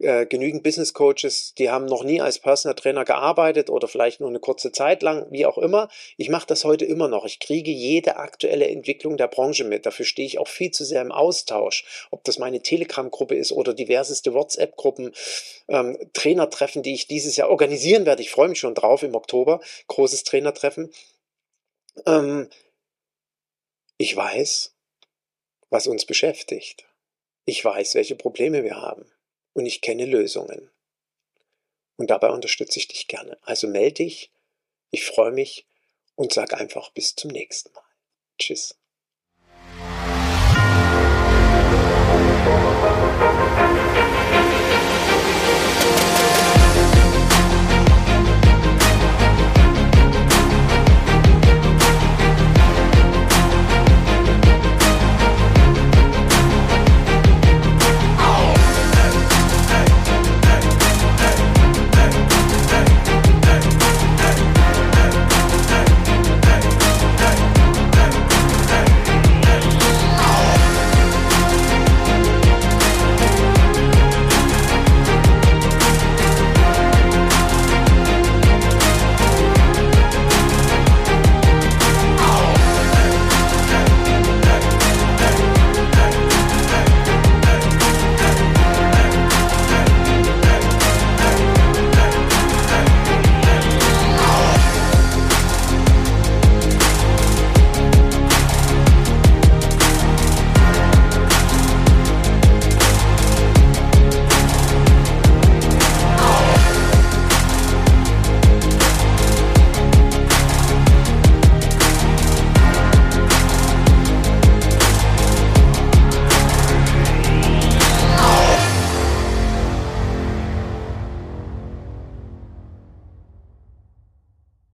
äh, 0.00 0.26
genügend 0.26 0.62
Business 0.62 0.94
Coaches, 0.94 1.54
die 1.58 1.70
haben 1.70 1.86
noch 1.86 2.04
nie 2.04 2.20
als 2.20 2.38
Personal 2.38 2.76
Trainer 2.76 3.04
gearbeitet 3.04 3.68
oder 3.68 3.88
vielleicht 3.88 4.20
nur 4.20 4.28
eine 4.28 4.38
kurze 4.38 4.70
Zeit 4.70 5.02
lang, 5.02 5.26
wie 5.30 5.44
auch 5.44 5.58
immer. 5.58 5.88
Ich 6.16 6.28
mache 6.28 6.46
das 6.46 6.64
heute 6.64 6.84
immer 6.84 7.08
noch. 7.08 7.24
Ich 7.24 7.40
kriege 7.40 7.70
jede 7.70 8.16
aktuelle 8.16 8.68
Entwicklung 8.68 9.16
der 9.16 9.26
Branche 9.26 9.64
mit. 9.64 9.86
Dafür 9.86 10.04
stehe 10.04 10.26
ich 10.26 10.38
auch 10.38 10.46
viel 10.46 10.70
zu 10.70 10.84
sehr 10.84 11.02
im 11.02 11.10
Austausch. 11.10 12.06
Ob 12.10 12.22
das 12.24 12.38
meine 12.38 12.62
Telegram-Gruppe 12.62 13.34
ist 13.34 13.50
oder 13.50 13.74
diverseste 13.74 14.34
WhatsApp-Gruppen, 14.34 15.12
ähm, 15.66 15.98
Trainertreffen, 16.12 16.82
die 16.82 16.94
ich 16.94 17.08
dieses 17.08 17.36
Jahr 17.36 17.50
organisieren 17.50 18.06
werde. 18.06 18.22
Ich 18.22 18.30
freue 18.30 18.48
mich 18.48 18.60
schon 18.60 18.74
drauf 18.74 19.02
im 19.02 19.16
Oktober. 19.16 19.60
Großes 19.88 20.22
Trainertreffen. 20.22 20.92
Ähm, 22.06 22.48
ich 23.96 24.14
weiß, 24.14 24.76
was 25.70 25.88
uns 25.88 26.06
beschäftigt. 26.06 26.86
Ich 27.46 27.64
weiß, 27.64 27.96
welche 27.96 28.14
Probleme 28.14 28.62
wir 28.62 28.76
haben 28.76 29.10
und 29.58 29.66
ich 29.66 29.80
kenne 29.80 30.06
Lösungen. 30.06 30.70
Und 31.96 32.10
dabei 32.10 32.30
unterstütze 32.30 32.78
ich 32.78 32.88
dich 32.88 33.08
gerne. 33.08 33.36
Also 33.42 33.66
melde 33.66 34.04
dich, 34.04 34.30
ich 34.90 35.04
freue 35.04 35.32
mich 35.32 35.66
und 36.14 36.32
sag 36.32 36.54
einfach 36.54 36.90
bis 36.90 37.16
zum 37.16 37.30
nächsten 37.30 37.72
Mal. 37.72 37.82
Tschüss. 38.38 38.78